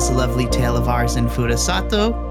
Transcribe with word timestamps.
this 0.00 0.10
lovely 0.12 0.46
tale 0.46 0.78
of 0.78 0.88
ours 0.88 1.16
in 1.16 1.26
Furusato, 1.26 2.29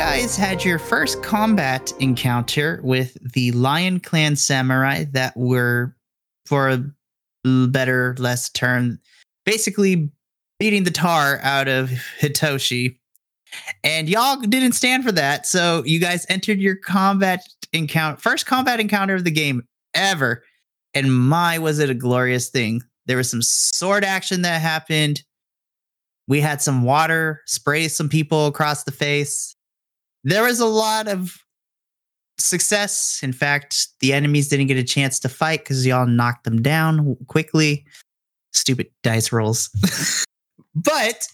guys 0.00 0.34
had 0.34 0.64
your 0.64 0.78
first 0.78 1.22
combat 1.22 1.92
encounter 2.00 2.80
with 2.82 3.18
the 3.34 3.52
Lion 3.52 4.00
Clan 4.00 4.34
samurai 4.34 5.04
that 5.12 5.36
were, 5.36 5.94
for 6.46 6.70
a 6.70 6.82
better, 7.66 8.16
less 8.18 8.48
term, 8.48 8.98
basically 9.44 10.10
beating 10.58 10.84
the 10.84 10.90
tar 10.90 11.38
out 11.42 11.68
of 11.68 11.90
Hitoshi. 12.18 12.96
And 13.84 14.08
y'all 14.08 14.36
didn't 14.36 14.72
stand 14.72 15.04
for 15.04 15.12
that. 15.12 15.44
So 15.44 15.82
you 15.84 16.00
guys 16.00 16.24
entered 16.30 16.60
your 16.60 16.76
combat 16.76 17.46
encounter, 17.74 18.18
first 18.18 18.46
combat 18.46 18.80
encounter 18.80 19.16
of 19.16 19.24
the 19.24 19.30
game 19.30 19.68
ever. 19.92 20.42
And 20.94 21.14
my, 21.14 21.58
was 21.58 21.78
it 21.78 21.90
a 21.90 21.94
glorious 21.94 22.48
thing. 22.48 22.80
There 23.04 23.18
was 23.18 23.30
some 23.30 23.42
sword 23.42 24.04
action 24.04 24.40
that 24.42 24.62
happened. 24.62 25.22
We 26.26 26.40
had 26.40 26.62
some 26.62 26.84
water 26.84 27.42
spray 27.44 27.88
some 27.88 28.08
people 28.08 28.46
across 28.46 28.84
the 28.84 28.92
face. 28.92 29.54
There 30.24 30.42
was 30.42 30.60
a 30.60 30.66
lot 30.66 31.08
of 31.08 31.36
success. 32.38 33.20
In 33.22 33.32
fact, 33.32 33.88
the 34.00 34.12
enemies 34.12 34.48
didn't 34.48 34.66
get 34.66 34.76
a 34.76 34.84
chance 34.84 35.18
to 35.20 35.28
fight 35.28 35.60
because 35.60 35.86
y'all 35.86 36.06
knocked 36.06 36.44
them 36.44 36.62
down 36.62 37.16
quickly. 37.26 37.84
Stupid 38.52 38.88
dice 39.02 39.32
rolls. 39.32 39.70
but 40.74 41.26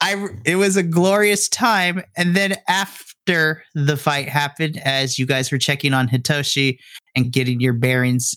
I 0.00 0.28
it 0.44 0.56
was 0.56 0.76
a 0.76 0.82
glorious 0.82 1.48
time. 1.48 2.02
And 2.16 2.36
then 2.36 2.56
after 2.68 3.64
the 3.74 3.96
fight 3.96 4.28
happened, 4.28 4.80
as 4.84 5.18
you 5.18 5.26
guys 5.26 5.50
were 5.50 5.58
checking 5.58 5.94
on 5.94 6.08
Hitoshi 6.08 6.78
and 7.16 7.32
getting 7.32 7.60
your 7.60 7.72
bearings 7.72 8.34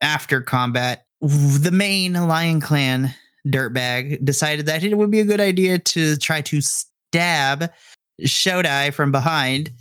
after 0.00 0.40
combat, 0.40 1.06
the 1.20 1.70
main 1.72 2.14
Lion 2.14 2.60
Clan 2.60 3.14
dirtbag 3.46 4.24
decided 4.24 4.66
that 4.66 4.84
it 4.84 4.96
would 4.96 5.10
be 5.10 5.20
a 5.20 5.24
good 5.24 5.40
idea 5.40 5.78
to 5.78 6.16
try 6.16 6.40
to 6.42 6.60
stab 6.60 7.70
Shodai 8.20 8.92
from 8.92 9.12
behind 9.12 9.72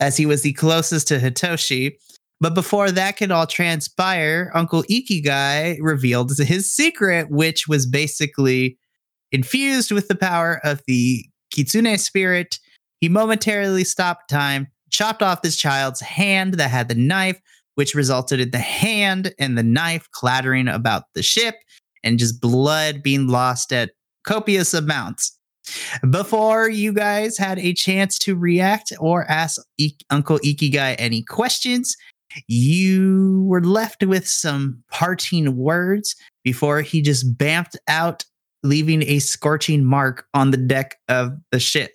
as 0.00 0.16
he 0.16 0.26
was 0.26 0.42
the 0.42 0.52
closest 0.52 1.08
to 1.08 1.18
Hitoshi. 1.18 1.92
But 2.40 2.54
before 2.54 2.90
that 2.90 3.16
could 3.16 3.30
all 3.30 3.46
transpire, 3.46 4.50
Uncle 4.52 4.82
Ikigai 4.84 5.78
revealed 5.80 6.36
his 6.36 6.72
secret, 6.72 7.30
which 7.30 7.68
was 7.68 7.86
basically 7.86 8.78
infused 9.30 9.92
with 9.92 10.08
the 10.08 10.16
power 10.16 10.60
of 10.64 10.82
the 10.86 11.24
Kitsune 11.52 11.98
spirit. 11.98 12.58
He 13.00 13.08
momentarily 13.08 13.84
stopped 13.84 14.28
time, 14.28 14.66
chopped 14.90 15.22
off 15.22 15.42
this 15.42 15.56
child's 15.56 16.00
hand 16.00 16.54
that 16.54 16.70
had 16.70 16.88
the 16.88 16.96
knife, 16.96 17.40
which 17.76 17.94
resulted 17.94 18.40
in 18.40 18.50
the 18.50 18.58
hand 18.58 19.32
and 19.38 19.56
the 19.56 19.62
knife 19.62 20.08
clattering 20.10 20.66
about 20.66 21.04
the 21.14 21.22
ship 21.22 21.54
and 22.02 22.18
just 22.18 22.40
blood 22.40 23.02
being 23.02 23.28
lost 23.28 23.72
at 23.72 23.92
copious 24.24 24.74
amounts. 24.74 25.38
Before 26.10 26.68
you 26.68 26.92
guys 26.92 27.38
had 27.38 27.58
a 27.58 27.72
chance 27.72 28.18
to 28.20 28.36
react 28.36 28.92
or 28.98 29.30
ask 29.30 29.60
I- 29.80 29.92
Uncle 30.10 30.38
Ikigai 30.40 30.96
any 30.98 31.22
questions, 31.22 31.96
you 32.48 33.44
were 33.46 33.62
left 33.62 34.04
with 34.04 34.26
some 34.26 34.82
parting 34.90 35.56
words 35.56 36.16
before 36.44 36.80
he 36.80 37.02
just 37.02 37.36
bamped 37.36 37.76
out, 37.88 38.24
leaving 38.62 39.02
a 39.02 39.18
scorching 39.18 39.84
mark 39.84 40.26
on 40.34 40.50
the 40.50 40.56
deck 40.56 40.96
of 41.08 41.32
the 41.50 41.60
ship. 41.60 41.92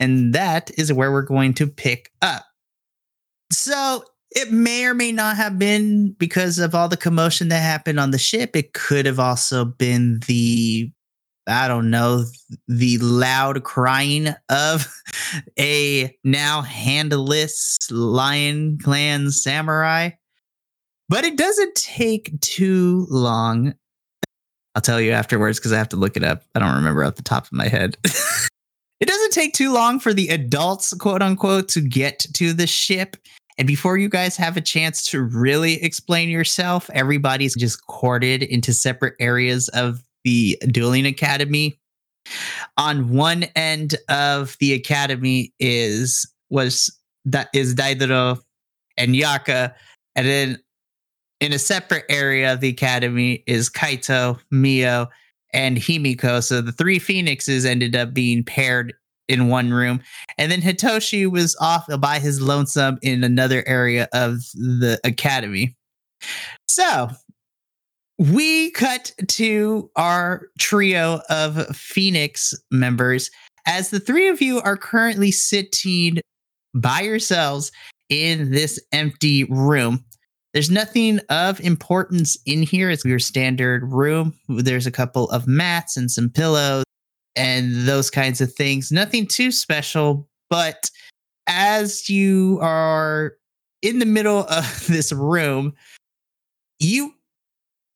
And 0.00 0.34
that 0.34 0.70
is 0.78 0.92
where 0.92 1.12
we're 1.12 1.22
going 1.22 1.54
to 1.54 1.66
pick 1.66 2.10
up. 2.22 2.44
So 3.52 4.04
it 4.30 4.50
may 4.50 4.84
or 4.84 4.94
may 4.94 5.12
not 5.12 5.36
have 5.36 5.58
been 5.58 6.12
because 6.12 6.58
of 6.58 6.74
all 6.74 6.88
the 6.88 6.96
commotion 6.96 7.48
that 7.48 7.60
happened 7.60 8.00
on 8.00 8.10
the 8.10 8.18
ship. 8.18 8.56
It 8.56 8.72
could 8.72 9.06
have 9.06 9.20
also 9.20 9.64
been 9.64 10.20
the, 10.26 10.90
I 11.46 11.68
don't 11.68 11.90
know, 11.90 12.24
the 12.68 12.98
loud 12.98 13.62
crying 13.64 14.28
of 14.48 14.86
a 15.58 16.16
now 16.24 16.62
handless 16.62 17.78
Lion 17.90 18.78
Clan 18.78 19.30
samurai. 19.30 20.10
But 21.08 21.24
it 21.24 21.36
doesn't 21.36 21.74
take 21.76 22.40
too 22.40 23.06
long. 23.08 23.74
I'll 24.74 24.82
tell 24.82 25.00
you 25.00 25.12
afterwards 25.12 25.58
because 25.58 25.72
I 25.72 25.78
have 25.78 25.88
to 25.90 25.96
look 25.96 26.16
it 26.16 26.24
up. 26.24 26.42
I 26.54 26.58
don't 26.58 26.74
remember 26.74 27.04
off 27.04 27.14
the 27.14 27.22
top 27.22 27.46
of 27.46 27.52
my 27.52 27.68
head. 27.68 27.96
it 28.04 29.06
doesn't 29.06 29.32
take 29.32 29.54
too 29.54 29.72
long 29.72 30.00
for 30.00 30.12
the 30.12 30.28
adults, 30.28 30.92
quote 30.94 31.22
unquote, 31.22 31.68
to 31.70 31.80
get 31.80 32.26
to 32.34 32.52
the 32.52 32.66
ship 32.66 33.16
and 33.58 33.66
before 33.66 33.96
you 33.96 34.08
guys 34.08 34.36
have 34.36 34.56
a 34.56 34.60
chance 34.60 35.06
to 35.10 35.22
really 35.22 35.82
explain 35.82 36.28
yourself, 36.28 36.90
everybody's 36.92 37.56
just 37.56 37.86
corded 37.86 38.42
into 38.42 38.74
separate 38.74 39.14
areas 39.18 39.68
of 39.68 40.02
the 40.26 40.58
dueling 40.72 41.06
academy. 41.06 41.78
On 42.76 43.10
one 43.10 43.44
end 43.54 43.94
of 44.08 44.56
the 44.58 44.72
academy 44.72 45.54
is 45.60 46.28
was 46.50 46.90
that 47.24 47.48
is 47.54 47.74
Daidoro 47.76 48.40
and 48.96 49.14
Yaka, 49.14 49.72
and 50.16 50.26
then 50.26 50.58
in 51.40 51.52
a 51.52 51.58
separate 51.58 52.04
area 52.08 52.52
of 52.52 52.60
the 52.60 52.68
academy 52.68 53.44
is 53.46 53.70
Kaito, 53.70 54.40
Mio, 54.50 55.08
and 55.52 55.76
Himiko. 55.76 56.42
So 56.42 56.60
the 56.60 56.72
three 56.72 56.98
phoenixes 56.98 57.64
ended 57.64 57.94
up 57.94 58.12
being 58.12 58.42
paired 58.42 58.94
in 59.28 59.48
one 59.48 59.70
room. 59.72 60.00
And 60.38 60.50
then 60.50 60.60
Hitoshi 60.60 61.30
was 61.30 61.56
off 61.60 61.86
by 62.00 62.18
his 62.18 62.40
lonesome 62.40 62.98
in 63.02 63.22
another 63.22 63.62
area 63.66 64.08
of 64.12 64.38
the 64.54 64.98
academy. 65.04 65.76
So 66.66 67.10
we 68.18 68.70
cut 68.70 69.12
to 69.28 69.90
our 69.96 70.48
trio 70.58 71.20
of 71.28 71.76
Phoenix 71.76 72.54
members 72.70 73.30
as 73.66 73.90
the 73.90 74.00
three 74.00 74.28
of 74.28 74.40
you 74.40 74.60
are 74.60 74.76
currently 74.76 75.30
sitting 75.30 76.20
by 76.74 77.00
yourselves 77.00 77.72
in 78.08 78.50
this 78.52 78.80
empty 78.92 79.44
room. 79.44 80.04
There's 80.54 80.70
nothing 80.70 81.20
of 81.28 81.60
importance 81.60 82.38
in 82.46 82.62
here. 82.62 82.88
It's 82.88 83.04
your 83.04 83.18
standard 83.18 83.84
room. 83.92 84.34
There's 84.48 84.86
a 84.86 84.92
couple 84.92 85.28
of 85.30 85.46
mats 85.46 85.96
and 85.96 86.10
some 86.10 86.30
pillows 86.30 86.84
and 87.34 87.86
those 87.86 88.08
kinds 88.10 88.40
of 88.40 88.52
things. 88.54 88.90
Nothing 88.90 89.26
too 89.26 89.50
special, 89.50 90.26
but 90.48 90.90
as 91.46 92.08
you 92.08 92.58
are 92.62 93.34
in 93.82 93.98
the 93.98 94.06
middle 94.06 94.46
of 94.46 94.86
this 94.88 95.12
room, 95.12 95.74
you 96.78 97.12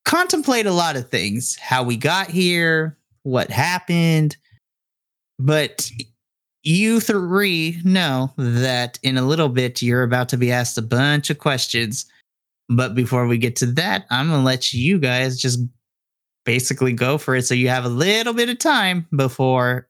contemplate 0.05 0.66
a 0.66 0.72
lot 0.72 0.97
of 0.97 1.11
things 1.11 1.56
how 1.56 1.83
we 1.83 1.97
got 1.97 2.28
here, 2.28 2.97
what 3.22 3.50
happened, 3.50 4.37
but 5.38 5.91
you 6.62 7.00
three 7.00 7.81
know 7.84 8.33
that 8.37 8.99
in 9.03 9.16
a 9.16 9.22
little 9.22 9.49
bit 9.49 9.81
you're 9.81 10.03
about 10.03 10.28
to 10.28 10.37
be 10.37 10.53
asked 10.53 10.77
a 10.77 10.83
bunch 10.83 11.31
of 11.31 11.38
questions. 11.38 12.06
But 12.69 12.94
before 12.94 13.27
we 13.27 13.38
get 13.38 13.56
to 13.56 13.66
that, 13.66 14.05
I'm 14.11 14.28
going 14.28 14.41
to 14.41 14.44
let 14.44 14.72
you 14.72 14.99
guys 14.99 15.41
just 15.41 15.59
basically 16.44 16.93
go 16.93 17.19
for 17.19 17.34
it 17.37 17.43
so 17.43 17.55
you 17.55 17.69
have 17.69 17.84
a 17.84 17.88
little 17.88 18.32
bit 18.32 18.49
of 18.49 18.59
time 18.59 19.06
before 19.15 19.88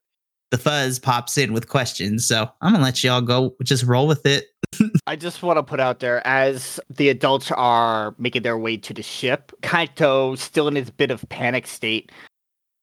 the 0.50 0.58
fuzz 0.58 0.98
pops 0.98 1.38
in 1.38 1.52
with 1.52 1.68
questions. 1.68 2.26
So 2.26 2.50
I'm 2.60 2.72
gonna 2.72 2.84
let 2.84 3.04
y'all 3.04 3.20
go, 3.20 3.54
just 3.62 3.84
roll 3.84 4.06
with 4.06 4.26
it. 4.26 4.46
I 5.06 5.16
just 5.16 5.42
want 5.42 5.58
to 5.58 5.62
put 5.62 5.80
out 5.80 6.00
there 6.00 6.26
as 6.26 6.80
the 6.88 7.08
adults 7.08 7.50
are 7.52 8.14
making 8.18 8.42
their 8.42 8.58
way 8.58 8.76
to 8.78 8.94
the 8.94 9.02
ship, 9.02 9.52
Kaito, 9.62 10.36
still 10.38 10.68
in 10.68 10.76
his 10.76 10.90
bit 10.90 11.10
of 11.10 11.28
panic 11.28 11.66
state, 11.66 12.10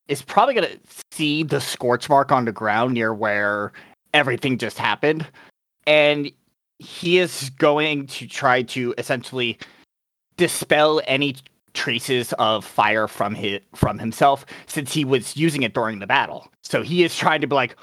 is 0.08 0.22
probably 0.22 0.54
gonna 0.54 0.78
see 1.12 1.44
the 1.44 1.60
scorch 1.60 2.10
mark 2.10 2.32
on 2.32 2.46
the 2.46 2.52
ground 2.52 2.94
near 2.94 3.14
where 3.14 3.74
everything 4.14 4.58
just 4.58 4.78
happened. 4.78 5.28
And 5.86 6.32
he 6.80 7.18
is 7.18 7.50
going 7.52 8.08
to 8.08 8.28
try 8.28 8.62
to 8.62 8.94
essentially 8.98 9.58
dispel 10.38 11.02
any 11.08 11.36
traces 11.74 12.34
of 12.34 12.66
fire 12.66 13.08
from 13.08 13.36
his 13.36 13.60
from 13.76 14.00
himself 14.00 14.46
since 14.66 14.94
he 14.94 15.06
was 15.06 15.36
using 15.38 15.64
it 15.64 15.74
during 15.74 16.00
the 16.00 16.08
battle. 16.08 16.48
So 16.64 16.84
he 16.84 17.04
is 17.04 17.16
trying 17.16 17.42
to 17.42 17.48
be 17.48 17.56
like, 17.56 17.76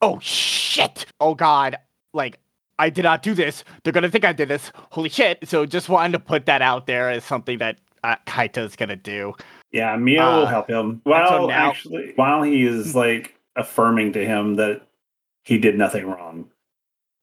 "Oh 0.00 0.18
shit! 0.20 1.06
Oh 1.20 1.34
god! 1.34 1.76
Like 2.12 2.38
I 2.78 2.90
did 2.90 3.02
not 3.02 3.22
do 3.22 3.34
this. 3.34 3.64
They're 3.82 3.92
gonna 3.92 4.10
think 4.10 4.24
I 4.24 4.32
did 4.32 4.48
this. 4.48 4.72
Holy 4.90 5.08
shit!" 5.08 5.48
So 5.48 5.66
just 5.66 5.88
wanted 5.88 6.12
to 6.12 6.18
put 6.18 6.46
that 6.46 6.62
out 6.62 6.86
there 6.86 7.10
as 7.10 7.24
something 7.24 7.58
that 7.58 7.78
uh, 8.02 8.16
Kaito's 8.26 8.76
gonna 8.76 8.96
do. 8.96 9.34
Yeah, 9.72 9.96
Mio 9.96 10.22
uh, 10.22 10.36
will 10.40 10.46
help 10.46 10.68
him. 10.70 11.02
Well, 11.04 11.28
so 11.28 11.46
now, 11.46 11.70
actually, 11.70 12.12
while 12.16 12.42
he 12.42 12.64
is 12.64 12.94
like 12.94 13.34
affirming 13.56 14.12
to 14.14 14.24
him 14.24 14.54
that 14.56 14.82
he 15.44 15.58
did 15.58 15.76
nothing 15.78 16.06
wrong. 16.06 16.48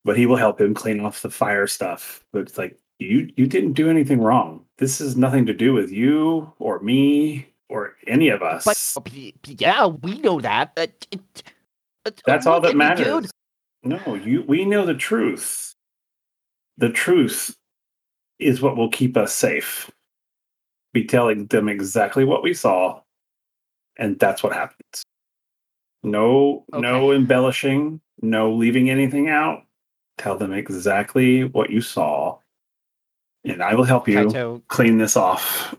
but 0.04 0.18
he 0.18 0.26
will 0.26 0.36
help 0.38 0.60
him 0.60 0.74
clean 0.74 1.00
off 1.00 1.22
the 1.22 1.30
fire 1.30 1.68
stuff. 1.68 2.24
But 2.34 2.42
it's 2.44 2.58
like 2.58 2.78
you 3.00 3.30
you 3.38 3.46
didn't 3.48 3.74
do 3.74 3.90
anything 3.90 4.20
wrong. 4.22 4.66
This 4.78 5.00
has 5.00 5.16
nothing 5.18 5.46
to 5.48 5.54
do 5.54 5.74
with 5.74 5.92
you 5.92 6.52
or 6.60 6.80
me 6.80 7.48
or 7.70 7.96
any 8.08 8.30
of 8.30 8.42
us. 8.42 8.64
But 8.66 9.12
yeah, 9.62 9.88
we 9.88 10.20
know 10.20 10.42
that. 10.42 10.78
Uh, 12.06 12.12
That's 12.26 12.46
all 12.48 12.60
that 12.62 12.76
matters. 12.76 13.32
No, 13.84 14.16
you. 14.16 14.44
We 14.48 14.66
know 14.66 14.86
the 14.86 14.94
truth. 14.94 15.76
The 16.78 16.90
truth 16.90 17.56
is 18.40 18.62
what 18.62 18.78
will 18.78 18.90
keep 18.90 19.18
us 19.18 19.34
safe. 19.34 19.90
Be 20.94 21.06
telling 21.06 21.48
them 21.48 21.70
exactly 21.70 22.26
what 22.26 22.44
we 22.44 22.54
saw, 22.54 23.02
and 23.98 24.20
that's 24.20 24.44
what 24.44 24.54
happens. 24.54 25.04
No, 26.04 26.66
okay. 26.74 26.82
no 26.82 27.12
embellishing. 27.12 28.02
No 28.22 28.52
leaving 28.52 28.90
anything 28.90 29.30
out. 29.30 29.64
Tell 30.18 30.38
them 30.38 30.54
exactly 30.54 31.46
what 31.46 31.72
you 31.72 31.82
saw, 31.82 32.38
and 33.44 33.64
I 33.64 33.74
will 33.74 33.84
help 33.84 34.08
you 34.08 34.18
Kaito, 34.18 34.62
clean 34.68 34.98
this 34.98 35.18
off. 35.18 35.74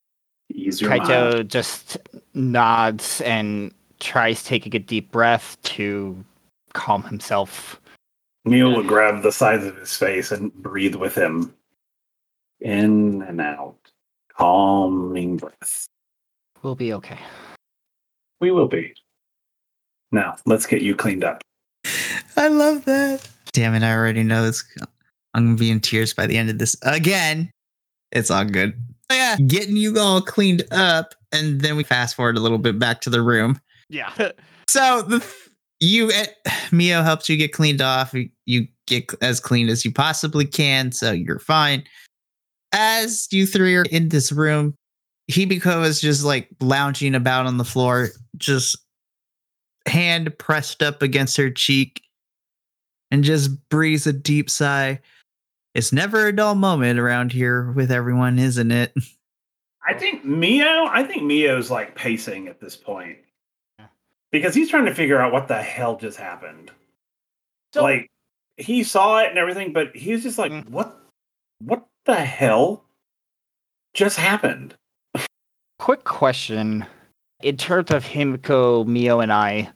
Ease 0.52 0.80
your 0.80 0.90
Kaito 0.90 1.34
mind. 1.34 1.50
just 1.50 1.96
nods 2.34 3.20
and 3.22 3.72
tries 4.00 4.42
taking 4.42 4.74
a 4.76 4.78
deep 4.78 5.10
breath 5.10 5.56
to 5.62 6.22
calm 6.76 7.02
himself. 7.02 7.80
Neil 8.44 8.70
will 8.70 8.84
grab 8.84 9.22
the 9.22 9.32
sides 9.32 9.64
of 9.64 9.76
his 9.76 9.96
face 9.96 10.30
and 10.30 10.52
breathe 10.54 10.94
with 10.94 11.16
him. 11.16 11.52
In 12.60 13.22
and 13.22 13.40
out. 13.40 13.76
Calming 14.38 15.38
breath. 15.38 15.86
We'll 16.62 16.76
be 16.76 16.92
okay. 16.92 17.18
We 18.40 18.50
will 18.50 18.68
be. 18.68 18.94
Now, 20.12 20.36
let's 20.46 20.66
get 20.66 20.82
you 20.82 20.94
cleaned 20.94 21.24
up. 21.24 21.42
I 22.36 22.48
love 22.48 22.84
that. 22.84 23.28
Damn 23.52 23.74
it, 23.74 23.82
I 23.82 23.92
already 23.94 24.22
know 24.22 24.44
this. 24.44 24.62
I'm 25.34 25.46
going 25.46 25.56
to 25.56 25.60
be 25.60 25.70
in 25.70 25.80
tears 25.80 26.14
by 26.14 26.26
the 26.26 26.36
end 26.36 26.50
of 26.50 26.58
this. 26.58 26.76
Again, 26.82 27.50
it's 28.12 28.30
all 28.30 28.44
good. 28.44 28.74
Oh, 29.10 29.14
yeah, 29.14 29.36
getting 29.46 29.76
you 29.76 29.98
all 29.98 30.20
cleaned 30.20 30.62
up. 30.70 31.14
And 31.32 31.60
then 31.60 31.76
we 31.76 31.84
fast 31.84 32.14
forward 32.14 32.36
a 32.36 32.40
little 32.40 32.58
bit 32.58 32.78
back 32.78 33.00
to 33.02 33.10
the 33.10 33.22
room. 33.22 33.60
Yeah. 33.88 34.12
so 34.68 35.02
the 35.02 35.20
you 35.80 36.10
eh, 36.10 36.26
Mio 36.72 37.02
helps 37.02 37.28
you 37.28 37.36
get 37.36 37.52
cleaned 37.52 37.80
off. 37.80 38.14
You 38.46 38.66
get 38.86 39.12
as 39.20 39.40
clean 39.40 39.68
as 39.68 39.84
you 39.84 39.92
possibly 39.92 40.46
can, 40.46 40.92
so 40.92 41.12
you're 41.12 41.38
fine. 41.38 41.84
As 42.72 43.28
you 43.30 43.46
three 43.46 43.76
are 43.76 43.84
in 43.84 44.08
this 44.08 44.32
room, 44.32 44.74
Himiko 45.30 45.84
is 45.84 46.00
just 46.00 46.24
like 46.24 46.48
lounging 46.60 47.14
about 47.14 47.46
on 47.46 47.58
the 47.58 47.64
floor, 47.64 48.08
just 48.36 48.78
hand 49.86 50.36
pressed 50.38 50.82
up 50.82 51.02
against 51.02 51.36
her 51.36 51.50
cheek, 51.50 52.02
and 53.10 53.24
just 53.24 53.50
breathes 53.68 54.06
a 54.06 54.12
deep 54.12 54.50
sigh. 54.50 55.00
It's 55.74 55.92
never 55.92 56.26
a 56.26 56.34
dull 56.34 56.54
moment 56.54 56.98
around 56.98 57.32
here 57.32 57.70
with 57.72 57.90
everyone, 57.90 58.38
isn't 58.38 58.70
it? 58.70 58.94
I 59.88 59.94
think 59.94 60.24
Mio, 60.24 60.86
I 60.86 61.04
think 61.04 61.22
Mio's 61.22 61.70
like 61.70 61.94
pacing 61.94 62.48
at 62.48 62.60
this 62.60 62.74
point 62.74 63.18
because 64.30 64.54
he's 64.54 64.70
trying 64.70 64.86
to 64.86 64.94
figure 64.94 65.20
out 65.20 65.32
what 65.32 65.48
the 65.48 65.60
hell 65.62 65.96
just 65.96 66.18
happened. 66.18 66.70
So, 67.72 67.82
like 67.82 68.10
he 68.56 68.82
saw 68.82 69.18
it 69.18 69.28
and 69.28 69.38
everything, 69.38 69.72
but 69.72 69.94
he's 69.94 70.22
just 70.22 70.38
like, 70.38 70.52
mm. 70.52 70.68
"What? 70.68 70.98
What 71.58 71.86
the 72.04 72.16
hell 72.16 72.84
just 73.94 74.18
happened?" 74.18 74.74
Quick 75.78 76.04
question: 76.04 76.86
In 77.42 77.56
terms 77.56 77.90
of 77.90 78.04
Himiko, 78.04 78.86
Mio, 78.86 79.20
and 79.20 79.32
I, 79.32 79.70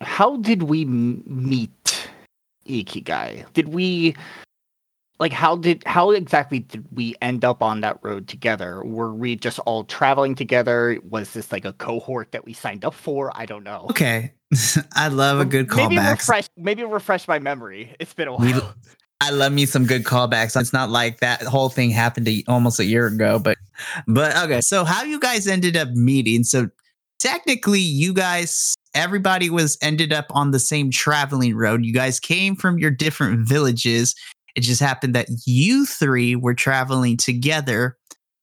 how 0.00 0.36
did 0.36 0.64
we 0.64 0.84
meet 0.84 2.08
Ikigai? 2.66 3.50
Did 3.52 3.68
we 3.68 4.14
like 5.18 5.32
how 5.32 5.56
did 5.56 5.82
how 5.86 6.10
exactly 6.10 6.60
did 6.60 6.84
we 6.92 7.14
end 7.22 7.44
up 7.44 7.62
on 7.62 7.80
that 7.80 7.98
road 8.02 8.28
together? 8.28 8.84
Were 8.84 9.14
we 9.14 9.36
just 9.36 9.58
all 9.60 9.84
traveling 9.84 10.34
together? 10.34 10.98
Was 11.08 11.32
this 11.32 11.50
like 11.52 11.64
a 11.64 11.72
cohort 11.74 12.32
that 12.32 12.44
we 12.44 12.52
signed 12.52 12.84
up 12.84 12.94
for? 12.94 13.32
I 13.34 13.46
don't 13.46 13.64
know. 13.64 13.86
Okay. 13.90 14.32
I 14.94 15.08
love 15.08 15.40
a 15.40 15.44
good 15.44 15.68
callback. 15.68 15.88
maybe 15.90 15.98
refresh 15.98 16.48
maybe 16.56 16.84
refresh 16.84 17.26
my 17.26 17.38
memory. 17.38 17.94
It's 17.98 18.14
been 18.14 18.28
a 18.28 18.34
while. 18.34 18.74
I 19.22 19.30
love 19.30 19.52
me 19.52 19.64
some 19.64 19.86
good 19.86 20.04
callbacks. 20.04 20.60
It's 20.60 20.74
not 20.74 20.90
like 20.90 21.20
that 21.20 21.42
whole 21.42 21.70
thing 21.70 21.88
happened 21.88 22.26
to 22.26 22.42
almost 22.46 22.78
a 22.78 22.84
year 22.84 23.06
ago 23.06 23.38
but 23.38 23.56
but 24.06 24.36
okay. 24.44 24.60
So 24.60 24.84
how 24.84 25.02
you 25.02 25.18
guys 25.18 25.46
ended 25.46 25.76
up 25.76 25.88
meeting 25.90 26.44
so 26.44 26.68
technically 27.18 27.80
you 27.80 28.12
guys 28.12 28.74
everybody 28.94 29.48
was 29.48 29.78
ended 29.80 30.12
up 30.12 30.26
on 30.30 30.50
the 30.50 30.58
same 30.58 30.90
traveling 30.90 31.56
road. 31.56 31.84
You 31.84 31.94
guys 31.94 32.20
came 32.20 32.54
from 32.54 32.78
your 32.78 32.90
different 32.90 33.48
villages 33.48 34.14
it 34.56 34.62
just 34.62 34.80
happened 34.80 35.14
that 35.14 35.28
you 35.46 35.86
three 35.86 36.34
were 36.34 36.54
traveling 36.54 37.16
together, 37.16 37.96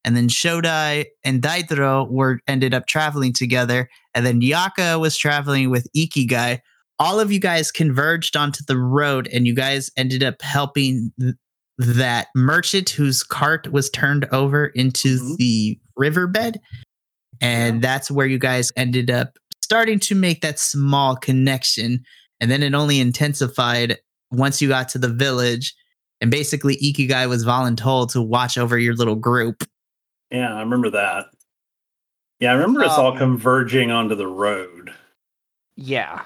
and 0.04 0.16
then 0.16 0.28
Shodai 0.28 1.06
and 1.24 1.42
Daidro 1.42 2.08
were 2.08 2.38
ended 2.46 2.72
up 2.72 2.86
traveling 2.86 3.32
together, 3.32 3.90
and 4.14 4.24
then 4.24 4.40
Yaka 4.40 4.98
was 4.98 5.18
traveling 5.18 5.70
with 5.70 5.88
Ikigai. 5.94 6.60
All 7.00 7.18
of 7.18 7.32
you 7.32 7.40
guys 7.40 7.72
converged 7.72 8.36
onto 8.36 8.64
the 8.66 8.78
road, 8.78 9.28
and 9.32 9.46
you 9.46 9.54
guys 9.54 9.90
ended 9.96 10.22
up 10.22 10.40
helping 10.40 11.12
th- 11.20 11.34
that 11.78 12.28
merchant 12.36 12.90
whose 12.90 13.24
cart 13.24 13.72
was 13.72 13.90
turned 13.90 14.26
over 14.26 14.66
into 14.66 15.18
mm-hmm. 15.18 15.34
the 15.36 15.80
riverbed. 15.96 16.60
And 17.40 17.82
that's 17.82 18.10
where 18.10 18.28
you 18.28 18.38
guys 18.38 18.70
ended 18.76 19.10
up 19.10 19.36
starting 19.60 19.98
to 19.98 20.14
make 20.14 20.40
that 20.42 20.60
small 20.60 21.16
connection. 21.16 22.04
And 22.40 22.48
then 22.48 22.62
it 22.62 22.74
only 22.74 23.00
intensified 23.00 23.98
once 24.30 24.62
you 24.62 24.68
got 24.68 24.88
to 24.90 24.98
the 24.98 25.08
village 25.08 25.74
and 26.20 26.30
basically 26.30 26.76
Ikigai 26.76 27.28
was 27.28 27.44
voluntold 27.44 28.12
to 28.12 28.22
watch 28.22 28.56
over 28.56 28.78
your 28.78 28.94
little 28.94 29.14
group. 29.14 29.64
Yeah, 30.30 30.54
I 30.54 30.60
remember 30.60 30.90
that. 30.90 31.26
Yeah, 32.40 32.50
I 32.50 32.54
remember 32.54 32.82
um, 32.82 32.90
us 32.90 32.98
all 32.98 33.12
um, 33.12 33.18
converging 33.18 33.90
onto 33.90 34.14
the 34.14 34.26
road. 34.26 34.92
Yeah. 35.76 36.22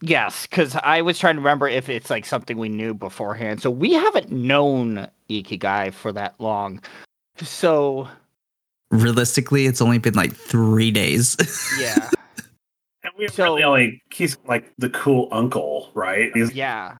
Yes, 0.00 0.46
because 0.46 0.76
I 0.82 1.02
was 1.02 1.18
trying 1.18 1.36
to 1.36 1.40
remember 1.40 1.68
if 1.68 1.88
it's 1.88 2.10
like 2.10 2.26
something 2.26 2.58
we 2.58 2.68
knew 2.68 2.94
beforehand. 2.94 3.62
So 3.62 3.70
we 3.70 3.92
haven't 3.92 4.30
known 4.32 5.08
Ikigai 5.30 5.94
for 5.94 6.12
that 6.12 6.34
long. 6.38 6.80
So 7.40 8.08
realistically, 8.90 9.66
it's 9.66 9.80
only 9.80 9.98
been 9.98 10.14
like 10.14 10.34
three 10.34 10.90
days. 10.90 11.36
yeah. 11.78 12.10
And 13.04 13.12
we 13.18 13.28
so, 13.28 13.44
really 13.44 13.62
only 13.64 14.02
he's 14.12 14.36
like 14.46 14.72
the 14.78 14.90
cool 14.90 15.28
uncle, 15.32 15.90
right? 15.94 16.30
He's, 16.34 16.52
yeah 16.52 16.96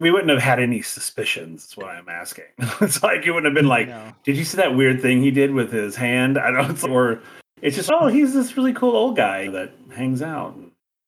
we 0.00 0.10
wouldn't 0.10 0.30
have 0.30 0.40
had 0.40 0.58
any 0.58 0.82
suspicions. 0.82 1.62
That's 1.62 1.76
what 1.76 1.86
I'm 1.86 2.08
asking. 2.08 2.46
it's 2.80 3.02
like 3.02 3.24
it 3.24 3.30
wouldn't 3.30 3.44
have 3.44 3.54
been 3.54 3.68
like, 3.68 3.88
no. 3.88 4.12
did 4.24 4.36
you 4.36 4.44
see 4.44 4.56
that 4.56 4.74
weird 4.74 5.00
thing 5.00 5.22
he 5.22 5.30
did 5.30 5.52
with 5.52 5.70
his 5.70 5.94
hand? 5.94 6.38
I 6.38 6.50
don't. 6.50 6.82
Or 6.84 7.22
it's 7.62 7.76
just, 7.76 7.90
oh, 7.92 8.08
he's 8.08 8.34
this 8.34 8.56
really 8.56 8.72
cool 8.72 8.96
old 8.96 9.16
guy 9.16 9.48
that 9.50 9.72
hangs 9.94 10.22
out. 10.22 10.58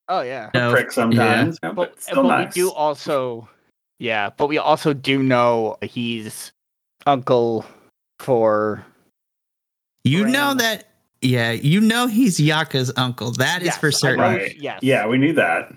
Oh 0.08 0.20
yeah, 0.20 0.50
no, 0.52 0.70
prick 0.72 0.92
sometimes, 0.92 1.58
yeah. 1.62 1.72
but, 1.72 1.94
but, 2.06 2.14
but 2.14 2.22
nice. 2.22 2.54
we 2.54 2.62
do 2.62 2.70
also, 2.72 3.48
yeah, 3.98 4.30
but 4.36 4.48
we 4.48 4.58
also 4.58 4.92
do 4.92 5.22
know 5.22 5.78
he's 5.80 6.52
uncle 7.06 7.64
for. 8.18 8.84
You 10.04 10.26
know 10.26 10.54
that, 10.54 10.88
yeah, 11.20 11.52
you 11.52 11.80
know 11.80 12.08
he's 12.08 12.40
Yaka's 12.40 12.92
uncle. 12.96 13.30
That 13.32 13.62
is 13.62 13.66
yes, 13.66 13.78
for 13.78 13.92
certain. 13.92 14.20
Right. 14.20 14.56
Yes. 14.58 14.80
Yeah, 14.82 15.06
we 15.06 15.16
knew 15.16 15.32
that. 15.34 15.72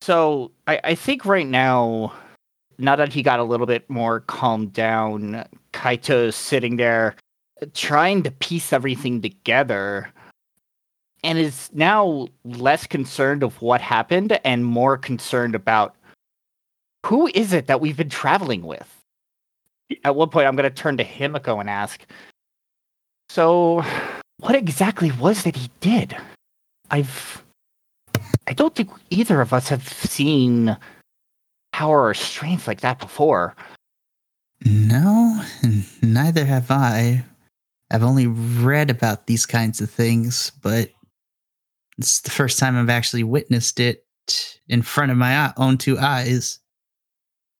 So 0.00 0.52
I, 0.66 0.80
I 0.84 0.94
think 0.94 1.26
right 1.26 1.46
now, 1.46 2.12
now 2.78 2.96
that 2.96 3.12
he 3.12 3.22
got 3.22 3.40
a 3.40 3.44
little 3.44 3.66
bit 3.66 3.88
more 3.88 4.20
calmed 4.20 4.72
down, 4.72 5.44
Kaito's 5.72 6.36
sitting 6.36 6.76
there 6.76 7.16
trying 7.74 8.22
to 8.24 8.30
piece 8.30 8.72
everything 8.72 9.22
together 9.22 10.10
and 11.24 11.38
is 11.38 11.70
now 11.72 12.26
less 12.44 12.86
concerned 12.86 13.42
of 13.42 13.60
what 13.62 13.80
happened 13.80 14.38
and 14.44 14.64
more 14.64 14.98
concerned 14.98 15.54
about 15.54 15.94
who 17.06 17.28
is 17.34 17.52
it 17.52 17.66
that 17.66 17.80
we've 17.80 17.96
been 17.96 18.08
traveling 18.08 18.62
with. 18.62 18.88
At 20.04 20.16
one 20.16 20.30
point, 20.30 20.46
I'm 20.46 20.56
going 20.56 20.68
to 20.68 20.74
turn 20.74 20.96
to 20.96 21.04
Himiko 21.04 21.60
and 21.60 21.68
ask, 21.70 22.04
so 23.28 23.84
what 24.40 24.54
exactly 24.54 25.12
was 25.12 25.44
that 25.44 25.56
he 25.56 25.70
did? 25.80 26.16
I've 26.90 27.42
I 28.46 28.52
don't 28.54 28.74
think 28.74 28.90
either 29.10 29.40
of 29.40 29.52
us 29.52 29.68
have 29.68 29.88
seen 29.88 30.76
power 31.72 32.06
or 32.06 32.14
strength 32.14 32.66
like 32.66 32.80
that 32.80 32.98
before. 32.98 33.54
No, 34.64 35.42
neither 36.02 36.44
have 36.44 36.70
I. 36.70 37.24
I've 37.90 38.02
only 38.02 38.26
read 38.26 38.90
about 38.90 39.26
these 39.26 39.44
kinds 39.44 39.80
of 39.80 39.90
things, 39.90 40.52
but 40.62 40.90
it's 41.98 42.20
the 42.20 42.30
first 42.30 42.58
time 42.58 42.76
I've 42.76 42.88
actually 42.88 43.24
witnessed 43.24 43.80
it 43.80 44.06
in 44.68 44.82
front 44.82 45.12
of 45.12 45.18
my 45.18 45.52
own 45.56 45.78
two 45.78 45.98
eyes. 45.98 46.58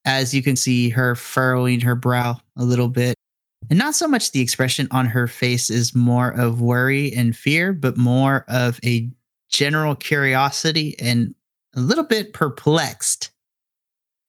As 0.04 0.32
you 0.34 0.42
can 0.42 0.56
see 0.56 0.88
her 0.88 1.14
furrowing 1.14 1.80
her 1.80 1.94
brow 1.94 2.40
a 2.56 2.64
little 2.64 2.88
bit. 2.88 3.14
And 3.70 3.78
not 3.78 3.94
so 3.94 4.08
much 4.08 4.32
the 4.32 4.40
expression 4.40 4.88
on 4.90 5.06
her 5.06 5.28
face 5.28 5.70
is 5.70 5.94
more 5.94 6.30
of 6.30 6.60
worry 6.60 7.12
and 7.12 7.36
fear, 7.36 7.72
but 7.72 7.96
more 7.96 8.44
of 8.48 8.80
a 8.84 9.08
general 9.48 9.94
curiosity 9.94 10.96
and 10.98 11.34
a 11.76 11.80
little 11.80 12.04
bit 12.04 12.32
perplexed 12.32 13.30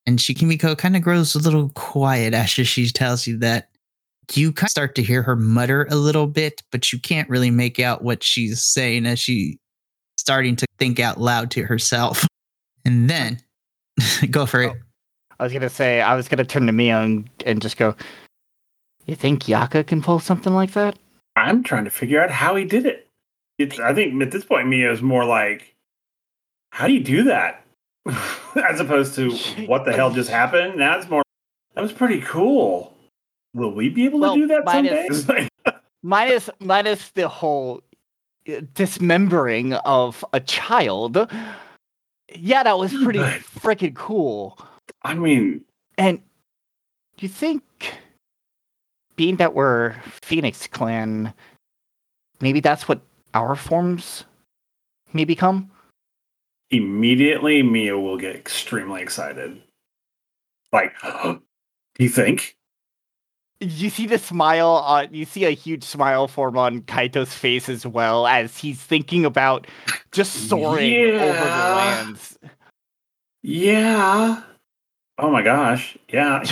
And 0.06 0.20
Shikimiko 0.20 0.78
kind 0.78 0.96
of 0.96 1.02
grows 1.02 1.34
a 1.36 1.40
little 1.40 1.70
quiet 1.70 2.34
after 2.34 2.66
she 2.66 2.88
tells 2.90 3.28
you 3.28 3.38
that. 3.40 3.70
You 4.34 4.54
kind 4.54 4.68
of 4.68 4.72
start 4.72 4.96
to 4.96 5.04
hear 5.04 5.22
her 5.22 5.36
mutter 5.36 5.86
a 5.92 5.96
little 5.96 6.28
bit, 6.28 6.64
but 6.72 6.94
you 6.94 7.00
can't 7.00 7.30
really 7.30 7.52
make 7.52 7.78
out 7.78 8.04
what 8.04 8.24
she's 8.24 8.64
saying 8.64 9.06
as 9.06 9.20
she 9.20 9.60
starting 10.18 10.56
to 10.56 10.66
think 10.80 11.00
out 11.00 11.20
loud 11.20 11.52
to 11.52 11.64
herself. 11.64 12.26
And 12.86 13.10
then 13.10 13.40
go 14.30 14.46
for 14.46 14.62
it. 14.62 14.74
Oh, 14.76 14.80
I 15.40 15.44
was 15.44 15.54
gonna 15.54 15.70
say 15.70 16.02
I 16.02 16.16
was 16.16 16.28
gonna 16.28 16.44
turn 16.44 16.66
to 16.66 16.74
Mia 16.74 17.00
and, 17.00 17.30
and 17.46 17.62
just 17.62 17.78
go. 17.78 17.96
You 19.06 19.16
think 19.16 19.48
Yaka 19.48 19.86
can 19.86 20.02
pull 20.02 20.20
something 20.20 20.54
like 20.54 20.74
that? 20.74 21.00
I'm 21.38 21.64
trying 21.64 21.86
to 21.86 21.90
figure 21.90 22.22
out 22.22 22.30
how 22.30 22.56
he 22.56 22.66
did 22.66 22.86
it. 22.86 23.10
It's 23.58 23.80
I 23.80 23.94
think 23.94 24.22
at 24.22 24.32
this 24.32 24.44
point 24.44 24.68
Mia 24.68 24.92
is 24.92 25.02
more 25.02 25.24
like, 25.24 25.76
how 26.72 26.88
do 26.88 26.94
you 26.94 27.04
do 27.04 27.24
that? 27.24 27.63
As 28.70 28.80
opposed 28.80 29.16
to 29.16 29.32
what 29.66 29.86
the 29.86 29.94
hell 29.94 30.12
just 30.12 30.30
happened. 30.30 30.80
That's 30.80 31.10
more 31.10 31.24
that 31.76 31.82
was 31.82 31.92
pretty 31.94 32.22
cool. 32.22 32.96
Will 33.54 33.74
we 33.74 33.90
be 33.90 34.06
able 34.06 34.20
Well, 34.20 34.36
to 34.36 34.42
do 34.42 34.48
that 34.48 34.66
minus- 34.66 35.26
someday? 35.26 35.48
minus 36.04 36.50
minus 36.60 37.10
the 37.12 37.28
whole 37.28 37.82
uh, 38.50 38.62
dismembering 38.74 39.74
of 39.74 40.24
a 40.34 40.40
child. 40.40 41.28
Yeah, 42.36 42.64
that 42.64 42.78
was 42.78 42.94
pretty 42.94 43.20
freaking 43.20 43.96
cool. 43.96 44.58
I 45.04 45.14
mean, 45.14 45.64
And 45.98 46.18
do 47.18 47.26
you 47.26 47.30
think, 47.30 47.64
being 49.16 49.36
that 49.38 49.54
we're 49.54 49.94
Phoenix 50.24 50.66
Clan, 50.68 51.34
maybe 52.42 52.60
that's 52.60 52.88
what 52.88 53.02
our 53.34 53.56
forms 53.56 54.26
may 55.14 55.26
become? 55.26 55.70
Immediately 56.74 57.62
Mia 57.64 57.98
will 57.98 58.18
get 58.18 58.36
extremely 58.36 59.02
excited. 59.02 59.62
Like, 60.72 60.94
do 61.24 61.40
you 62.00 62.10
think? 62.10 62.56
You 63.60 63.90
see 63.90 64.08
the 64.08 64.18
smile 64.18 64.68
on, 64.72 65.14
you 65.14 65.24
see 65.26 65.46
a 65.46 65.52
huge 65.52 65.84
smile 65.84 66.28
form 66.28 66.58
on 66.58 66.82
Kaito's 66.82 67.34
face 67.34 67.70
as 67.70 67.86
well 67.86 68.28
as 68.28 68.58
he's 68.58 68.80
thinking 68.82 69.24
about 69.24 69.68
just 70.12 70.50
soaring 70.50 70.94
over 70.94 71.18
the 71.20 71.34
Yeah. 71.34 71.76
lands. 71.76 72.38
Yeah. 73.42 74.42
Oh 75.20 75.32
my 75.32 75.42
gosh. 75.44 75.98
Yeah. 76.10 76.44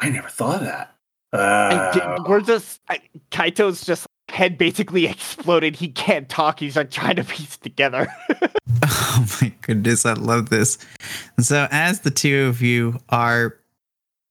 I 0.00 0.08
never 0.08 0.28
thought 0.28 0.56
of 0.56 0.64
that. 0.66 0.92
Uh, 1.32 2.18
we're 2.26 2.40
just 2.40 2.80
I, 2.88 3.00
Kaito's 3.30 3.84
just 3.84 4.06
head 4.36 4.58
basically 4.58 5.06
exploded. 5.06 5.74
He 5.74 5.88
can't 5.88 6.28
talk. 6.28 6.60
He's 6.60 6.76
like 6.76 6.90
trying 6.90 7.16
to 7.16 7.24
piece 7.24 7.56
together. 7.56 8.06
Oh 8.88 9.26
my 9.40 9.52
goodness, 9.62 10.04
I 10.04 10.12
love 10.12 10.50
this. 10.50 10.76
So, 11.40 11.66
as 11.70 12.00
the 12.00 12.10
two 12.10 12.44
of 12.44 12.60
you 12.60 12.98
are 13.08 13.56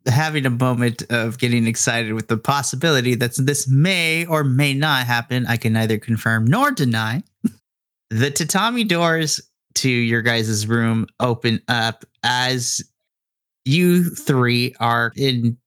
having 0.05 0.45
a 0.45 0.51
moment 0.51 1.01
of 1.09 1.39
getting 1.39 1.65
excited 1.65 2.13
with 2.13 2.27
the 2.27 2.37
possibility 2.37 3.15
that 3.15 3.35
this 3.37 3.67
may 3.67 4.25
or 4.27 4.43
may 4.43 4.75
not 4.75 5.07
happen, 5.07 5.47
I 5.47 5.57
can 5.57 5.73
neither 5.73 5.97
confirm 5.97 6.45
nor 6.45 6.71
deny. 6.71 7.23
The 8.11 8.29
tatami 8.29 8.83
doors 8.83 9.41
to 9.75 9.89
your 9.89 10.21
guys' 10.21 10.67
room 10.67 11.07
open 11.19 11.59
up 11.67 12.05
as 12.23 12.83
you 13.65 14.03
three 14.03 14.75
are 14.79 15.11
in 15.15 15.57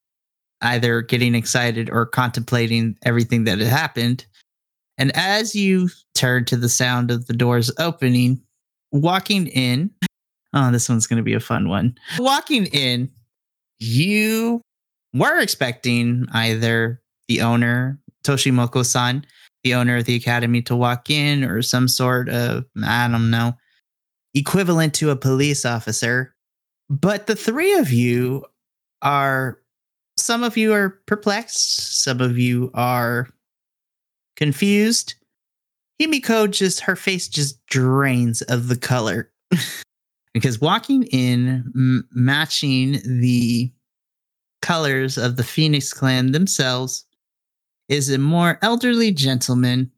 either 0.63 1.03
getting 1.03 1.35
excited 1.35 1.91
or 1.91 2.07
contemplating 2.07 2.97
everything 3.05 3.45
that 3.45 3.59
had 3.59 3.69
happened. 3.69 4.27
And 4.97 5.17
as 5.17 5.55
you 5.55 5.89
turn 6.15 6.45
to 6.47 6.57
the 6.57 6.69
sound 6.69 7.11
of 7.11 7.27
the 7.27 7.33
doors 7.33 7.71
opening, 7.79 8.43
walking 8.91 9.47
in, 9.47 9.91
oh, 10.53 10.73
this 10.73 10.89
one's 10.89 11.07
going 11.07 11.19
to 11.19 11.23
be 11.23 11.35
a 11.35 11.41
fun 11.41 11.69
one. 11.69 11.97
Walking 12.19 12.67
in, 12.67 13.11
you 13.79 14.61
were 15.15 15.39
expecting 15.39 16.27
either 16.33 17.01
the 17.29 17.43
owner, 17.43 18.01
Toshimoko 18.25 18.85
san, 18.85 19.25
the 19.63 19.75
owner 19.75 19.99
of 19.99 20.05
the 20.05 20.17
academy, 20.17 20.63
to 20.63 20.75
walk 20.75 21.11
in 21.11 21.45
or 21.45 21.63
some 21.63 21.87
sort 21.87 22.29
of, 22.29 22.65
I 22.85 23.07
don't 23.09 23.31
know, 23.31 23.55
equivalent 24.35 24.95
to 24.95 25.11
a 25.11 25.17
police 25.17 25.65
officer. 25.65 26.35
But 26.91 27.27
the 27.27 27.37
three 27.37 27.75
of 27.75 27.93
you 27.93 28.45
are, 29.03 29.59
some 30.29 30.45
of 30.45 30.59
you 30.59 30.75
are 30.75 30.91
perplexed, 31.07 32.03
some 32.03 32.21
of 32.21 32.37
you 32.37 32.71
are 32.75 33.31
confused. 34.37 35.15
Himiko 35.99 36.51
just 36.51 36.81
her 36.81 36.97
face 36.97 37.29
just 37.29 37.65
drains 37.65 38.43
of 38.43 38.69
the 38.69 38.77
color 38.77 39.33
because 40.35 40.61
walking 40.61 41.05
in 41.05 41.73
m- 41.75 42.07
matching 42.13 42.99
the 43.07 43.73
colors 44.61 45.17
of 45.17 45.37
the 45.39 45.43
Phoenix 45.43 45.95
clan 45.95 46.33
themselves 46.33 47.07
is 47.89 48.11
a 48.11 48.19
more 48.19 48.59
elderly 48.61 49.11
gentleman 49.11 49.91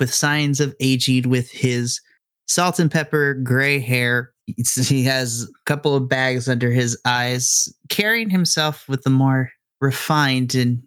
with 0.00 0.14
signs 0.14 0.58
of 0.58 0.74
aging 0.80 1.28
with 1.28 1.50
his 1.50 2.00
salt 2.48 2.78
and 2.78 2.90
pepper 2.90 3.34
gray 3.34 3.78
hair 3.78 4.32
he 4.46 5.04
has 5.04 5.42
a 5.44 5.46
couple 5.64 5.94
of 5.94 6.08
bags 6.08 6.48
under 6.48 6.70
his 6.70 6.98
eyes 7.04 7.72
carrying 7.88 8.30
himself 8.30 8.88
with 8.88 9.04
a 9.06 9.10
more 9.10 9.50
refined 9.80 10.54
and 10.54 10.82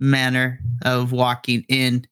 manner 0.00 0.60
of 0.84 1.12
walking 1.12 1.64
in 1.68 2.06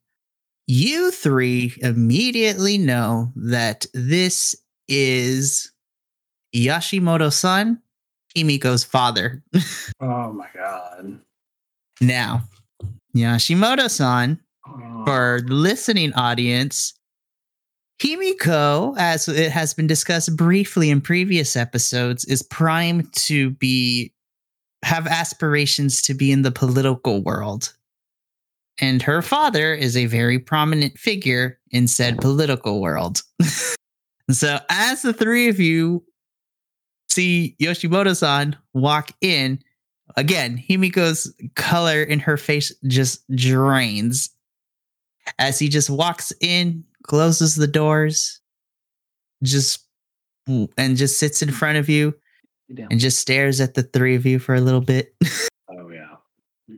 you 0.66 1.10
three 1.12 1.74
immediately 1.80 2.76
know 2.76 3.32
that 3.36 3.86
this 3.94 4.56
is 4.88 5.72
Yashimoto 6.54 7.32
san, 7.32 7.80
Himiko's 8.36 8.84
father. 8.84 9.42
oh 10.00 10.32
my 10.32 10.48
god. 10.54 11.20
now, 12.00 12.42
Yashimoto 13.14 13.88
san, 13.88 14.40
for 15.04 15.40
listening 15.46 16.12
audience, 16.14 16.94
Himiko, 18.00 18.94
as 18.98 19.26
it 19.28 19.50
has 19.50 19.72
been 19.72 19.86
discussed 19.86 20.36
briefly 20.36 20.90
in 20.90 21.00
previous 21.00 21.56
episodes, 21.56 22.24
is 22.26 22.42
primed 22.42 23.12
to 23.14 23.50
be 23.50 24.12
have 24.82 25.06
aspirations 25.06 26.02
to 26.02 26.14
be 26.14 26.30
in 26.30 26.42
the 26.42 26.50
political 26.50 27.22
world. 27.22 27.72
And 28.78 29.00
her 29.02 29.22
father 29.22 29.74
is 29.74 29.96
a 29.96 30.06
very 30.06 30.38
prominent 30.38 30.98
figure 30.98 31.58
in 31.70 31.88
said 31.88 32.18
political 32.18 32.80
world. 32.80 33.22
so 34.30 34.58
as 34.68 35.02
the 35.02 35.14
three 35.14 35.48
of 35.48 35.58
you 35.58 36.04
see 37.08 37.56
Yoshimoto-san 37.60 38.56
walk 38.74 39.12
in, 39.22 39.58
again, 40.16 40.62
Himiko's 40.68 41.34
color 41.54 42.02
in 42.02 42.20
her 42.20 42.36
face 42.36 42.70
just 42.86 43.24
drains 43.34 44.30
as 45.38 45.58
he 45.58 45.68
just 45.68 45.90
walks 45.90 46.32
in, 46.40 46.84
closes 47.06 47.56
the 47.56 47.66
doors, 47.66 48.40
just 49.42 49.86
and 50.46 50.96
just 50.96 51.18
sits 51.18 51.42
in 51.42 51.48
mm-hmm. 51.48 51.56
front 51.56 51.78
of 51.78 51.88
you 51.88 52.14
and 52.68 53.00
just 53.00 53.20
stares 53.20 53.60
at 53.60 53.74
the 53.74 53.82
three 53.82 54.14
of 54.14 54.26
you 54.26 54.38
for 54.38 54.54
a 54.54 54.60
little 54.60 54.80
bit. 54.80 55.14
Oh 55.68 55.90
yeah. 55.90 56.14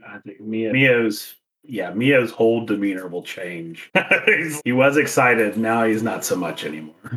I 0.07 0.19
think 0.21 0.41
Mia 0.41 0.73
Mio's 0.73 1.35
yeah, 1.63 1.93
Mio's 1.93 2.31
whole 2.31 2.65
demeanor 2.65 3.07
will 3.07 3.23
change. 3.23 3.91
He 4.65 4.73
was 4.73 4.97
excited, 4.97 5.59
now 5.59 5.85
he's 5.85 6.03
not 6.03 6.25
so 6.25 6.35
much 6.35 6.65
anymore. 6.65 7.17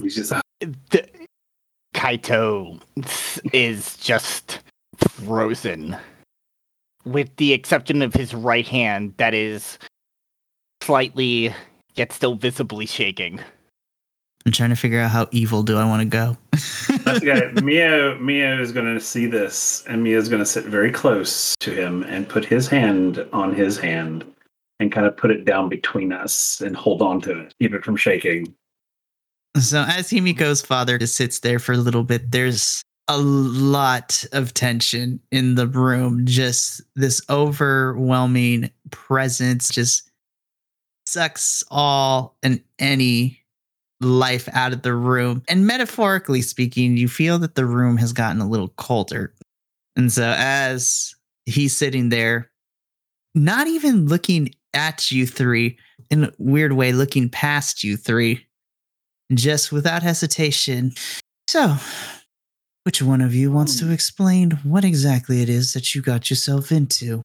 He's 0.00 0.14
just 0.14 0.32
uh, 0.32 0.40
the, 0.60 1.06
Kaito 1.94 2.80
is 3.52 3.96
just 3.96 4.60
frozen, 4.96 5.96
with 7.04 7.34
the 7.36 7.52
exception 7.52 8.00
of 8.00 8.14
his 8.14 8.32
right 8.32 8.66
hand 8.66 9.14
that 9.16 9.34
is 9.34 9.78
slightly 10.80 11.52
yet 11.94 12.12
still 12.12 12.34
visibly 12.34 12.86
shaking. 12.86 13.40
I'm 14.46 14.52
trying 14.52 14.70
to 14.70 14.76
figure 14.76 15.00
out 15.00 15.10
how 15.10 15.26
evil 15.30 15.62
do 15.62 15.76
I 15.76 15.84
want 15.84 16.00
to 16.00 16.08
go. 16.08 16.36
That's 17.04 17.20
the. 17.20 17.60
Mia 17.64 18.14
Mia 18.16 18.60
is 18.60 18.72
gonna 18.72 19.00
see 19.00 19.26
this 19.26 19.84
and 19.86 20.02
Mia 20.02 20.16
is 20.16 20.28
gonna 20.28 20.46
sit 20.46 20.64
very 20.64 20.90
close 20.90 21.54
to 21.60 21.70
him 21.70 22.02
and 22.04 22.28
put 22.28 22.44
his 22.44 22.66
hand 22.66 23.26
on 23.32 23.54
his 23.54 23.78
hand 23.78 24.24
and 24.80 24.92
kind 24.92 25.06
of 25.06 25.16
put 25.16 25.30
it 25.30 25.44
down 25.44 25.68
between 25.68 26.12
us 26.12 26.60
and 26.60 26.76
hold 26.76 27.02
on 27.02 27.20
to 27.22 27.40
it, 27.40 27.54
keep 27.60 27.74
it 27.74 27.84
from 27.84 27.96
shaking. 27.96 28.54
So 29.58 29.82
as 29.82 30.08
Himiko's 30.08 30.62
father 30.62 30.98
just 30.98 31.16
sits 31.16 31.40
there 31.40 31.58
for 31.58 31.72
a 31.72 31.78
little 31.78 32.04
bit, 32.04 32.30
there's 32.30 32.82
a 33.08 33.18
lot 33.18 34.24
of 34.32 34.54
tension 34.54 35.20
in 35.32 35.56
the 35.56 35.66
room. 35.66 36.24
Just 36.26 36.82
this 36.94 37.20
overwhelming 37.28 38.70
presence 38.90 39.68
just 39.68 40.07
sucks 41.08 41.64
all 41.70 42.36
and 42.42 42.62
any 42.78 43.40
life 44.00 44.48
out 44.52 44.72
of 44.72 44.82
the 44.82 44.94
room. 44.94 45.42
And 45.48 45.66
metaphorically 45.66 46.42
speaking, 46.42 46.96
you 46.96 47.08
feel 47.08 47.38
that 47.38 47.54
the 47.54 47.66
room 47.66 47.96
has 47.96 48.12
gotten 48.12 48.40
a 48.40 48.48
little 48.48 48.68
colder. 48.76 49.34
And 49.96 50.12
so 50.12 50.34
as 50.36 51.14
he's 51.46 51.76
sitting 51.76 52.10
there, 52.10 52.50
not 53.34 53.66
even 53.66 54.06
looking 54.06 54.54
at 54.74 55.10
you 55.10 55.26
three, 55.26 55.78
in 56.10 56.24
a 56.24 56.32
weird 56.38 56.72
way, 56.74 56.92
looking 56.92 57.28
past 57.28 57.82
you 57.82 57.96
three, 57.96 58.46
just 59.32 59.72
without 59.72 60.02
hesitation. 60.02 60.92
So, 61.48 61.76
Which 62.84 63.02
one 63.02 63.20
of 63.20 63.34
you 63.34 63.50
wants 63.50 63.78
to 63.80 63.86
hmm. 63.86 63.92
explain 63.92 64.52
what 64.62 64.84
exactly 64.84 65.42
it 65.42 65.48
is 65.48 65.72
that 65.72 65.94
you 65.94 66.02
got 66.02 66.30
yourself 66.30 66.72
into? 66.72 67.22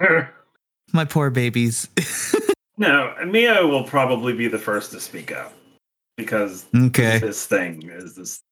My 0.92 1.04
poor 1.04 1.30
babies. 1.30 1.88
no, 2.76 3.14
Mio 3.26 3.66
will 3.66 3.84
probably 3.84 4.32
be 4.32 4.48
the 4.48 4.58
first 4.58 4.90
to 4.92 5.00
speak 5.00 5.32
up 5.32 5.52
because 6.16 6.66
okay. 6.74 7.18
this 7.18 7.46
thing 7.46 7.88
is 7.90 8.14
this 8.14 8.42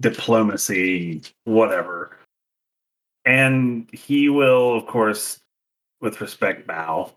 diplomacy, 0.00 1.22
whatever. 1.44 2.16
And 3.24 3.88
he 3.92 4.28
will, 4.28 4.76
of 4.76 4.86
course, 4.86 5.40
with 6.00 6.20
respect, 6.20 6.66
bow 6.66 7.12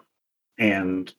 and 0.58 1.14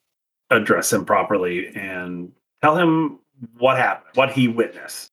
address 0.51 0.93
him 0.93 1.05
properly 1.05 1.69
and 1.77 2.33
tell 2.63 2.77
him 2.77 3.21
what 3.59 3.77
happened, 3.77 4.11
what 4.15 4.33
he 4.33 4.49
witnessed. 4.49 5.11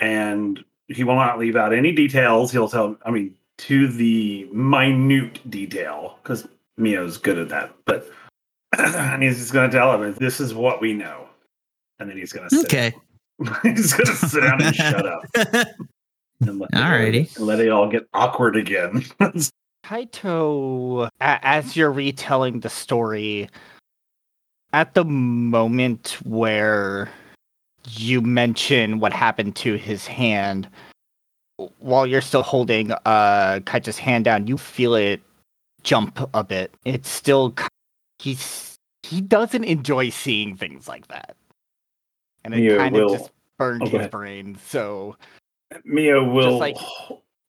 And 0.00 0.64
he 0.88 1.04
will 1.04 1.16
not 1.16 1.38
leave 1.38 1.56
out 1.56 1.74
any 1.74 1.92
details. 1.92 2.50
He'll 2.50 2.68
tell, 2.68 2.96
I 3.04 3.10
mean, 3.10 3.36
to 3.58 3.88
the 3.88 4.48
minute 4.52 5.50
detail, 5.50 6.18
because 6.22 6.46
Mio's 6.76 7.18
good 7.18 7.38
at 7.38 7.48
that. 7.50 7.74
But 7.84 8.10
and 8.96 9.22
he's 9.22 9.38
just 9.38 9.52
going 9.52 9.70
to 9.70 9.76
tell 9.76 10.00
him, 10.00 10.14
"This 10.14 10.40
is 10.40 10.54
what 10.54 10.80
we 10.80 10.94
know," 10.94 11.28
and 11.98 12.08
then 12.08 12.16
he's 12.16 12.32
going 12.32 12.48
to 12.48 12.60
okay. 12.60 12.94
he's 13.62 13.92
going 13.92 14.06
to 14.06 14.14
sit 14.14 14.42
down 14.42 14.62
and 14.62 14.74
shut 14.74 15.06
up. 15.06 15.22
And 16.40 16.60
let 16.60 16.70
Alrighty, 16.70 17.36
it, 17.36 17.40
let 17.40 17.58
it 17.58 17.68
all 17.68 17.88
get 17.88 18.06
awkward 18.14 18.56
again. 18.56 19.04
Kaito, 19.84 21.08
as 21.20 21.76
you're 21.76 21.90
retelling 21.90 22.60
the 22.60 22.68
story, 22.68 23.48
at 24.72 24.94
the 24.94 25.04
moment 25.04 26.16
where 26.24 27.10
you 27.90 28.20
mention 28.20 29.00
what 29.00 29.12
happened 29.12 29.56
to 29.56 29.74
his 29.74 30.06
hand, 30.06 30.68
while 31.78 32.06
you're 32.06 32.20
still 32.20 32.44
holding 32.44 32.92
uh 32.92 33.58
Kaito's 33.64 33.98
hand 33.98 34.24
down, 34.24 34.46
you 34.46 34.58
feel 34.58 34.94
it 34.94 35.20
jump 35.82 36.28
a 36.34 36.44
bit. 36.44 36.72
It's 36.84 37.08
still 37.08 37.52
he's 38.18 38.78
he 39.02 39.20
doesn't 39.20 39.64
enjoy 39.64 40.10
seeing 40.10 40.56
things 40.56 40.88
like 40.88 41.08
that, 41.08 41.36
and 42.44 42.54
it 42.54 42.76
kind 42.76 42.94
will, 42.94 43.14
of 43.14 43.18
just 43.18 43.30
burned 43.58 43.82
oh, 43.84 43.98
his 43.98 44.08
brain. 44.08 44.58
So 44.66 45.16
Mia 45.84 46.22
will 46.22 46.58
like, 46.58 46.76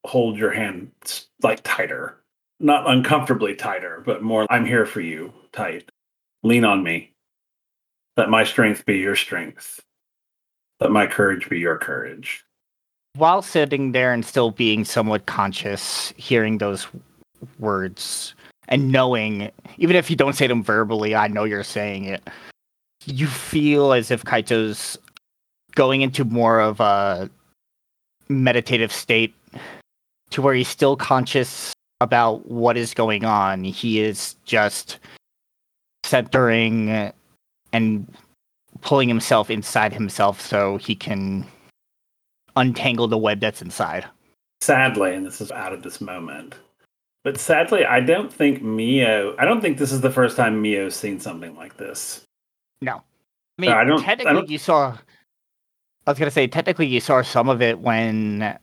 hold 0.05 0.37
your 0.37 0.51
hand 0.51 0.91
like 1.43 1.61
tighter, 1.63 2.17
not 2.59 2.89
uncomfortably 2.89 3.55
tighter, 3.55 4.03
but 4.05 4.23
more. 4.23 4.45
I'm 4.49 4.65
here 4.65 4.85
for 4.85 5.01
you, 5.01 5.33
tight. 5.51 5.89
Lean 6.43 6.63
on 6.63 6.83
me. 6.83 7.13
Let 8.15 8.29
my 8.29 8.43
strength 8.43 8.85
be 8.85 8.97
your 8.97 9.15
strength. 9.15 9.81
Let 10.79 10.91
my 10.91 11.07
courage 11.07 11.49
be 11.49 11.59
your 11.59 11.77
courage. 11.77 12.45
While 13.15 13.41
sitting 13.41 13.91
there 13.91 14.13
and 14.13 14.23
still 14.23 14.51
being 14.51 14.85
somewhat 14.85 15.25
conscious, 15.25 16.13
hearing 16.15 16.59
those 16.59 16.87
words 17.57 18.35
and 18.69 18.91
knowing, 18.91 19.51
even 19.77 19.95
if 19.95 20.09
you 20.09 20.15
don't 20.15 20.35
say 20.35 20.47
them 20.47 20.63
verbally, 20.63 21.15
I 21.15 21.27
know 21.27 21.43
you're 21.43 21.63
saying 21.63 22.05
it. 22.05 22.27
You 23.05 23.27
feel 23.27 23.91
as 23.93 24.11
if 24.11 24.23
Kaito's 24.23 24.97
going 25.75 26.01
into 26.01 26.23
more 26.23 26.59
of 26.59 26.79
a 26.79 27.29
meditative 28.29 28.91
state 28.91 29.33
to 30.29 30.41
where 30.41 30.53
he's 30.53 30.67
still 30.67 30.95
conscious 30.95 31.73
about 31.99 32.49
what 32.49 32.77
is 32.77 32.93
going 32.93 33.25
on. 33.25 33.63
He 33.63 33.99
is 33.99 34.35
just 34.45 34.99
centering 36.03 37.11
and 37.73 38.13
pulling 38.81 39.09
himself 39.09 39.49
inside 39.49 39.93
himself 39.93 40.39
so 40.39 40.77
he 40.77 40.95
can 40.95 41.45
untangle 42.55 43.07
the 43.07 43.17
web 43.17 43.39
that's 43.39 43.61
inside. 43.61 44.05
Sadly, 44.61 45.15
and 45.15 45.25
this 45.25 45.41
is 45.41 45.51
out 45.51 45.73
of 45.73 45.83
this 45.83 46.01
moment, 46.01 46.55
but 47.29 47.39
sadly, 47.39 47.85
I 47.85 47.99
don't 47.99 48.33
think 48.33 48.63
Mio. 48.63 49.35
I 49.37 49.45
don't 49.45 49.61
think 49.61 49.77
this 49.77 49.91
is 49.91 50.01
the 50.01 50.09
first 50.09 50.35
time 50.35 50.63
Mio's 50.63 50.95
seen 50.95 51.19
something 51.19 51.55
like 51.55 51.77
this. 51.77 52.25
No, 52.81 52.95
I 52.95 53.61
mean, 53.61 53.71
I 53.71 53.83
don't, 53.83 54.01
technically, 54.01 54.31
I 54.31 54.33
don't, 54.33 54.49
you 54.49 54.57
saw. 54.57 54.97
I 56.07 56.11
was 56.11 56.17
gonna 56.17 56.31
say, 56.31 56.47
technically, 56.47 56.87
you 56.87 56.99
saw 56.99 57.21
some 57.21 57.47
of 57.47 57.61
it 57.61 57.81
when 57.81 58.57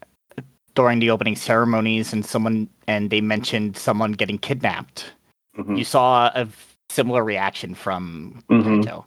during 0.74 0.98
the 0.98 1.10
opening 1.10 1.36
ceremonies, 1.36 2.12
and 2.12 2.26
someone 2.26 2.68
and 2.88 3.08
they 3.10 3.20
mentioned 3.20 3.76
someone 3.76 4.10
getting 4.10 4.36
kidnapped. 4.36 5.12
Mm-hmm. 5.56 5.76
You 5.76 5.84
saw 5.84 6.32
a 6.34 6.48
similar 6.90 7.22
reaction 7.22 7.72
from 7.76 8.42
mm-hmm. 8.50 9.00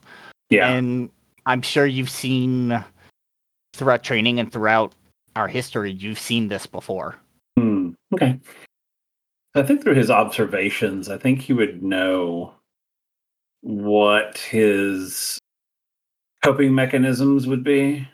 Yeah, 0.48 0.70
and 0.70 1.10
I'm 1.44 1.60
sure 1.60 1.84
you've 1.84 2.08
seen 2.08 2.82
throughout 3.74 4.04
training 4.04 4.40
and 4.40 4.50
throughout 4.50 4.94
our 5.36 5.48
history, 5.48 5.92
you've 5.92 6.18
seen 6.18 6.48
this 6.48 6.66
before. 6.66 7.16
Mm, 7.58 7.94
okay. 8.14 8.40
I 9.54 9.62
think 9.62 9.82
through 9.82 9.94
his 9.94 10.10
observations, 10.10 11.08
I 11.08 11.18
think 11.18 11.40
he 11.40 11.52
would 11.52 11.82
know 11.82 12.54
what 13.62 14.38
his 14.38 15.38
coping 16.42 16.74
mechanisms 16.74 17.46
would 17.46 17.64
be 17.64 18.08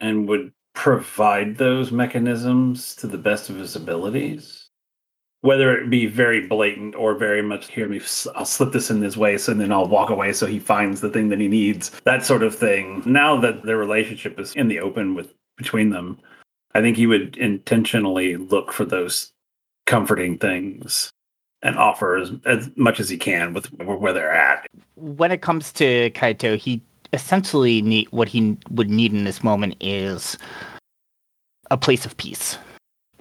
and 0.00 0.28
would 0.28 0.52
provide 0.74 1.56
those 1.56 1.92
mechanisms 1.92 2.96
to 2.96 3.06
the 3.06 3.18
best 3.18 3.50
of 3.50 3.56
his 3.56 3.76
abilities. 3.76 4.68
Whether 5.42 5.76
it 5.76 5.90
be 5.90 6.06
very 6.06 6.46
blatant 6.46 6.96
or 6.96 7.14
very 7.14 7.42
much, 7.42 7.70
here, 7.70 7.88
me, 7.88 8.00
I'll 8.34 8.44
slip 8.44 8.72
this 8.72 8.90
in 8.90 9.00
this 9.00 9.16
way, 9.16 9.38
so 9.38 9.54
then 9.54 9.72
I'll 9.72 9.88
walk 9.88 10.10
away 10.10 10.32
so 10.32 10.46
he 10.46 10.58
finds 10.58 11.00
the 11.00 11.10
thing 11.10 11.28
that 11.28 11.40
he 11.40 11.48
needs, 11.48 11.90
that 12.04 12.24
sort 12.24 12.42
of 12.42 12.54
thing. 12.54 13.02
Now 13.06 13.40
that 13.40 13.62
their 13.62 13.76
relationship 13.76 14.38
is 14.40 14.52
in 14.54 14.68
the 14.68 14.80
open 14.80 15.14
with 15.14 15.34
between 15.56 15.90
them, 15.90 16.18
I 16.74 16.80
think 16.80 16.96
he 16.96 17.06
would 17.06 17.36
intentionally 17.36 18.36
look 18.36 18.72
for 18.72 18.84
those 18.84 19.32
comforting 19.86 20.38
things 20.38 21.10
and 21.62 21.76
offer 21.76 22.16
as, 22.16 22.32
as 22.44 22.70
much 22.76 23.00
as 23.00 23.08
he 23.08 23.16
can 23.16 23.52
with 23.54 23.66
where 23.80 24.12
they're 24.12 24.34
at. 24.34 24.66
When 24.96 25.30
it 25.30 25.42
comes 25.42 25.72
to 25.74 26.10
Kaito, 26.10 26.56
he 26.56 26.82
essentially 27.12 27.82
need 27.82 28.08
what 28.10 28.28
he 28.28 28.56
would 28.70 28.90
need 28.90 29.12
in 29.12 29.24
this 29.24 29.44
moment 29.44 29.76
is 29.80 30.36
a 31.70 31.76
place 31.76 32.04
of 32.04 32.16
peace. 32.16 32.58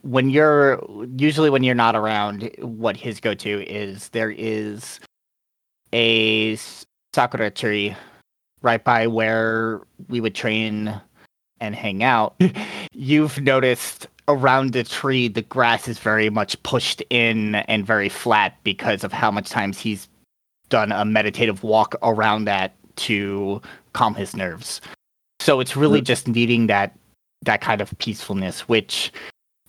When 0.01 0.29
you're 0.29 0.83
usually 1.17 1.49
when 1.49 1.63
you're 1.63 1.75
not 1.75 1.95
around, 1.95 2.49
what 2.59 2.97
his 2.97 3.19
go-to 3.19 3.63
is 3.69 4.09
there 4.09 4.31
is 4.31 4.99
a 5.93 6.57
sakura 7.13 7.51
tree 7.51 7.95
right 8.61 8.83
by 8.83 9.07
where 9.07 9.81
we 10.07 10.21
would 10.21 10.33
train 10.33 10.99
and 11.59 11.75
hang 11.75 12.03
out. 12.03 12.35
You've 12.93 13.39
noticed 13.41 14.07
around 14.31 14.73
the 14.73 14.83
tree, 14.83 15.27
the 15.27 15.41
grass 15.41 15.87
is 15.87 15.99
very 15.99 16.29
much 16.29 16.61
pushed 16.63 17.01
in 17.09 17.55
and 17.55 17.85
very 17.85 18.09
flat 18.09 18.57
because 18.63 19.03
of 19.03 19.11
how 19.11 19.31
much 19.31 19.49
times 19.49 19.79
he's 19.79 20.07
done 20.69 20.91
a 20.91 21.05
meditative 21.05 21.63
walk 21.63 21.95
around 22.01 22.45
that 22.45 22.75
to 22.95 23.61
calm 23.93 24.15
his 24.15 24.35
nerves. 24.35 24.81
So 25.39 25.59
it's 25.59 25.75
really 25.75 26.01
just 26.01 26.27
needing 26.27 26.67
that 26.67 26.97
that 27.43 27.61
kind 27.61 27.81
of 27.81 27.97
peacefulness, 27.97 28.69
which 28.69 29.11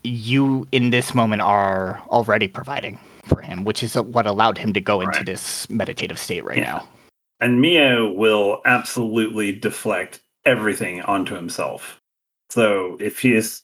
you 0.05 0.67
in 0.73 0.91
this 0.91 1.15
moment 1.15 1.43
are 1.43 2.03
already 2.09 2.49
providing 2.49 2.99
for 3.25 3.41
him, 3.41 3.65
which 3.65 3.83
is 3.83 3.95
what 3.95 4.27
allowed 4.27 4.59
him 4.59 4.73
to 4.75 4.81
go 4.81 5.01
right. 5.01 5.09
into 5.09 5.25
this 5.25 5.69
meditative 5.71 6.19
state 6.19 6.45
right 6.45 6.59
yeah. 6.59 6.65
now. 6.65 6.89
And 7.41 7.61
Mio 7.61 8.13
will 8.13 8.61
absolutely 8.65 9.53
deflect 9.53 10.21
everything 10.45 11.01
onto 11.03 11.35
himself. 11.35 12.01
So 12.51 12.99
if 13.01 13.21
he 13.21 13.35
is 13.35 13.63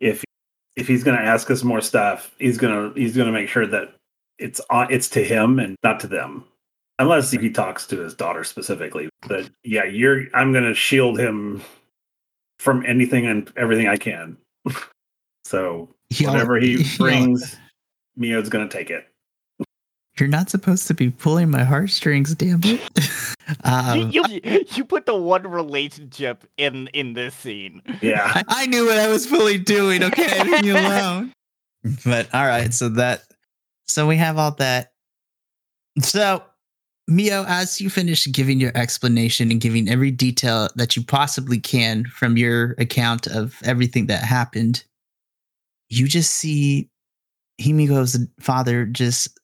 if 0.00 0.24
if 0.76 0.88
he's 0.88 1.04
going 1.04 1.18
to 1.18 1.24
ask 1.24 1.50
us 1.50 1.62
more 1.62 1.80
stuff, 1.80 2.34
he's 2.38 2.58
going 2.58 2.92
to 2.92 2.98
he's 2.98 3.16
going 3.16 3.26
to 3.26 3.32
make 3.32 3.48
sure 3.48 3.66
that 3.66 3.94
it's 4.38 4.60
on 4.70 4.88
it's 4.90 5.08
to 5.10 5.24
him 5.24 5.58
and 5.58 5.76
not 5.82 6.00
to 6.00 6.06
them. 6.06 6.44
Unless 6.98 7.30
he 7.32 7.50
talks 7.50 7.86
to 7.88 7.98
his 7.98 8.14
daughter 8.14 8.44
specifically. 8.44 9.08
But 9.26 9.50
yeah, 9.64 9.84
you're 9.84 10.26
I'm 10.34 10.52
going 10.52 10.64
to 10.64 10.74
shield 10.74 11.18
him 11.18 11.62
from 12.58 12.84
anything 12.86 13.26
and 13.26 13.50
everything 13.56 13.88
I 13.88 13.96
can. 13.96 14.36
so 15.44 15.88
whatever 16.20 16.56
he 16.56 16.84
brings, 16.96 17.56
Mio's 18.16 18.48
going 18.48 18.68
to 18.68 18.74
take 18.74 18.90
it. 18.90 19.08
You're 20.22 20.28
not 20.28 20.50
supposed 20.50 20.86
to 20.86 20.94
be 20.94 21.10
pulling 21.10 21.50
my 21.50 21.64
heartstrings, 21.64 22.32
damn 22.36 22.60
it. 22.62 22.80
um, 23.64 24.08
you, 24.12 24.24
you, 24.28 24.64
you, 24.72 24.84
put 24.84 25.04
the 25.04 25.16
one 25.16 25.42
relationship 25.42 26.44
in 26.56 26.86
in 26.92 27.14
this 27.14 27.34
scene. 27.34 27.82
Yeah, 28.00 28.22
I, 28.24 28.44
I 28.46 28.66
knew 28.66 28.86
what 28.86 28.98
I 28.98 29.08
was 29.08 29.26
fully 29.26 29.58
doing. 29.58 30.04
Okay, 30.04 30.44
leave 30.44 30.62
me 30.62 30.70
alone. 30.70 31.32
But 32.04 32.32
all 32.32 32.46
right, 32.46 32.72
so 32.72 32.88
that 32.90 33.24
so 33.88 34.06
we 34.06 34.16
have 34.16 34.38
all 34.38 34.52
that. 34.52 34.92
So 35.98 36.44
Mio, 37.08 37.44
as 37.48 37.80
you 37.80 37.90
finish 37.90 38.30
giving 38.30 38.60
your 38.60 38.70
explanation 38.76 39.50
and 39.50 39.60
giving 39.60 39.88
every 39.88 40.12
detail 40.12 40.68
that 40.76 40.94
you 40.94 41.02
possibly 41.02 41.58
can 41.58 42.04
from 42.04 42.36
your 42.36 42.76
account 42.78 43.26
of 43.26 43.56
everything 43.64 44.06
that 44.06 44.22
happened, 44.22 44.84
you 45.88 46.06
just 46.06 46.34
see 46.34 46.88
Himiko's 47.60 48.24
father 48.38 48.86
just 48.86 49.36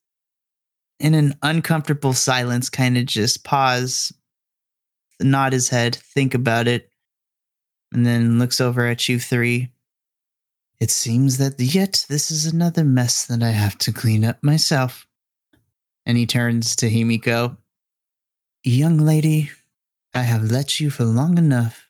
in 1.00 1.14
an 1.14 1.34
uncomfortable 1.42 2.12
silence, 2.12 2.68
kind 2.68 2.98
of 2.98 3.06
just 3.06 3.44
pause, 3.44 4.12
nod 5.20 5.52
his 5.52 5.68
head, 5.68 5.94
think 5.96 6.34
about 6.34 6.68
it, 6.68 6.90
and 7.92 8.04
then 8.04 8.38
looks 8.38 8.61
over 8.61 8.87
at 8.87 9.08
you 9.08 9.18
three. 9.18 9.70
It 10.80 10.90
seems 10.90 11.38
that 11.38 11.58
yet 11.58 12.06
this 12.08 12.30
is 12.30 12.46
another 12.46 12.84
mess 12.84 13.26
that 13.26 13.42
I 13.42 13.50
have 13.50 13.78
to 13.78 13.92
clean 13.92 14.24
up 14.24 14.42
myself. 14.42 15.06
And 16.06 16.16
he 16.16 16.26
turns 16.26 16.76
to 16.76 16.88
Himiko. 16.88 17.56
Young 18.64 18.98
lady, 18.98 19.50
I 20.14 20.22
have 20.22 20.50
let 20.50 20.80
you 20.80 20.90
for 20.90 21.04
long 21.04 21.37
enough. 21.37 21.88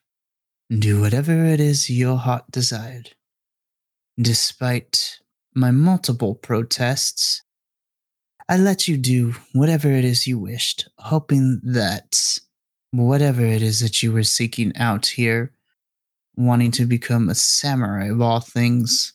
Do 0.70 1.00
whatever 1.00 1.44
it 1.44 1.60
is 1.60 1.88
your 1.88 2.16
heart 2.16 2.44
desired. 2.50 3.14
Despite 4.20 5.20
my 5.54 5.70
multiple 5.70 6.34
protests, 6.34 7.42
I 8.48 8.56
let 8.56 8.88
you 8.88 8.96
do 8.96 9.34
whatever 9.52 9.90
it 9.90 10.04
is 10.04 10.26
you 10.26 10.38
wished, 10.38 10.88
hoping 10.98 11.60
that 11.62 12.38
whatever 12.92 13.44
it 13.44 13.62
is 13.62 13.80
that 13.80 14.02
you 14.02 14.12
were 14.12 14.22
seeking 14.22 14.74
out 14.76 15.06
here 15.06 15.52
wanting 16.36 16.70
to 16.70 16.86
become 16.86 17.28
a 17.28 17.34
samurai 17.34 18.06
of 18.06 18.22
all 18.22 18.40
things 18.40 19.12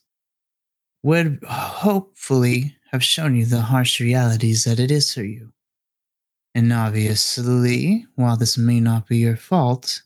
would 1.02 1.40
hopefully 1.48 2.76
have 2.92 3.04
shown 3.04 3.36
you 3.36 3.46
the 3.46 3.62
harsh 3.62 4.00
realities 4.00 4.66
that 4.66 4.80
it 4.80 4.92
is 4.92 5.14
for 5.14 5.24
you. 5.24 5.52
And 6.54 6.72
obviously, 6.72 8.06
while 8.16 8.38
this 8.38 8.58
may 8.58 8.80
not 8.80 9.08
be 9.08 9.18
your 9.18 9.38
fault, 9.38 10.04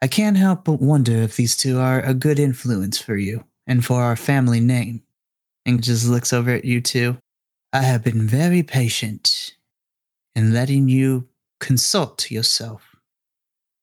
I 0.00 0.06
can't 0.06 0.36
help 0.36 0.64
but 0.64 0.80
wonder 0.80 1.12
if 1.12 1.36
these 1.36 1.56
two 1.56 1.78
are 1.78 2.00
a 2.00 2.14
good 2.14 2.38
influence 2.38 2.98
for 2.98 3.16
you 3.16 3.44
and 3.66 3.84
for 3.84 4.02
our 4.02 4.16
family 4.16 4.60
name. 4.60 5.02
And 5.66 5.82
just 5.82 6.06
looks 6.06 6.32
over 6.32 6.50
at 6.50 6.64
you 6.64 6.80
two. 6.80 7.16
I 7.74 7.82
have 7.82 8.04
been 8.04 8.28
very 8.28 8.62
patient 8.62 9.56
in 10.36 10.54
letting 10.54 10.88
you 10.88 11.26
consult 11.58 12.30
yourself 12.30 12.94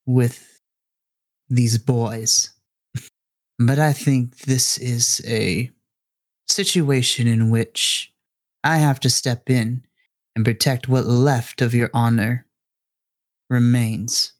with 0.05 0.61
these 1.49 1.77
boys. 1.77 2.51
but 3.59 3.79
I 3.79 3.91
think 3.91 4.37
this 4.43 4.77
is 4.77 5.21
a 5.27 5.69
situation 6.47 7.27
in 7.27 7.49
which 7.49 8.13
I 8.63 8.77
have 8.77 9.01
to 9.01 9.09
step 9.09 9.49
in 9.49 9.83
and 10.37 10.45
protect 10.45 10.87
what 10.87 11.05
left 11.05 11.61
of 11.61 11.73
your 11.73 11.89
honor 11.93 12.45
remains. 13.49 14.31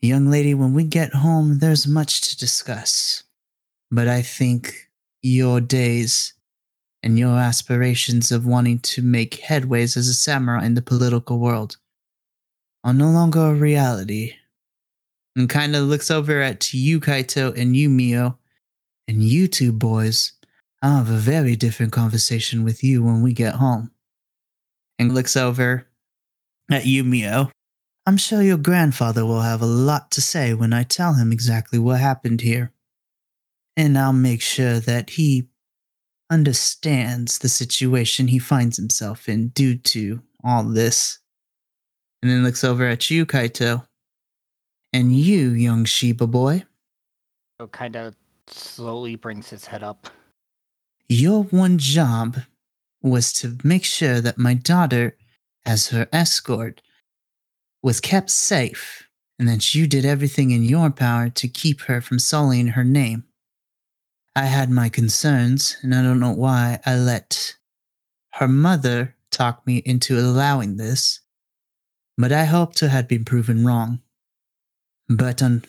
Young 0.00 0.28
lady, 0.28 0.54
when 0.54 0.74
we 0.74 0.82
get 0.82 1.14
home, 1.14 1.60
there's 1.60 1.86
much 1.86 2.20
to 2.22 2.36
discuss. 2.36 3.22
But 3.92 4.08
I 4.08 4.22
think 4.22 4.90
your 5.22 5.60
days 5.60 6.32
and 7.02 7.18
your 7.18 7.38
aspirations 7.38 8.30
of 8.30 8.46
wanting 8.46 8.78
to 8.80 9.02
make 9.02 9.40
headways 9.42 9.96
as 9.96 10.08
a 10.08 10.14
samurai 10.14 10.64
in 10.64 10.74
the 10.74 10.82
political 10.82 11.38
world 11.38 11.76
are 12.84 12.92
no 12.92 13.10
longer 13.10 13.40
a 13.40 13.54
reality 13.54 14.34
and 15.36 15.48
kind 15.48 15.76
of 15.76 15.84
looks 15.84 16.10
over 16.10 16.40
at 16.40 16.72
you, 16.74 17.00
Kaito, 17.00 17.56
and 17.56 17.76
you, 17.76 17.88
Mio, 17.88 18.38
and 19.06 19.22
you 19.22 19.48
two 19.48 19.72
boys. 19.72 20.32
I'll 20.82 20.98
have 20.98 21.10
a 21.10 21.18
very 21.18 21.56
different 21.56 21.92
conversation 21.92 22.64
with 22.64 22.82
you 22.82 23.02
when 23.02 23.22
we 23.22 23.32
get 23.32 23.56
home. 23.56 23.90
And 24.98 25.14
looks 25.14 25.36
over 25.36 25.86
at 26.70 26.86
you, 26.86 27.04
Mio. 27.04 27.50
I'm 28.06 28.16
sure 28.16 28.42
your 28.42 28.58
grandfather 28.58 29.24
will 29.24 29.42
have 29.42 29.62
a 29.62 29.66
lot 29.66 30.10
to 30.12 30.20
say 30.20 30.54
when 30.54 30.72
I 30.72 30.82
tell 30.82 31.14
him 31.14 31.32
exactly 31.32 31.78
what 31.78 32.00
happened 32.00 32.40
here. 32.40 32.72
And 33.76 33.96
I'll 33.96 34.12
make 34.12 34.42
sure 34.42 34.80
that 34.80 35.10
he 35.10 35.48
understands 36.30 37.38
the 37.38 37.48
situation 37.48 38.28
he 38.28 38.38
finds 38.38 38.76
himself 38.76 39.28
in 39.28 39.48
due 39.48 39.76
to 39.76 40.22
all 40.44 40.62
this. 40.62 41.18
And 42.22 42.30
then 42.30 42.44
looks 42.44 42.64
over 42.64 42.86
at 42.86 43.10
you, 43.10 43.26
Kaito. 43.26 43.86
And 44.92 45.14
you, 45.14 45.50
young 45.50 45.84
Shiba 45.84 46.26
boy? 46.26 46.64
So 47.60 47.66
kind 47.66 47.96
of 47.96 48.14
slowly 48.46 49.16
brings 49.16 49.50
his 49.50 49.66
head 49.66 49.82
up. 49.82 50.08
Your 51.08 51.44
one 51.44 51.78
job 51.78 52.38
was 53.02 53.32
to 53.34 53.58
make 53.64 53.84
sure 53.84 54.20
that 54.20 54.38
my 54.38 54.54
daughter, 54.54 55.16
as 55.64 55.88
her 55.88 56.08
escort, 56.12 56.82
was 57.82 58.00
kept 58.00 58.30
safe, 58.30 59.08
and 59.38 59.48
that 59.48 59.74
you 59.74 59.86
did 59.86 60.04
everything 60.04 60.50
in 60.50 60.62
your 60.62 60.90
power 60.90 61.30
to 61.30 61.48
keep 61.48 61.82
her 61.82 62.00
from 62.00 62.18
sullying 62.18 62.68
her 62.68 62.84
name. 62.84 63.24
I 64.36 64.44
had 64.44 64.70
my 64.70 64.88
concerns, 64.88 65.76
and 65.82 65.94
I 65.94 66.02
don't 66.02 66.20
know 66.20 66.32
why 66.32 66.78
I 66.86 66.96
let 66.96 67.56
her 68.34 68.48
mother 68.48 69.16
talk 69.30 69.66
me 69.66 69.78
into 69.78 70.18
allowing 70.18 70.76
this, 70.76 71.20
but 72.16 72.32
I 72.32 72.44
hope 72.44 72.74
to 72.76 72.88
have 72.88 73.08
been 73.08 73.24
proven 73.24 73.66
wrong. 73.66 74.00
But 75.08 75.42
um, 75.42 75.62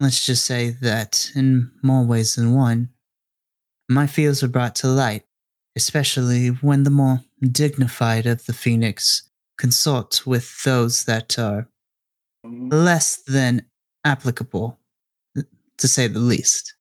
let's 0.00 0.26
just 0.26 0.44
say 0.44 0.70
that 0.82 1.30
in 1.34 1.70
more 1.82 2.04
ways 2.04 2.34
than 2.34 2.54
one, 2.54 2.90
my 3.88 4.06
fears 4.06 4.42
were 4.42 4.48
brought 4.48 4.74
to 4.76 4.88
light, 4.88 5.24
especially 5.76 6.48
when 6.48 6.82
the 6.82 6.90
more 6.90 7.20
dignified 7.40 8.26
of 8.26 8.44
the 8.46 8.52
Phoenix 8.52 9.30
consort 9.58 10.26
with 10.26 10.62
those 10.64 11.04
that 11.04 11.38
are 11.38 11.68
less 12.44 13.16
than 13.16 13.64
applicable, 14.04 14.78
to 15.78 15.88
say 15.88 16.08
the 16.08 16.18
least. 16.18 16.74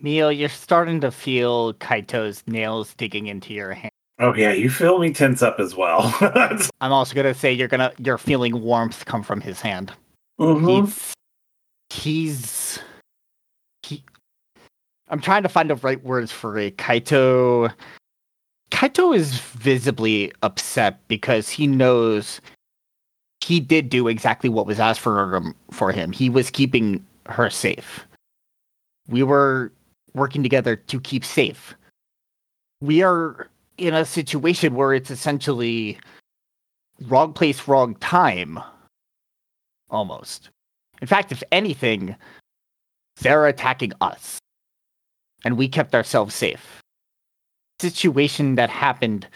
Mio, 0.00 0.28
you're 0.28 0.48
starting 0.48 1.00
to 1.00 1.10
feel 1.10 1.74
Kaito's 1.74 2.42
nails 2.46 2.94
digging 2.94 3.26
into 3.26 3.52
your 3.52 3.72
hand. 3.72 3.90
Oh 4.18 4.34
yeah, 4.34 4.52
you 4.52 4.70
feel 4.70 4.98
me 4.98 5.12
tense 5.12 5.42
up 5.42 5.58
as 5.58 5.74
well. 5.74 6.14
I'm 6.80 6.92
also 6.92 7.14
gonna 7.14 7.34
say 7.34 7.52
you're 7.52 7.68
gonna 7.68 7.92
you're 7.98 8.18
feeling 8.18 8.62
warmth 8.62 9.04
come 9.04 9.22
from 9.22 9.40
his 9.40 9.60
hand. 9.60 9.92
Mhm. 10.40 10.86
He's 10.86 11.14
he's 11.90 12.78
he. 13.82 14.04
I'm 15.08 15.20
trying 15.20 15.42
to 15.42 15.48
find 15.48 15.70
the 15.70 15.76
right 15.76 16.02
words 16.04 16.30
for 16.30 16.58
it. 16.58 16.76
Kaito. 16.76 17.72
Kaito 18.70 19.14
is 19.14 19.38
visibly 19.38 20.32
upset 20.42 21.06
because 21.08 21.48
he 21.48 21.66
knows 21.66 22.40
he 23.42 23.60
did 23.60 23.88
do 23.88 24.08
exactly 24.08 24.48
what 24.48 24.66
was 24.66 24.80
asked 24.80 25.00
for 25.00 25.34
him. 25.34 25.54
For 25.70 25.90
him, 25.92 26.12
he 26.12 26.30
was 26.30 26.50
keeping 26.50 27.04
her 27.26 27.50
safe. 27.50 28.06
We 29.08 29.22
were 29.22 29.72
working 30.14 30.42
together 30.42 30.76
to 30.76 31.00
keep 31.00 31.24
safe. 31.24 31.74
We 32.80 33.02
are 33.02 33.48
in 33.78 33.94
a 33.94 34.04
situation 34.04 34.74
where 34.74 34.92
it's 34.92 35.10
essentially 35.10 35.98
wrong 37.02 37.32
place, 37.32 37.66
wrong 37.66 37.94
time. 37.96 38.60
Almost. 39.90 40.50
In 41.00 41.06
fact, 41.06 41.32
if 41.32 41.42
anything, 41.50 42.16
they're 43.20 43.46
attacking 43.46 43.92
us. 44.00 44.38
And 45.44 45.56
we 45.56 45.68
kept 45.68 45.94
ourselves 45.94 46.34
safe. 46.34 46.80
Situation 47.80 48.54
that 48.54 48.70
happened 48.70 49.26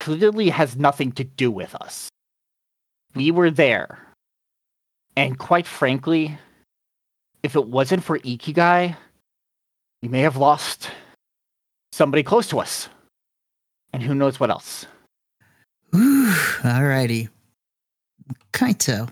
clearly 0.00 0.50
has 0.50 0.76
nothing 0.76 1.12
to 1.12 1.24
do 1.24 1.50
with 1.50 1.74
us. 1.74 2.08
We 3.14 3.30
were 3.30 3.50
there. 3.50 3.98
And 5.16 5.38
quite 5.38 5.66
frankly, 5.66 6.36
if 7.42 7.56
it 7.56 7.68
wasn't 7.68 8.04
for 8.04 8.18
Ikigai, 8.18 8.96
we 10.02 10.08
may 10.08 10.20
have 10.20 10.36
lost 10.36 10.90
somebody 11.92 12.22
close 12.22 12.48
to 12.48 12.58
us. 12.58 12.88
And 13.92 14.02
who 14.02 14.14
knows 14.14 14.40
what 14.40 14.50
else. 14.50 14.86
Ooh, 15.94 16.32
alrighty. 16.62 17.28
Kaito, 18.52 19.10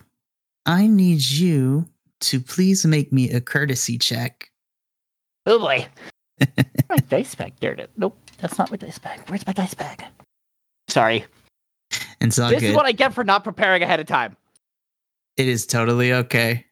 I 0.65 0.87
need 0.87 1.21
you 1.21 1.87
to 2.21 2.39
please 2.39 2.85
make 2.85 3.11
me 3.13 3.29
a 3.29 3.39
courtesy 3.39 3.97
check. 3.97 4.51
Oh 5.45 5.59
boy. 5.59 5.87
my 6.89 6.97
dice 6.97 7.35
bag. 7.35 7.53
There 7.59 7.73
it. 7.73 7.91
Nope, 7.97 8.17
that's 8.39 8.57
not 8.57 8.71
my 8.71 8.77
dice 8.77 8.97
bag. 8.99 9.21
Where's 9.27 9.45
my 9.45 9.53
dice 9.53 9.73
bag? 9.75 10.03
Sorry. 10.87 11.25
It's 12.19 12.39
all 12.39 12.49
this 12.49 12.61
good. 12.61 12.69
is 12.71 12.75
what 12.75 12.85
I 12.85 12.91
get 12.91 13.13
for 13.13 13.23
not 13.23 13.43
preparing 13.43 13.83
ahead 13.83 13.99
of 13.99 14.07
time. 14.07 14.35
it 15.37 15.47
is 15.47 15.65
totally 15.65 16.13
okay. 16.13 16.65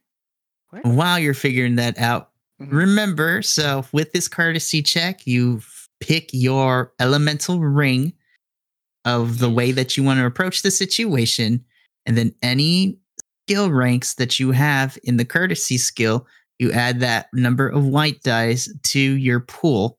Where? 0.70 0.82
While 0.84 1.20
you're 1.20 1.34
figuring 1.34 1.76
that 1.76 1.98
out, 1.98 2.29
Mhm. 2.62 2.72
remember 2.72 3.42
so 3.42 3.86
with 3.92 4.12
this 4.12 4.28
courtesy 4.28 4.82
check, 4.82 5.26
you 5.26 5.62
pick 6.02 6.30
your 6.34 6.94
elemental 7.00 7.60
ring 7.60 8.14
of 9.06 9.40
the 9.40 9.50
way 9.50 9.72
that 9.72 9.98
you 9.98 10.04
want 10.04 10.20
to 10.20 10.26
approach 10.26 10.62
the 10.62 10.72
situation, 10.72 11.64
and 12.06 12.18
then 12.18 12.34
any 12.44 12.98
skill 13.48 13.72
ranks 13.72 14.16
that 14.16 14.40
you 14.40 14.52
have 14.52 14.98
in 15.04 15.18
the 15.18 15.26
courtesy 15.26 15.78
skill, 15.78 16.28
you 16.60 16.72
add 16.72 17.00
that 17.02 17.28
number 17.34 17.68
of 17.68 17.86
white 17.86 18.22
dice 18.24 18.72
to 18.84 19.00
your 19.00 19.40
pool. 19.42 19.98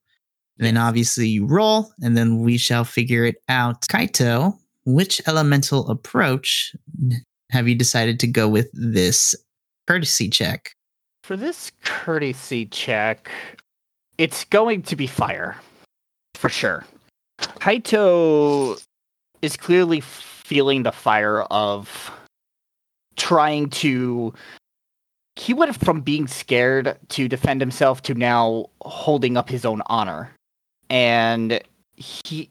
And 0.59 0.67
then 0.67 0.77
obviously 0.79 1.29
you 1.29 1.47
roll, 1.47 1.93
and 2.03 2.17
then 2.17 2.41
we 2.41 2.59
shall 2.59 2.85
figure 2.85 3.25
it 3.27 3.37
out. 3.49 3.83
Kaito, 3.89 4.59
which 4.87 5.21
elemental 5.29 5.89
approach 5.91 6.75
have 7.51 7.69
you 7.69 7.75
decided 7.77 8.21
to 8.21 8.27
go 8.29 8.49
with 8.49 8.71
this 8.75 9.35
courtesy 9.89 10.29
check? 10.31 10.73
For 11.31 11.37
this 11.37 11.71
courtesy 11.85 12.67
check, 12.67 13.31
it's 14.19 14.43
going 14.47 14.83
to 14.83 14.97
be 14.97 15.07
fire. 15.07 15.57
For 16.35 16.49
sure. 16.49 16.85
Kaito 17.39 18.85
is 19.41 19.57
clearly 19.57 20.01
feeling 20.01 20.83
the 20.83 20.91
fire 20.91 21.43
of 21.43 22.11
trying 23.15 23.71
to 23.71 24.35
he 25.37 25.55
went 25.55 25.77
from 25.77 26.01
being 26.01 26.27
scared 26.27 26.99
to 27.11 27.29
defend 27.29 27.61
himself 27.61 28.03
to 28.03 28.15
now 28.15 28.67
holding 28.83 29.37
up 29.37 29.49
his 29.49 29.65
own 29.65 29.83
honor. 29.87 30.33
And 30.89 31.63
he 31.95 32.51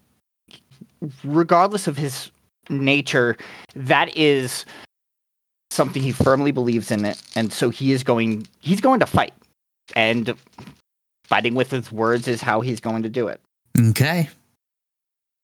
regardless 1.25 1.85
of 1.85 1.97
his 1.97 2.31
nature, 2.69 3.35
that 3.75 4.15
is 4.15 4.63
something 5.79 6.03
he 6.03 6.11
firmly 6.11 6.51
believes 6.51 6.91
in 6.91 7.05
it. 7.05 7.21
And 7.35 7.53
so 7.53 7.69
he 7.69 7.93
is 7.93 8.03
going 8.03 8.45
he's 8.59 8.81
going 8.81 8.99
to 8.99 9.05
fight. 9.05 9.33
And 9.95 10.35
fighting 11.23 11.55
with 11.55 11.71
his 11.71 11.89
words 11.89 12.27
is 12.27 12.41
how 12.41 12.59
he's 12.59 12.81
going 12.81 13.03
to 13.03 13.09
do 13.09 13.29
it. 13.29 13.39
Okay. 13.79 14.27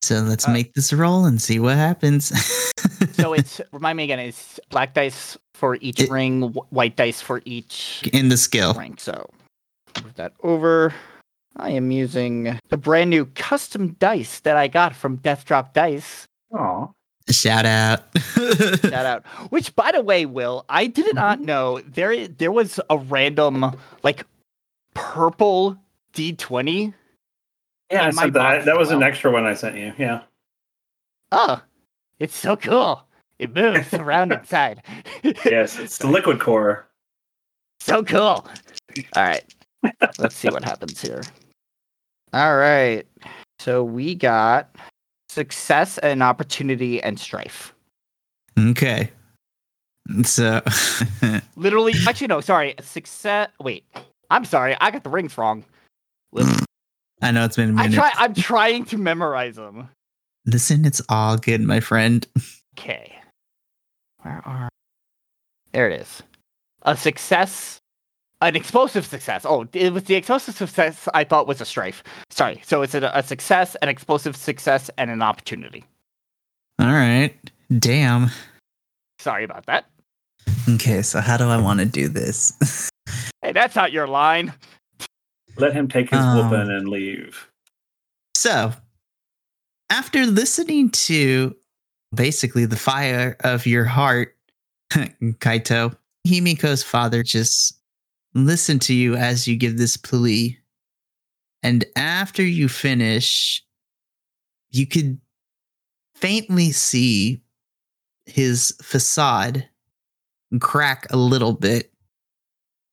So 0.01 0.15
let's 0.15 0.45
uh, 0.45 0.51
make 0.51 0.73
this 0.73 0.91
a 0.91 0.97
roll 0.97 1.23
and 1.23 1.41
see 1.41 1.57
what 1.57 1.77
happens. 1.77 2.33
so 3.13 3.31
it's 3.31 3.61
remind 3.71 3.95
me 3.95 4.03
again. 4.03 4.19
It's 4.19 4.59
black 4.69 4.93
dice 4.93 5.37
for 5.53 5.77
each 5.79 6.01
it, 6.01 6.09
ring, 6.09 6.51
white 6.69 6.97
dice 6.97 7.21
for 7.21 7.41
each 7.45 8.03
in 8.11 8.27
the 8.27 8.35
skill 8.35 8.73
ring. 8.73 8.97
So 8.97 9.29
move 10.03 10.15
that 10.15 10.33
over. 10.43 10.93
I 11.55 11.69
am 11.69 11.91
using 11.91 12.59
the 12.67 12.77
brand 12.77 13.09
new 13.09 13.27
custom 13.27 13.95
dice 13.99 14.41
that 14.41 14.57
I 14.57 14.67
got 14.67 14.93
from 14.93 15.15
Death 15.15 15.45
Drop 15.45 15.73
Dice. 15.73 16.27
Aw. 16.53 16.87
Shout 17.29 17.65
out. 17.65 18.03
Shout 18.35 18.93
out. 18.93 19.25
Which 19.49 19.75
by 19.75 19.91
the 19.91 20.01
way, 20.01 20.25
Will, 20.25 20.63
I 20.69 20.85
did 20.87 21.15
not 21.15 21.37
mm-hmm. 21.37 21.45
know 21.45 21.81
there 21.81 22.27
there 22.27 22.51
was 22.51 22.79
a 22.89 22.97
random 22.97 23.75
like 24.03 24.25
purple 24.93 25.77
D20. 26.13 26.93
Yeah, 27.91 28.05
I 28.05 28.09
sent 28.11 28.33
that. 28.33 28.65
That 28.65 28.77
was 28.77 28.89
well. 28.89 28.97
an 28.97 29.03
extra 29.03 29.31
one 29.31 29.45
I 29.45 29.55
sent 29.55 29.75
you. 29.75 29.93
Yeah. 29.97 30.21
Oh, 31.31 31.61
it's 32.19 32.35
so 32.35 32.55
cool. 32.55 33.03
It 33.39 33.53
moves 33.55 33.93
around 33.93 34.31
inside. 34.31 34.83
yes, 35.23 35.77
it's 35.79 35.97
the 35.97 36.07
liquid 36.07 36.39
core. 36.39 36.87
So 37.79 38.03
cool. 38.03 38.19
All 38.19 38.47
right. 39.15 39.43
Let's 40.17 40.35
see 40.35 40.49
what 40.49 40.63
happens 40.63 41.01
here. 41.01 41.21
All 42.33 42.55
right. 42.57 43.05
So 43.59 43.83
we 43.83 44.15
got 44.15 44.75
success 45.35 45.97
and 45.99 46.23
opportunity 46.23 47.03
and 47.03 47.19
strife. 47.19 47.73
Okay. 48.57 49.11
So 50.23 50.61
literally 51.55 51.93
actually 52.07 52.27
no, 52.27 52.41
sorry. 52.41 52.75
Success 52.81 53.49
wait. 53.59 53.83
I'm 54.31 54.45
sorry, 54.45 54.75
I 54.79 54.89
got 54.89 55.03
the 55.03 55.09
rings 55.09 55.37
wrong. 55.37 55.63
Listen. 56.31 56.55
Mm. 56.55 56.63
I 57.21 57.31
know 57.31 57.45
it's 57.45 57.55
been 57.55 57.69
a 57.69 57.73
minute. 57.73 57.93
I 57.93 57.95
try, 57.95 58.11
I'm 58.17 58.33
trying 58.33 58.85
to 58.85 58.97
memorize 58.97 59.55
them. 59.55 59.89
Listen, 60.45 60.85
it's 60.85 61.01
all 61.09 61.37
good, 61.37 61.61
my 61.61 61.79
friend. 61.79 62.25
Okay. 62.77 63.15
Where 64.21 64.41
are? 64.45 64.67
There 65.71 65.89
it 65.89 66.01
is. 66.01 66.21
A 66.81 66.97
success, 66.97 67.77
an 68.41 68.55
explosive 68.55 69.05
success. 69.05 69.45
Oh, 69.45 69.67
it 69.73 69.93
was 69.93 70.03
the 70.03 70.15
explosive 70.15 70.55
success 70.55 71.07
I 71.13 71.23
thought 71.23 71.47
was 71.47 71.61
a 71.61 71.65
strife. 71.65 72.03
Sorry. 72.29 72.61
So 72.65 72.81
it's 72.81 72.93
a, 72.93 73.11
a 73.13 73.23
success, 73.23 73.75
an 73.81 73.89
explosive 73.89 74.35
success, 74.35 74.89
and 74.97 75.09
an 75.09 75.21
opportunity. 75.21 75.85
All 76.79 76.87
right. 76.87 77.33
Damn. 77.79 78.29
Sorry 79.19 79.43
about 79.43 79.65
that. 79.65 79.85
Okay, 80.67 81.01
so 81.01 81.19
how 81.19 81.37
do 81.37 81.45
I 81.45 81.57
want 81.57 81.79
to 81.79 81.85
do 81.85 82.07
this? 82.07 82.89
hey, 83.41 83.51
that's 83.51 83.75
not 83.75 83.91
your 83.91 84.07
line. 84.07 84.53
Let 85.57 85.73
him 85.73 85.87
take 85.87 86.09
his 86.09 86.19
um, 86.19 86.37
whooping 86.37 86.69
and 86.69 86.89
leave. 86.89 87.49
So, 88.33 88.73
after 89.89 90.25
listening 90.25 90.89
to 90.91 91.55
basically 92.13 92.65
the 92.65 92.75
fire 92.75 93.37
of 93.41 93.65
your 93.65 93.85
heart, 93.85 94.35
Kaito, 94.91 95.95
Himiko's 96.27 96.83
father 96.83 97.23
just 97.23 97.79
listened 98.35 98.81
to 98.83 98.93
you 98.93 99.15
as 99.15 99.47
you 99.47 99.55
give 99.55 99.77
this 99.77 99.97
plea. 99.97 100.57
And 101.63 101.85
after 101.95 102.43
you 102.43 102.67
finish, 102.67 103.63
you 104.69 104.85
could 104.85 105.19
faintly 106.13 106.71
see 106.71 107.41
his 108.25 108.75
facade 108.81 109.67
crack 110.59 111.07
a 111.11 111.17
little 111.17 111.53
bit. 111.53 111.91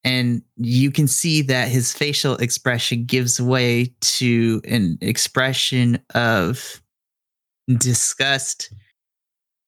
And 0.04 0.42
you 0.56 0.90
can 0.90 1.06
see 1.06 1.42
that 1.42 1.68
his 1.68 1.92
facial 1.92 2.36
expression 2.36 3.04
gives 3.04 3.40
way 3.40 3.94
to 4.00 4.60
an 4.64 4.98
expression 5.00 6.02
of 6.14 6.82
disgust 7.78 8.72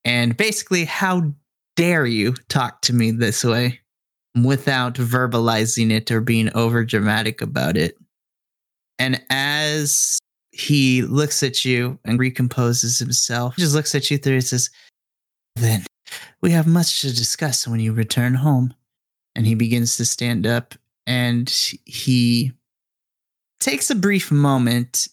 and 0.04 0.36
basically, 0.36 0.84
how 0.84 1.32
dare 1.76 2.06
you 2.06 2.34
talk 2.48 2.82
to 2.82 2.92
me 2.92 3.10
this 3.10 3.42
way 3.42 3.80
without 4.42 4.94
verbalizing 4.94 5.90
it 5.90 6.10
or 6.10 6.20
being 6.20 6.50
over 6.54 6.84
dramatic 6.84 7.40
about 7.40 7.76
it? 7.76 7.96
And 8.98 9.20
as 9.30 10.18
he 10.52 11.02
looks 11.02 11.42
at 11.42 11.64
you 11.64 11.98
and 12.04 12.18
recomposes 12.18 12.98
himself, 12.98 13.56
just 13.56 13.74
looks 13.74 13.94
at 13.94 14.10
you 14.10 14.18
through 14.18 14.34
and 14.34 14.44
says, 14.44 14.70
Then 15.56 15.84
we 16.40 16.50
have 16.52 16.66
much 16.66 17.00
to 17.00 17.14
discuss 17.14 17.66
when 17.66 17.80
you 17.80 17.92
return 17.92 18.34
home. 18.34 18.74
And 19.34 19.46
he 19.46 19.54
begins 19.54 19.96
to 19.96 20.04
stand 20.04 20.46
up 20.46 20.74
and 21.06 21.48
he 21.84 22.52
takes 23.60 23.90
a 23.90 23.94
brief 23.94 24.30
moment. 24.30 25.08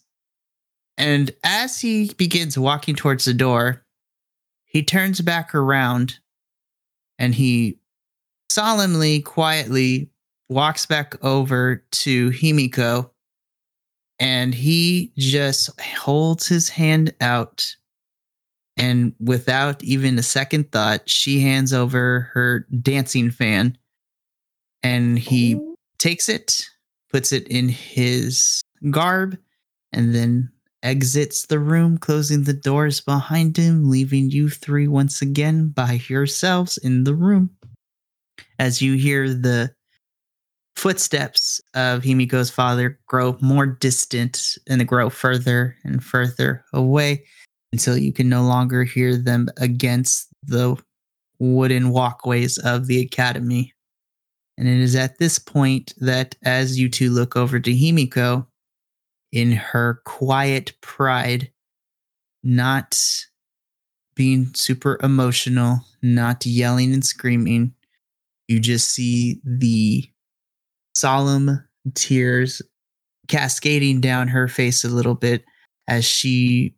And 0.97 1.31
as 1.43 1.79
he 1.79 2.13
begins 2.13 2.57
walking 2.57 2.95
towards 2.95 3.25
the 3.25 3.33
door, 3.33 3.83
he 4.65 4.83
turns 4.83 5.21
back 5.21 5.55
around 5.55 6.19
and 7.17 7.33
he 7.33 7.79
solemnly, 8.51 9.21
quietly 9.21 10.09
walks 10.49 10.85
back 10.85 11.15
over 11.23 11.83
to 11.91 12.29
Himiko 12.31 13.09
and 14.19 14.53
he 14.53 15.11
just 15.17 15.79
holds 15.81 16.47
his 16.47 16.69
hand 16.69 17.13
out. 17.21 17.75
And 18.77 19.13
without 19.19 19.83
even 19.83 20.19
a 20.19 20.23
second 20.23 20.71
thought, 20.71 21.09
she 21.09 21.39
hands 21.39 21.73
over 21.73 22.29
her 22.33 22.67
dancing 22.81 23.31
fan 23.31 23.77
and 24.83 25.17
he 25.17 25.55
oh. 25.55 25.75
takes 25.99 26.29
it, 26.29 26.65
puts 27.11 27.31
it 27.31 27.47
in 27.47 27.69
his 27.69 28.61
garb, 28.89 29.37
and 29.93 30.15
then 30.15 30.49
exits 30.83 31.45
the 31.45 31.59
room, 31.59 31.97
closing 31.97 32.43
the 32.43 32.53
doors 32.53 33.01
behind 33.01 33.57
him, 33.57 33.89
leaving 33.89 34.31
you 34.31 34.49
three 34.49 34.87
once 34.87 35.21
again 35.21 35.69
by 35.69 36.01
yourselves 36.07 36.77
in 36.77 37.03
the 37.03 37.13
room. 37.13 37.49
As 38.61 38.79
you 38.79 38.93
hear 38.93 39.27
the 39.27 39.73
footsteps 40.75 41.59
of 41.73 42.03
Himiko's 42.03 42.51
father 42.51 42.99
grow 43.07 43.35
more 43.41 43.65
distant 43.65 44.55
and 44.69 44.87
grow 44.87 45.09
further 45.09 45.75
and 45.83 46.03
further 46.03 46.63
away 46.71 47.25
until 47.73 47.97
you 47.97 48.13
can 48.13 48.29
no 48.29 48.43
longer 48.43 48.83
hear 48.83 49.17
them 49.17 49.49
against 49.57 50.27
the 50.43 50.77
wooden 51.39 51.89
walkways 51.89 52.59
of 52.59 52.85
the 52.85 53.01
academy. 53.01 53.73
And 54.59 54.67
it 54.67 54.77
is 54.77 54.95
at 54.95 55.17
this 55.17 55.39
point 55.39 55.95
that, 55.97 56.35
as 56.43 56.79
you 56.79 56.87
two 56.87 57.09
look 57.09 57.35
over 57.35 57.59
to 57.59 57.71
Himiko, 57.71 58.45
in 59.31 59.53
her 59.53 60.03
quiet 60.05 60.73
pride, 60.81 61.51
not 62.43 62.95
being 64.13 64.53
super 64.53 64.99
emotional, 65.01 65.79
not 66.03 66.45
yelling 66.45 66.93
and 66.93 67.03
screaming. 67.03 67.73
You 68.51 68.59
just 68.59 68.89
see 68.89 69.39
the 69.45 70.03
solemn 70.93 71.65
tears 71.95 72.61
cascading 73.29 74.01
down 74.01 74.27
her 74.27 74.49
face 74.49 74.83
a 74.83 74.89
little 74.89 75.15
bit 75.15 75.45
as 75.87 76.03
she 76.03 76.75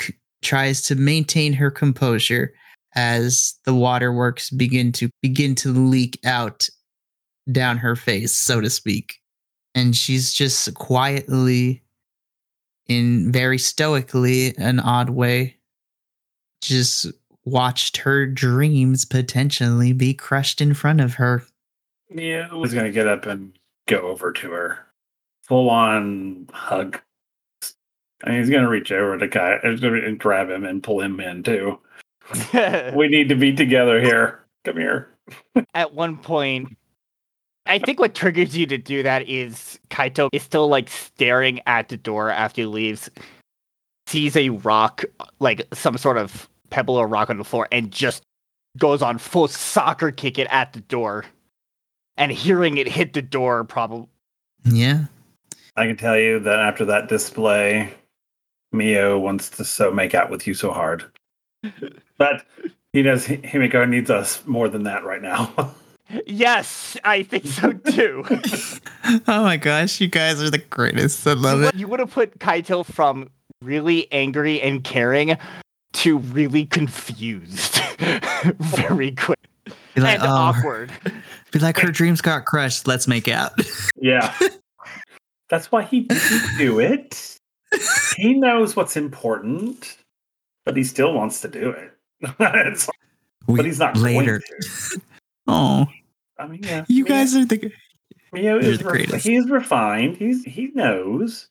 c- 0.00 0.14
tries 0.40 0.80
to 0.80 0.94
maintain 0.94 1.52
her 1.52 1.70
composure 1.70 2.54
as 2.94 3.52
the 3.66 3.74
waterworks 3.74 4.48
begin 4.48 4.92
to 4.92 5.10
begin 5.20 5.54
to 5.56 5.68
leak 5.68 6.18
out 6.24 6.66
down 7.52 7.76
her 7.76 7.96
face 7.96 8.34
so 8.34 8.62
to 8.62 8.70
speak. 8.70 9.16
And 9.74 9.94
she's 9.94 10.32
just 10.32 10.72
quietly 10.72 11.82
in 12.86 13.30
very 13.30 13.58
stoically 13.58 14.56
an 14.56 14.80
odd 14.80 15.10
way 15.10 15.58
just 16.62 17.12
watched 17.44 17.98
her 17.98 18.26
dreams 18.26 19.04
potentially 19.04 19.92
be 19.92 20.14
crushed 20.14 20.60
in 20.60 20.74
front 20.74 21.00
of 21.00 21.14
her. 21.14 21.44
Yeah, 22.12 22.48
I 22.50 22.54
was 22.54 22.74
gonna 22.74 22.90
get 22.90 23.06
up 23.06 23.26
and 23.26 23.52
go 23.86 24.00
over 24.00 24.32
to 24.32 24.50
her. 24.50 24.86
Full 25.44 25.70
on 25.70 26.48
hug. 26.52 27.00
I 28.24 28.30
mean, 28.30 28.38
he's 28.40 28.50
gonna 28.50 28.68
reach 28.68 28.92
over 28.92 29.16
to 29.16 29.24
uh, 29.24 29.28
guy 29.28 29.58
and 29.62 30.18
grab 30.18 30.50
him 30.50 30.64
and 30.64 30.82
pull 30.82 31.00
him 31.00 31.20
in 31.20 31.42
too. 31.42 31.78
we 32.94 33.08
need 33.08 33.28
to 33.28 33.34
be 33.34 33.54
together 33.54 34.00
here. 34.00 34.44
Come 34.64 34.76
here. 34.76 35.08
At 35.74 35.94
one 35.94 36.18
point, 36.18 36.76
I 37.66 37.78
think 37.78 38.00
what 38.00 38.14
triggers 38.14 38.56
you 38.56 38.66
to 38.66 38.78
do 38.78 39.02
that 39.02 39.28
is 39.28 39.78
Kaito 39.90 40.28
is 40.32 40.42
still 40.42 40.68
like 40.68 40.90
staring 40.90 41.60
at 41.66 41.88
the 41.88 41.96
door 41.96 42.30
after 42.30 42.62
he 42.62 42.66
leaves, 42.66 43.08
sees 44.06 44.36
a 44.36 44.50
rock, 44.50 45.04
like 45.38 45.66
some 45.72 45.96
sort 45.96 46.18
of 46.18 46.48
pebble 46.70 46.96
or 46.96 47.06
rock 47.06 47.30
on 47.30 47.38
the 47.38 47.44
floor, 47.44 47.68
and 47.72 47.90
just 47.90 48.22
goes 48.78 49.02
on 49.02 49.18
full 49.18 49.48
soccer 49.48 50.10
kick 50.10 50.38
it 50.38 50.46
at 50.50 50.72
the 50.72 50.80
door. 50.80 51.24
and 52.16 52.30
hearing 52.32 52.76
it 52.76 52.86
hit 52.88 53.12
the 53.14 53.22
door 53.22 53.64
probably 53.64 54.06
Yeah. 54.64 55.04
I 55.76 55.86
can 55.86 55.96
tell 55.96 56.18
you 56.18 56.38
that 56.40 56.58
after 56.60 56.84
that 56.86 57.08
display, 57.08 57.94
Mio 58.72 59.18
wants 59.18 59.48
to 59.50 59.64
so 59.64 59.90
make 59.90 60.14
out 60.14 60.30
with 60.30 60.46
you 60.46 60.54
so 60.54 60.70
hard. 60.72 61.04
But 62.18 62.44
he 62.92 63.02
knows 63.02 63.26
Hi- 63.26 63.38
Himiko 63.38 63.88
needs 63.88 64.10
us 64.10 64.44
more 64.46 64.68
than 64.68 64.82
that 64.84 65.04
right 65.04 65.22
now. 65.22 65.74
Yes, 66.26 66.96
I 67.04 67.22
think 67.22 67.46
so 67.46 67.72
too. 67.72 68.24
Oh 69.28 69.44
my 69.44 69.56
gosh, 69.56 70.00
you 70.00 70.08
guys 70.08 70.42
are 70.42 70.50
the 70.50 70.58
greatest. 70.58 71.24
I 71.26 71.32
love 71.34 71.62
it. 71.62 71.74
you 71.76 71.86
would 71.88 72.00
have 72.00 72.10
put 72.10 72.38
Kaito 72.40 72.84
from 72.84 73.28
really 73.62 74.10
angry 74.12 74.60
and 74.60 74.82
caring 74.84 75.36
to 75.92 76.18
really 76.18 76.66
confused 76.66 77.80
very 78.58 79.12
quick 79.12 79.38
Be 79.94 80.00
like, 80.00 80.20
and 80.20 80.28
oh, 80.28 80.34
awkward. 80.34 80.92
be 81.52 81.58
like, 81.58 81.78
her 81.78 81.90
dreams 81.92 82.20
got 82.20 82.44
crushed. 82.44 82.86
Let's 82.86 83.06
make 83.08 83.28
out. 83.28 83.52
yeah. 83.96 84.34
That's 85.48 85.72
why 85.72 85.82
he 85.82 86.00
didn't 86.02 86.58
do 86.58 86.78
it. 86.78 87.36
He 88.16 88.34
knows 88.34 88.76
what's 88.76 88.96
important, 88.96 89.96
but 90.64 90.76
he 90.76 90.84
still 90.84 91.12
wants 91.12 91.40
to 91.42 91.48
do 91.48 91.70
it. 91.70 91.92
It's- 92.40 92.88
but 93.46 93.64
he's 93.64 93.78
not 93.80 93.96
later. 93.96 94.38
going 94.38 94.62
to. 94.62 95.00
Oh, 95.48 95.86
I 96.38 96.46
mean, 96.46 96.62
yeah. 96.62 96.84
you 96.88 97.04
Miyo- 97.04 97.08
guys 97.08 97.34
are 97.34 97.44
the. 97.44 97.72
Miyo 98.32 98.42
You're 98.42 98.60
is 98.60 98.78
the 98.78 98.84
ref- 98.84 98.92
greatest. 98.92 99.26
he's 99.26 99.48
refined. 99.50 100.16
He's 100.18 100.44
he 100.44 100.70
knows. 100.74 101.48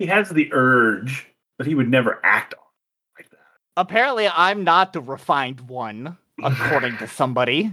He 0.00 0.06
has 0.06 0.30
the 0.30 0.48
urge, 0.52 1.28
but 1.58 1.66
he 1.66 1.74
would 1.76 1.88
never 1.90 2.18
act 2.24 2.54
on 2.54 2.60
it 2.60 2.64
like 2.64 2.64
that. 2.64 2.67
Apparently, 3.82 4.26
I'm 4.28 4.64
not 4.64 4.92
the 4.92 5.00
refined 5.00 5.60
one, 5.68 6.16
according 6.42 6.96
to 6.98 7.06
somebody. 7.06 7.72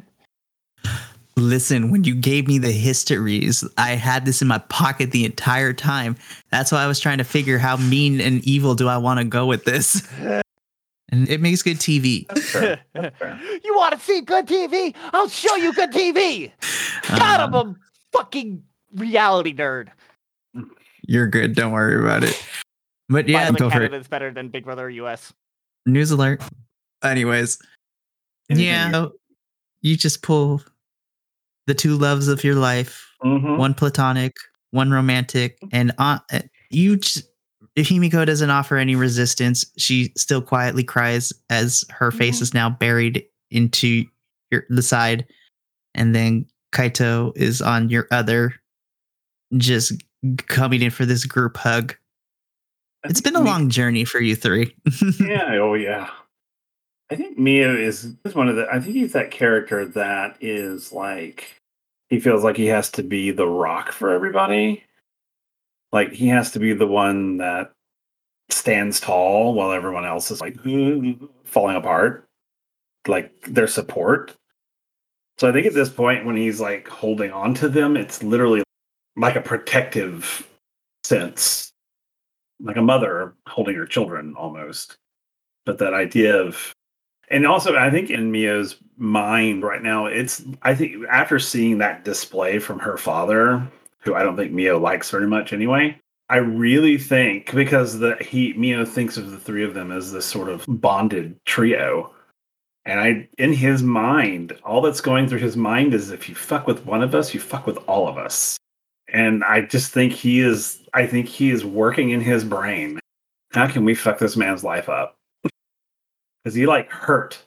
Listen, 1.35 1.89
when 1.89 2.03
you 2.03 2.13
gave 2.13 2.47
me 2.47 2.59
the 2.59 2.71
histories, 2.71 3.67
I 3.77 3.95
had 3.95 4.23
this 4.23 4.39
in 4.41 4.47
my 4.47 4.59
pocket 4.59 5.09
the 5.11 5.25
entire 5.25 5.73
time. 5.73 6.15
That's 6.51 6.71
why 6.71 6.83
I 6.83 6.87
was 6.87 6.99
trying 6.99 7.17
to 7.17 7.23
figure 7.23 7.57
how 7.57 7.75
mean 7.77 8.21
and 8.21 8.43
evil 8.45 8.75
do 8.75 8.87
I 8.87 8.97
want 8.97 9.19
to 9.19 9.25
go 9.25 9.47
with 9.47 9.65
this. 9.65 10.07
And 11.09 11.27
it 11.29 11.41
makes 11.41 11.61
good 11.63 11.77
TV. 11.77 12.27
That's 12.27 12.51
fair. 12.51 12.79
That's 12.93 13.17
fair. 13.17 13.39
you 13.63 13.75
want 13.75 13.93
to 13.93 13.99
see 13.99 14.21
good 14.21 14.47
TV? 14.47 14.95
I'll 15.11 15.27
show 15.27 15.55
you 15.55 15.73
good 15.73 15.91
TV. 15.91 16.51
God, 17.09 17.41
I'm 17.41 17.53
Um, 17.55 17.69
a 18.13 18.17
fucking 18.17 18.63
reality 18.95 19.55
nerd. 19.55 19.89
you're 21.07 21.27
good. 21.27 21.55
Don't 21.55 21.71
worry 21.73 21.99
about 21.99 22.23
it. 22.23 22.43
But 23.09 23.27
yeah, 23.27 23.45
Finally, 23.45 23.59
go 23.59 23.69
for 23.69 23.83
it. 23.83 24.09
Better 24.09 24.31
than 24.31 24.49
Big 24.49 24.65
Brother 24.65 24.89
US. 24.89 25.33
News 25.85 26.11
alert. 26.11 26.41
Anyways, 27.03 27.57
Anything 28.49 28.65
yeah, 28.67 29.07
you 29.81 29.95
just 29.97 30.21
pull 30.21 30.61
the 31.67 31.73
two 31.73 31.97
loves 31.97 32.27
of 32.27 32.43
your 32.43 32.55
life 32.55 33.07
Mhm. 33.23 33.57
one 33.57 33.73
platonic, 33.73 34.35
one 34.71 34.91
romantic, 34.91 35.57
and 35.71 35.91
uh, 35.97 36.19
you. 36.69 36.97
Just, 36.97 37.27
if 37.75 37.87
Himiko 37.89 38.25
doesn't 38.25 38.49
offer 38.49 38.77
any 38.77 38.95
resistance, 38.95 39.65
she 39.77 40.11
still 40.15 40.41
quietly 40.41 40.83
cries 40.83 41.33
as 41.49 41.83
her 41.89 42.11
face 42.11 42.39
Mhm. 42.39 42.41
is 42.41 42.53
now 42.53 42.69
buried 42.69 43.23
into 43.51 44.05
your 44.51 44.63
the 44.69 44.81
side, 44.83 45.27
and 45.93 46.15
then 46.15 46.45
Kaito 46.71 47.35
is 47.37 47.61
on 47.61 47.89
your 47.89 48.07
other, 48.11 48.53
just 49.57 49.93
coming 50.47 50.81
in 50.81 50.91
for 50.91 51.05
this 51.05 51.25
group 51.25 51.57
hug. 51.57 51.95
It's 53.09 53.21
been 53.21 53.35
a 53.35 53.41
Mi- 53.41 53.49
long 53.49 53.69
journey 53.69 54.05
for 54.05 54.19
you 54.19 54.35
three. 54.35 54.75
yeah. 55.19 55.57
Oh 55.59 55.73
yeah. 55.73 56.09
I 57.11 57.15
think 57.15 57.37
Miyo 57.37 57.77
is, 57.77 58.15
is 58.25 58.35
one 58.35 58.49
of 58.49 58.55
the. 58.55 58.67
I 58.71 58.79
think 58.79 58.95
he's 58.95 59.13
that 59.13 59.31
character 59.31 59.85
that 59.85 60.37
is 60.41 60.91
like 60.91 61.61
he 62.09 62.19
feels 62.19 62.43
like 62.43 62.57
he 62.57 62.67
has 62.67 62.89
to 62.91 63.03
be 63.03 63.31
the 63.31 63.47
rock 63.47 63.91
for 63.91 64.11
everybody. 64.11 64.83
Like 65.91 66.11
he 66.11 66.27
has 66.27 66.51
to 66.51 66.59
be 66.59 66.73
the 66.73 66.87
one 66.87 67.37
that 67.37 67.71
stands 68.49 68.99
tall 68.99 69.53
while 69.53 69.71
everyone 69.71 70.05
else 70.05 70.31
is 70.31 70.41
like 70.41 70.57
falling 71.43 71.75
apart, 71.75 72.27
like 73.07 73.31
their 73.43 73.67
support. 73.67 74.35
So 75.37 75.49
I 75.49 75.51
think 75.51 75.67
at 75.67 75.73
this 75.73 75.89
point, 75.89 76.25
when 76.25 76.37
he's 76.37 76.59
like 76.59 76.87
holding 76.87 77.31
on 77.31 77.53
to 77.55 77.69
them, 77.69 77.97
it's 77.97 78.23
literally 78.23 78.63
like 79.17 79.35
a 79.35 79.41
protective 79.41 80.47
sense, 81.03 81.71
like 82.59 82.77
a 82.77 82.81
mother 82.81 83.33
holding 83.47 83.75
her 83.75 83.85
children 83.85 84.35
almost. 84.37 84.97
But 85.65 85.79
that 85.79 85.93
idea 85.93 86.37
of, 86.37 86.73
and 87.29 87.47
also 87.47 87.75
I 87.75 87.89
think 87.89 88.09
in 88.09 88.31
Miyo's 88.31 88.77
mind 88.97 89.63
right 89.63 89.81
now, 89.81 90.05
it's 90.05 90.43
I 90.61 90.75
think 90.75 91.05
after 91.09 91.39
seeing 91.39 91.79
that 91.79 92.05
display 92.05 92.59
from 92.59 92.79
her 92.79 92.97
father, 92.97 93.67
who 93.99 94.13
I 94.13 94.23
don't 94.23 94.37
think 94.37 94.53
Miyo 94.53 94.79
likes 94.79 95.09
very 95.09 95.27
much 95.27 95.51
anyway. 95.51 95.99
I 96.29 96.37
really 96.37 96.97
think 96.97 97.53
because 97.53 97.99
the 97.99 98.15
he 98.17 98.53
Miyo 98.53 98.87
thinks 98.87 99.17
of 99.17 99.31
the 99.31 99.39
three 99.39 99.63
of 99.63 99.73
them 99.73 99.91
as 99.91 100.11
this 100.11 100.25
sort 100.25 100.49
of 100.49 100.65
bonded 100.67 101.35
trio. 101.45 102.11
And 102.85 102.99
I 102.99 103.27
in 103.39 103.53
his 103.53 103.81
mind, 103.81 104.57
all 104.63 104.81
that's 104.81 105.01
going 105.01 105.27
through 105.27 105.39
his 105.39 105.57
mind 105.57 105.93
is 105.93 106.11
if 106.11 106.29
you 106.29 106.35
fuck 106.35 106.67
with 106.67 106.85
one 106.85 107.01
of 107.01 107.15
us, 107.15 107.33
you 107.33 107.39
fuck 107.39 107.65
with 107.65 107.77
all 107.87 108.07
of 108.07 108.17
us. 108.17 108.57
And 109.15 109.45
I 109.45 109.61
just 109.61 109.93
think 109.93 110.11
he 110.11 110.41
is 110.41 110.81
I 110.93 111.07
think 111.07 111.29
he 111.29 111.49
is 111.49 111.63
working 111.63 112.09
in 112.09 112.19
his 112.19 112.43
brain. 112.43 112.99
How 113.53 113.65
can 113.65 113.85
we 113.85 113.95
fuck 113.95 114.19
this 114.19 114.35
man's 114.35 114.63
life 114.63 114.89
up? 114.89 115.17
Because 116.43 116.53
he 116.53 116.67
like 116.67 116.91
hurt 116.91 117.43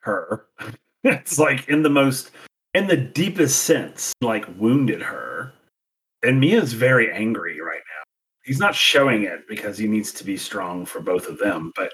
her. 0.00 0.46
it's 1.04 1.38
like 1.38 1.68
in 1.68 1.82
the 1.82 1.90
most 1.90 2.32
in 2.72 2.88
the 2.88 2.96
deepest 2.96 3.62
sense, 3.62 4.12
like 4.22 4.44
wounded 4.58 5.02
her. 5.02 5.52
And 6.24 6.42
Miyo's 6.42 6.72
very 6.72 7.12
angry 7.12 7.60
right 7.60 7.76
now. 7.76 8.02
He's 8.42 8.58
not 8.58 8.74
showing 8.74 9.22
it 9.22 9.46
because 9.46 9.78
he 9.78 9.86
needs 9.86 10.10
to 10.14 10.24
be 10.24 10.36
strong 10.36 10.84
for 10.84 11.00
both 11.00 11.28
of 11.28 11.38
them, 11.38 11.70
but 11.76 11.92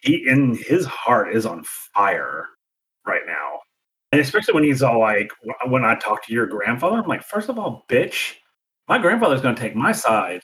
he 0.00 0.26
in 0.26 0.56
his 0.56 0.86
heart 0.86 1.36
is 1.36 1.46
on 1.46 1.62
fire 1.94 2.48
right 3.06 3.26
now. 3.26 3.57
And 4.12 4.20
especially 4.20 4.54
when 4.54 4.64
he's 4.64 4.82
all 4.82 5.00
like, 5.00 5.30
when 5.66 5.84
I 5.84 5.94
talk 5.96 6.24
to 6.26 6.32
your 6.32 6.46
grandfather, 6.46 6.98
I'm 6.98 7.06
like, 7.06 7.22
first 7.22 7.48
of 7.48 7.58
all, 7.58 7.84
bitch, 7.88 8.34
my 8.88 8.98
grandfather's 8.98 9.42
going 9.42 9.54
to 9.54 9.60
take 9.60 9.76
my 9.76 9.92
side. 9.92 10.40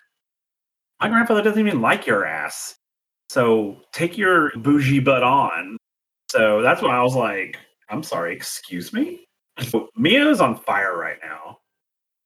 My 1.00 1.08
grandfather 1.08 1.42
doesn't 1.42 1.66
even 1.66 1.80
like 1.80 2.06
your 2.06 2.26
ass. 2.26 2.76
So 3.30 3.80
take 3.92 4.18
your 4.18 4.52
bougie 4.56 5.00
butt 5.00 5.22
on. 5.22 5.78
So 6.30 6.62
that's 6.62 6.82
why 6.82 6.96
I 6.96 7.02
was 7.02 7.14
like, 7.14 7.58
I'm 7.88 8.02
sorry, 8.02 8.34
excuse 8.34 8.92
me? 8.92 9.24
So 9.60 9.88
Miyo 9.98 10.30
is 10.30 10.40
on 10.40 10.56
fire 10.56 10.96
right 10.96 11.18
now, 11.22 11.58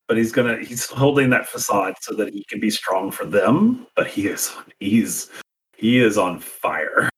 but 0.06 0.16
he's 0.16 0.32
gonna 0.32 0.58
he's 0.58 0.86
holding 0.86 1.30
that 1.30 1.46
facade 1.46 1.94
so 2.00 2.14
that 2.14 2.32
he 2.32 2.44
can 2.48 2.58
be 2.58 2.70
strong 2.70 3.10
for 3.10 3.26
them. 3.26 3.86
But 3.96 4.06
he 4.06 4.26
is 4.26 4.54
he's 4.80 5.30
he 5.76 5.98
is 5.98 6.16
on 6.16 6.40
fire. 6.40 7.10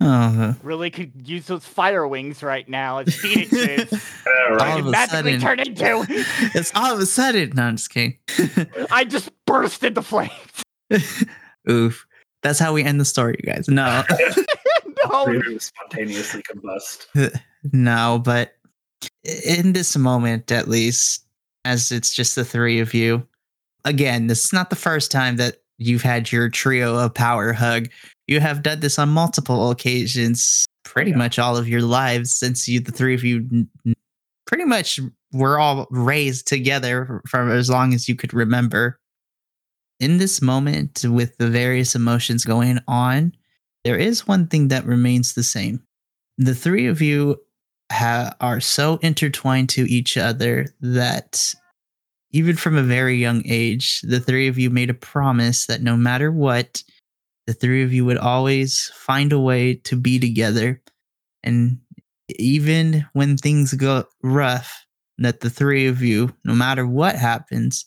Oh, 0.00 0.54
Really 0.62 0.90
could 0.90 1.12
use 1.28 1.46
those 1.46 1.64
fire 1.64 2.06
wings 2.06 2.42
right 2.42 2.68
now 2.68 2.98
as 2.98 3.14
phoenixes. 3.14 3.92
Yeah, 4.28 4.54
right. 4.54 4.72
All 4.72 4.78
of 4.80 4.86
a 4.86 4.90
magically 4.90 5.38
sudden- 5.38 5.40
turn 5.40 5.60
into. 5.60 6.06
it's 6.54 6.70
all 6.74 6.92
of 6.92 7.00
a 7.00 7.06
sudden. 7.06 7.50
No, 7.54 7.62
I'm 7.62 7.76
just 7.76 7.90
kidding. 7.90 8.18
I 8.90 9.04
just 9.04 9.30
burst 9.46 9.82
into 9.82 10.02
flames. 10.02 10.30
Oof. 11.70 12.06
That's 12.42 12.58
how 12.58 12.72
we 12.74 12.84
end 12.84 13.00
the 13.00 13.04
story, 13.06 13.36
you 13.42 13.50
guys. 13.52 13.68
No, 13.68 14.04
no, 15.10 15.58
spontaneously 15.58 16.42
combust. 16.42 17.06
no, 17.72 18.20
but 18.22 18.52
in 19.46 19.72
this 19.72 19.96
moment, 19.96 20.52
at 20.52 20.68
least, 20.68 21.24
as 21.64 21.90
it's 21.90 22.14
just 22.14 22.36
the 22.36 22.44
three 22.44 22.78
of 22.80 22.94
you, 22.94 23.26
again, 23.84 24.26
this 24.28 24.44
is 24.44 24.52
not 24.52 24.70
the 24.70 24.76
first 24.76 25.10
time 25.10 25.36
that 25.36 25.56
you've 25.78 26.02
had 26.02 26.30
your 26.30 26.48
trio 26.48 26.96
of 26.96 27.14
power 27.14 27.52
hug. 27.52 27.88
You 28.28 28.40
have 28.40 28.62
done 28.62 28.80
this 28.80 28.98
on 28.98 29.08
multiple 29.08 29.70
occasions, 29.70 30.66
pretty 30.84 31.10
Yeah. 31.10 31.16
much 31.16 31.38
all 31.38 31.56
of 31.56 31.66
your 31.66 31.82
lives 31.82 32.34
since 32.34 32.68
you, 32.68 32.78
the 32.78 32.92
three 32.92 33.14
of 33.14 33.24
you, 33.24 33.66
pretty 34.46 34.64
much 34.64 35.00
were 35.32 35.58
all 35.58 35.86
raised 35.90 36.46
together 36.46 37.20
from 37.26 37.50
as 37.50 37.68
long 37.68 37.94
as 37.94 38.08
you 38.08 38.14
could 38.14 38.32
remember. 38.34 39.00
In 39.98 40.18
this 40.18 40.40
moment, 40.40 41.04
with 41.04 41.36
the 41.38 41.48
various 41.50 41.94
emotions 41.94 42.44
going 42.44 42.78
on, 42.86 43.32
there 43.84 43.98
is 43.98 44.28
one 44.28 44.46
thing 44.46 44.68
that 44.68 44.84
remains 44.84 45.32
the 45.32 45.42
same. 45.42 45.82
The 46.36 46.54
three 46.54 46.86
of 46.86 47.00
you 47.02 47.36
ha- 47.90 48.34
are 48.40 48.60
so 48.60 48.98
intertwined 48.98 49.70
to 49.70 49.90
each 49.90 50.16
other 50.16 50.66
that 50.80 51.54
even 52.30 52.56
from 52.56 52.76
a 52.76 52.82
very 52.82 53.16
young 53.16 53.42
age, 53.46 54.02
the 54.02 54.20
three 54.20 54.48
of 54.48 54.58
you 54.58 54.68
made 54.70 54.90
a 54.90 54.94
promise 54.94 55.66
that 55.66 55.82
no 55.82 55.96
matter 55.96 56.30
what, 56.30 56.82
the 57.48 57.54
three 57.54 57.82
of 57.82 57.94
you 57.94 58.04
would 58.04 58.18
always 58.18 58.92
find 58.94 59.32
a 59.32 59.40
way 59.40 59.74
to 59.74 59.96
be 59.96 60.18
together. 60.18 60.82
And 61.42 61.78
even 62.38 63.06
when 63.14 63.38
things 63.38 63.72
go 63.72 64.04
rough, 64.22 64.84
that 65.16 65.40
the 65.40 65.48
three 65.48 65.86
of 65.86 66.02
you, 66.02 66.30
no 66.44 66.52
matter 66.52 66.86
what 66.86 67.14
happens, 67.14 67.86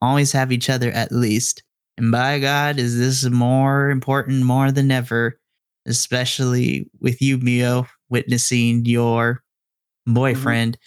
always 0.00 0.32
have 0.32 0.52
each 0.52 0.70
other 0.70 0.90
at 0.92 1.12
least. 1.12 1.62
And 1.98 2.10
by 2.10 2.38
God, 2.38 2.78
is 2.78 2.98
this 2.98 3.30
more 3.30 3.90
important 3.90 4.42
more 4.46 4.72
than 4.72 4.90
ever, 4.90 5.38
especially 5.86 6.90
with 6.98 7.20
you, 7.20 7.36
Miyo, 7.36 7.86
witnessing 8.08 8.86
your 8.86 9.42
mm-hmm. 10.08 10.14
boyfriend 10.14 10.78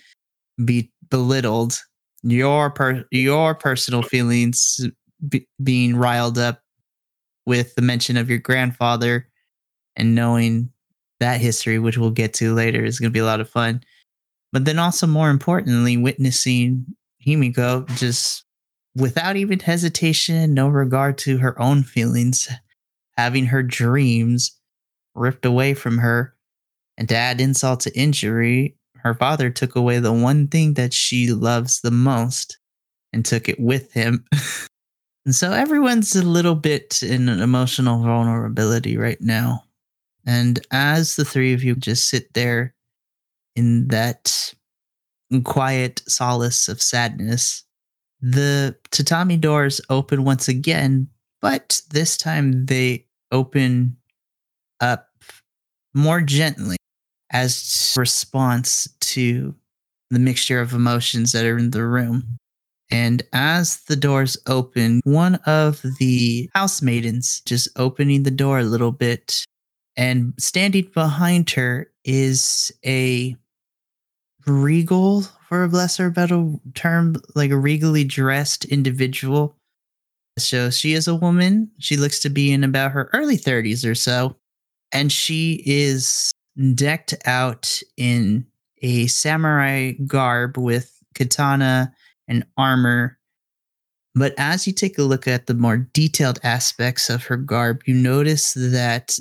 be 0.65 0.91
belittled, 1.11 1.79
your 2.23 2.71
per- 2.71 3.05
your 3.11 3.53
personal 3.53 4.01
feelings 4.01 4.81
be- 5.27 5.47
being 5.61 5.95
riled 5.95 6.39
up 6.39 6.61
with 7.49 7.73
the 7.73 7.81
mention 7.81 8.15
of 8.15 8.29
your 8.29 8.37
grandfather 8.37 9.27
and 9.95 10.13
knowing 10.13 10.69
that 11.19 11.41
history, 11.41 11.79
which 11.79 11.97
we'll 11.97 12.11
get 12.11 12.31
to 12.35 12.53
later, 12.53 12.85
is 12.85 12.99
going 12.99 13.09
to 13.09 13.13
be 13.13 13.19
a 13.19 13.25
lot 13.25 13.41
of 13.41 13.49
fun. 13.49 13.81
But 14.53 14.65
then 14.65 14.77
also, 14.77 15.07
more 15.07 15.31
importantly, 15.31 15.97
witnessing 15.97 16.85
Himiko 17.25 17.87
just 17.97 18.45
without 18.95 19.35
even 19.35 19.59
hesitation, 19.59 20.53
no 20.53 20.67
regard 20.67 21.17
to 21.19 21.39
her 21.39 21.59
own 21.59 21.81
feelings, 21.81 22.47
having 23.17 23.47
her 23.47 23.63
dreams 23.63 24.55
ripped 25.15 25.43
away 25.43 25.73
from 25.73 25.97
her. 25.97 26.35
And 26.99 27.09
to 27.09 27.15
add 27.15 27.41
insult 27.41 27.79
to 27.81 27.97
injury, 27.97 28.77
her 28.97 29.15
father 29.15 29.49
took 29.49 29.75
away 29.75 29.97
the 29.97 30.13
one 30.13 30.47
thing 30.47 30.75
that 30.75 30.93
she 30.93 31.31
loves 31.31 31.81
the 31.81 31.91
most 31.91 32.59
and 33.11 33.25
took 33.25 33.49
it 33.49 33.59
with 33.59 33.91
him. 33.93 34.23
and 35.25 35.35
so 35.35 35.51
everyone's 35.51 36.15
a 36.15 36.23
little 36.23 36.55
bit 36.55 37.03
in 37.03 37.29
an 37.29 37.41
emotional 37.41 38.01
vulnerability 38.01 38.97
right 38.97 39.21
now. 39.21 39.63
And 40.25 40.59
as 40.71 41.15
the 41.15 41.25
three 41.25 41.53
of 41.53 41.63
you 41.63 41.75
just 41.75 42.09
sit 42.09 42.33
there 42.33 42.73
in 43.55 43.87
that 43.89 44.53
quiet 45.43 46.01
solace 46.07 46.67
of 46.67 46.81
sadness, 46.81 47.63
the 48.21 48.75
tatami 48.91 49.37
doors 49.37 49.81
open 49.89 50.23
once 50.23 50.47
again, 50.47 51.07
but 51.41 51.81
this 51.91 52.17
time 52.17 52.65
they 52.65 53.05
open 53.31 53.97
up 54.81 55.09
more 55.93 56.21
gently 56.21 56.77
as 57.31 57.93
response 57.97 58.89
to 58.99 59.55
the 60.09 60.19
mixture 60.19 60.59
of 60.59 60.73
emotions 60.73 61.31
that 61.31 61.45
are 61.45 61.57
in 61.57 61.71
the 61.71 61.85
room. 61.85 62.37
And 62.91 63.21
as 63.33 63.81
the 63.83 63.95
doors 63.95 64.37
open, 64.47 65.01
one 65.03 65.35
of 65.45 65.81
the 65.99 66.49
housemaidens 66.55 67.43
just 67.45 67.67
opening 67.75 68.23
the 68.23 68.31
door 68.31 68.59
a 68.59 68.63
little 68.63 68.91
bit, 68.91 69.45
and 69.95 70.33
standing 70.39 70.89
behind 70.93 71.51
her 71.51 71.91
is 72.03 72.71
a 72.85 73.35
regal, 74.47 75.21
for 75.47 75.65
a 75.65 75.67
lesser 75.67 76.09
better 76.09 76.51
term, 76.73 77.15
like 77.35 77.51
a 77.51 77.57
regally 77.57 78.03
dressed 78.03 78.65
individual. 78.65 79.55
So 80.37 80.69
she 80.69 80.93
is 80.93 81.07
a 81.07 81.15
woman. 81.15 81.69
She 81.79 81.97
looks 81.97 82.19
to 82.19 82.29
be 82.29 82.51
in 82.51 82.63
about 82.63 82.91
her 82.91 83.09
early 83.13 83.37
30s 83.37 83.87
or 83.87 83.95
so. 83.95 84.35
And 84.91 85.11
she 85.11 85.61
is 85.65 86.31
decked 86.73 87.15
out 87.25 87.81
in 87.97 88.47
a 88.81 89.07
samurai 89.07 89.91
garb 90.07 90.57
with 90.57 90.97
katana 91.13 91.93
and 92.29 92.45
armor. 92.57 93.17
But 94.15 94.33
as 94.37 94.65
you 94.65 94.73
take 94.73 94.97
a 94.97 95.03
look 95.03 95.27
at 95.27 95.47
the 95.47 95.53
more 95.53 95.77
detailed 95.77 96.39
aspects 96.43 97.09
of 97.09 97.23
her 97.25 97.37
garb, 97.37 97.81
you 97.85 97.93
notice 97.93 98.53
that 98.53 99.19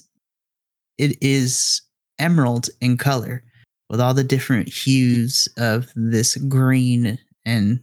it 0.99 1.17
is 1.21 1.83
emerald 2.19 2.69
in 2.81 2.97
color 2.97 3.43
with 3.91 4.01
all 4.01 4.15
the 4.15 4.25
different 4.25 4.69
hues 4.69 5.49
of 5.57 5.91
this 5.95 6.37
green 6.37 7.19
and 7.45 7.81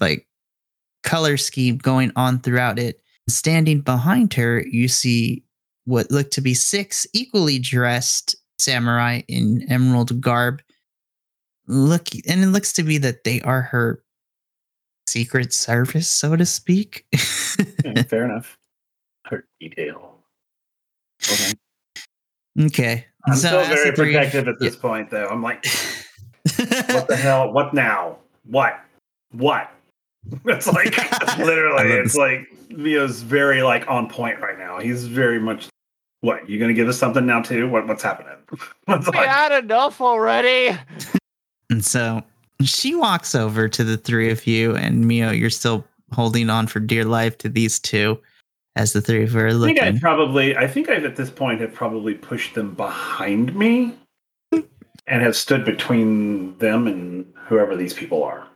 like 0.00 0.26
color 1.02 1.36
scheme 1.36 1.78
going 1.78 2.12
on 2.16 2.40
throughout 2.40 2.78
it. 2.78 3.00
Standing 3.28 3.80
behind 3.80 4.34
her, 4.34 4.64
you 4.66 4.88
see 4.88 5.44
what 5.84 6.10
look 6.10 6.30
to 6.32 6.40
be 6.40 6.54
six 6.54 7.06
equally 7.12 7.58
dressed 7.58 8.36
samurai 8.58 9.22
in 9.28 9.64
emerald 9.70 10.20
garb. 10.20 10.62
Look, 11.68 12.08
and 12.28 12.42
it 12.42 12.48
looks 12.48 12.72
to 12.74 12.82
be 12.82 12.98
that 12.98 13.24
they 13.24 13.40
are 13.42 13.62
her 13.62 14.01
secret 15.12 15.52
service, 15.52 16.08
so 16.08 16.36
to 16.36 16.46
speak. 16.46 17.04
yeah, 17.12 17.92
hmm, 17.92 18.00
fair 18.08 18.24
enough. 18.24 18.58
Her 19.26 19.44
detail. 19.60 20.18
Okay. 21.22 21.52
Okay. 22.60 23.06
I'm 23.26 23.36
so 23.36 23.62
still 23.62 23.76
very 23.76 23.92
protective 23.92 24.48
at 24.48 24.58
this 24.58 24.74
yeah. 24.74 24.80
point, 24.80 25.10
though. 25.10 25.28
I'm 25.28 25.42
like, 25.42 25.64
what 26.56 27.08
the 27.08 27.16
hell? 27.16 27.52
What 27.52 27.72
now? 27.74 28.18
What? 28.44 28.80
What? 29.32 29.70
It's 30.44 30.68
like 30.68 30.96
literally, 31.38 31.90
it's 31.94 32.14
like 32.14 32.46
Miyo's 32.68 33.22
very 33.22 33.62
like 33.62 33.88
on 33.88 34.08
point 34.08 34.38
right 34.38 34.56
now. 34.56 34.78
He's 34.78 35.08
very 35.08 35.40
much 35.40 35.66
what? 36.20 36.48
You 36.48 36.60
gonna 36.60 36.74
give 36.74 36.88
us 36.88 36.96
something 36.96 37.26
now 37.26 37.42
too? 37.42 37.68
What 37.68 37.88
what's 37.88 38.04
happening? 38.04 38.36
what's 38.84 39.10
we 39.10 39.18
like, 39.18 39.28
had 39.28 39.64
enough 39.64 40.00
already. 40.00 40.78
And 41.70 41.84
so 41.84 42.22
she 42.68 42.94
walks 42.94 43.34
over 43.34 43.68
to 43.68 43.84
the 43.84 43.96
three 43.96 44.30
of 44.30 44.46
you, 44.46 44.76
and 44.76 45.04
Miyo, 45.04 45.36
you're 45.38 45.50
still 45.50 45.84
holding 46.12 46.50
on 46.50 46.66
for 46.66 46.80
dear 46.80 47.04
life 47.04 47.38
to 47.38 47.48
these 47.48 47.78
two 47.78 48.20
as 48.76 48.92
the 48.92 49.00
three 49.00 49.22
of 49.22 49.32
you 49.32 49.40
are 49.40 49.54
looking. 49.54 49.78
I 49.78 49.92
think 49.92 49.96
I 49.96 50.00
probably, 50.00 50.56
I 50.56 50.66
think 50.66 50.88
I've 50.88 51.04
at 51.04 51.16
this 51.16 51.30
point 51.30 51.60
have 51.60 51.74
probably 51.74 52.14
pushed 52.14 52.54
them 52.54 52.74
behind 52.74 53.54
me 53.54 53.94
and 55.06 55.22
have 55.22 55.36
stood 55.36 55.64
between 55.64 56.56
them 56.58 56.86
and 56.86 57.26
whoever 57.46 57.76
these 57.76 57.94
people 57.94 58.22
are. 58.22 58.46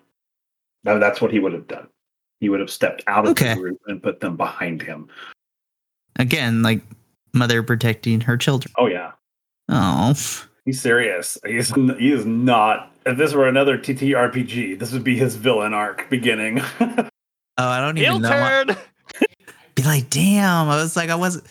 Now 0.84 0.98
that's 0.98 1.20
what 1.20 1.32
he 1.32 1.38
would 1.38 1.52
have 1.52 1.66
done. 1.66 1.88
He 2.40 2.48
would 2.48 2.60
have 2.60 2.70
stepped 2.70 3.02
out 3.06 3.24
of 3.24 3.32
okay. 3.32 3.54
the 3.54 3.60
group 3.60 3.80
and 3.86 4.02
put 4.02 4.20
them 4.20 4.36
behind 4.36 4.82
him. 4.82 5.08
Again, 6.18 6.62
like 6.62 6.82
mother 7.32 7.62
protecting 7.62 8.20
her 8.22 8.36
children. 8.36 8.72
Oh 8.78 8.86
yeah. 8.86 9.12
Oh. 9.68 10.14
He's 10.64 10.80
serious. 10.80 11.38
He's 11.46 11.74
he 11.74 12.12
is 12.12 12.24
not. 12.24 12.92
If 13.06 13.16
this 13.16 13.32
were 13.32 13.48
another 13.48 13.78
TTRPG, 13.78 14.78
this 14.78 14.92
would 14.92 15.04
be 15.04 15.16
his 15.16 15.36
villain 15.36 15.72
arc 15.72 16.10
beginning. 16.10 16.60
oh, 16.80 17.08
I 17.56 17.80
don't 17.80 17.96
even 17.96 18.20
know. 18.20 18.28
Turn 18.28 18.76
be 19.76 19.82
like, 19.82 20.10
damn. 20.10 20.68
I 20.68 20.76
was 20.82 20.96
like, 20.96 21.10
I 21.10 21.14
wasn't. 21.14 21.44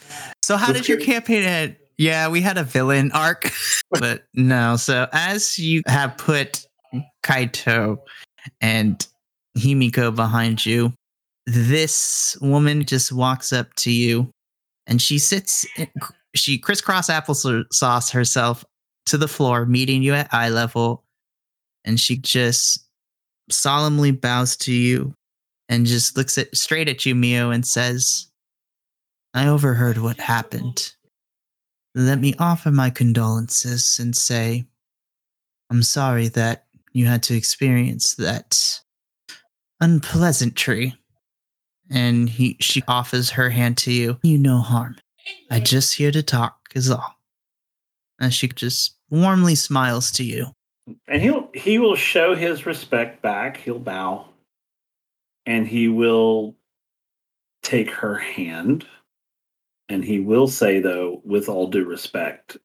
So 0.43 0.57
how 0.57 0.73
did 0.73 0.89
your 0.89 0.99
campaign 0.99 1.43
end? 1.43 1.77
Yeah, 1.97 2.27
we 2.27 2.41
had 2.41 2.57
a 2.57 2.63
villain 2.63 3.11
arc, 3.13 3.51
but 3.91 4.23
no. 4.33 4.75
So 4.75 5.07
as 5.13 5.57
you 5.57 5.81
have 5.87 6.17
put 6.17 6.65
Kaito 7.23 7.97
and 8.59 9.07
Himiko 9.57 10.13
behind 10.13 10.65
you, 10.65 10.91
this 11.45 12.37
woman 12.41 12.83
just 12.83 13.13
walks 13.13 13.53
up 13.53 13.73
to 13.75 13.91
you 13.91 14.29
and 14.87 15.01
she 15.01 15.19
sits, 15.19 15.65
in, 15.77 15.87
she 16.35 16.57
crisscross 16.57 17.07
applesauce 17.07 18.11
herself 18.11 18.65
to 19.05 19.17
the 19.17 19.27
floor, 19.27 19.65
meeting 19.65 20.03
you 20.03 20.13
at 20.13 20.33
eye 20.33 20.49
level. 20.49 21.03
And 21.85 21.99
she 21.99 22.17
just 22.17 22.85
solemnly 23.49 24.11
bows 24.11 24.57
to 24.57 24.73
you 24.73 25.13
and 25.69 25.85
just 25.85 26.17
looks 26.17 26.37
at, 26.37 26.55
straight 26.55 26.89
at 26.89 27.05
you, 27.05 27.15
Miyo, 27.15 27.53
and 27.53 27.65
says, 27.65 28.27
I 29.33 29.47
overheard 29.47 29.97
what 29.97 30.19
happened. 30.19 30.93
Let 31.93 32.19
me 32.19 32.35
offer 32.39 32.71
my 32.71 32.89
condolences 32.89 33.97
and 33.99 34.15
say, 34.15 34.65
I'm 35.69 35.83
sorry 35.83 36.27
that 36.29 36.65
you 36.91 37.05
had 37.05 37.23
to 37.23 37.35
experience 37.35 38.15
that 38.15 38.81
unpleasantry. 39.79 40.95
And 41.89 42.29
he, 42.29 42.57
she 42.59 42.81
offers 42.87 43.29
her 43.31 43.49
hand 43.49 43.77
to 43.79 43.91
you. 43.91 44.17
You 44.23 44.37
no 44.37 44.57
harm. 44.57 44.97
I 45.51 45.59
just 45.59 45.95
here 45.95 46.11
to 46.11 46.23
talk 46.23 46.57
is 46.73 46.89
all. 46.89 47.15
And 48.19 48.33
she 48.33 48.47
just 48.47 48.95
warmly 49.09 49.55
smiles 49.55 50.11
to 50.13 50.23
you. 50.23 50.47
And 51.07 51.21
he'll 51.21 51.49
he 51.53 51.79
will 51.79 51.95
show 51.95 52.35
his 52.35 52.65
respect 52.65 53.21
back. 53.21 53.57
He'll 53.57 53.79
bow. 53.79 54.27
And 55.45 55.67
he 55.67 55.87
will 55.87 56.55
take 57.63 57.89
her 57.89 58.15
hand. 58.15 58.85
And 59.89 60.03
he 60.03 60.19
will 60.19 60.47
say 60.47 60.79
though 60.79 61.21
with 61.23 61.49
all 61.49 61.67
due 61.67 61.85
respect 61.85 62.57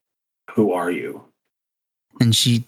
who 0.51 0.73
are 0.73 0.91
you? 0.91 1.23
And 2.21 2.35
she 2.35 2.65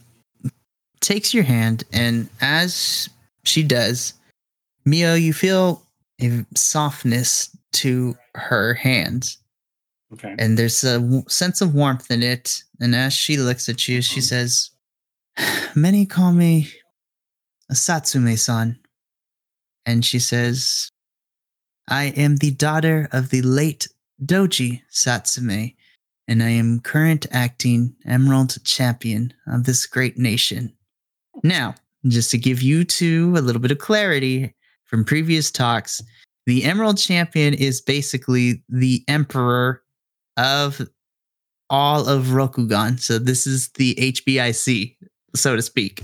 takes 1.01 1.35
your 1.35 1.45
hand 1.45 1.83
and 1.93 2.29
as 2.41 3.09
she 3.45 3.65
does 3.65 4.15
miyo 4.87 5.21
you 5.21 5.33
feel 5.33 5.85
a 6.21 6.45
softness 6.55 7.55
to 7.73 8.17
her 8.37 8.75
hands. 8.75 9.39
Okay. 10.13 10.37
And 10.39 10.57
there's 10.57 10.85
a 10.85 11.01
w- 11.01 11.25
sense 11.27 11.61
of 11.61 11.75
warmth 11.75 12.09
in 12.11 12.23
it. 12.23 12.63
And 12.81 12.95
as 12.95 13.13
she 13.13 13.37
looks 13.37 13.69
at 13.69 13.89
you 13.89 14.01
she 14.01 14.21
uh-huh. 14.21 14.27
says 14.27 14.71
many 15.75 16.07
call 16.07 16.33
me 16.33 16.69
a 17.71 17.75
satsume-san 17.75 18.79
and 19.87 20.05
she 20.05 20.19
says, 20.19 20.89
I 21.89 22.05
am 22.17 22.37
the 22.37 22.53
daughter 22.53 23.09
of 23.13 23.31
the 23.31 23.43
late 23.43 23.89
Doji 24.25 24.83
Satsume, 24.93 25.75
and 26.29 26.43
I 26.43 26.51
am 26.51 26.81
current 26.81 27.27
acting 27.33 27.95
Emerald 28.07 28.63
Champion 28.65 29.35
of 29.49 29.65
this 29.65 29.87
great 29.87 30.17
nation. 30.17 30.73
Now, 31.43 31.75
just 32.07 32.31
to 32.31 32.39
give 32.39 32.63
you 32.63 32.85
two 32.85 33.35
a 33.37 33.41
little 33.41 33.61
bit 33.61 33.73
of 33.73 33.79
clarity 33.79 34.55
from 34.85 35.05
previous 35.05 35.51
talks, 35.51 36.01
the 36.47 36.65
Emerald 36.65 36.99
Champion 36.99 37.55
is 37.55 37.81
basically 37.81 38.63
the 38.69 39.03
emperor 39.09 39.83
of 40.37 40.81
all 41.71 42.07
of 42.09 42.27
Rokugan. 42.27 43.01
So 43.01 43.19
this 43.19 43.47
is 43.47 43.71
the 43.71 43.95
HBIC, 43.97 44.97
so 45.35 45.57
to 45.57 45.63
speak. 45.63 46.03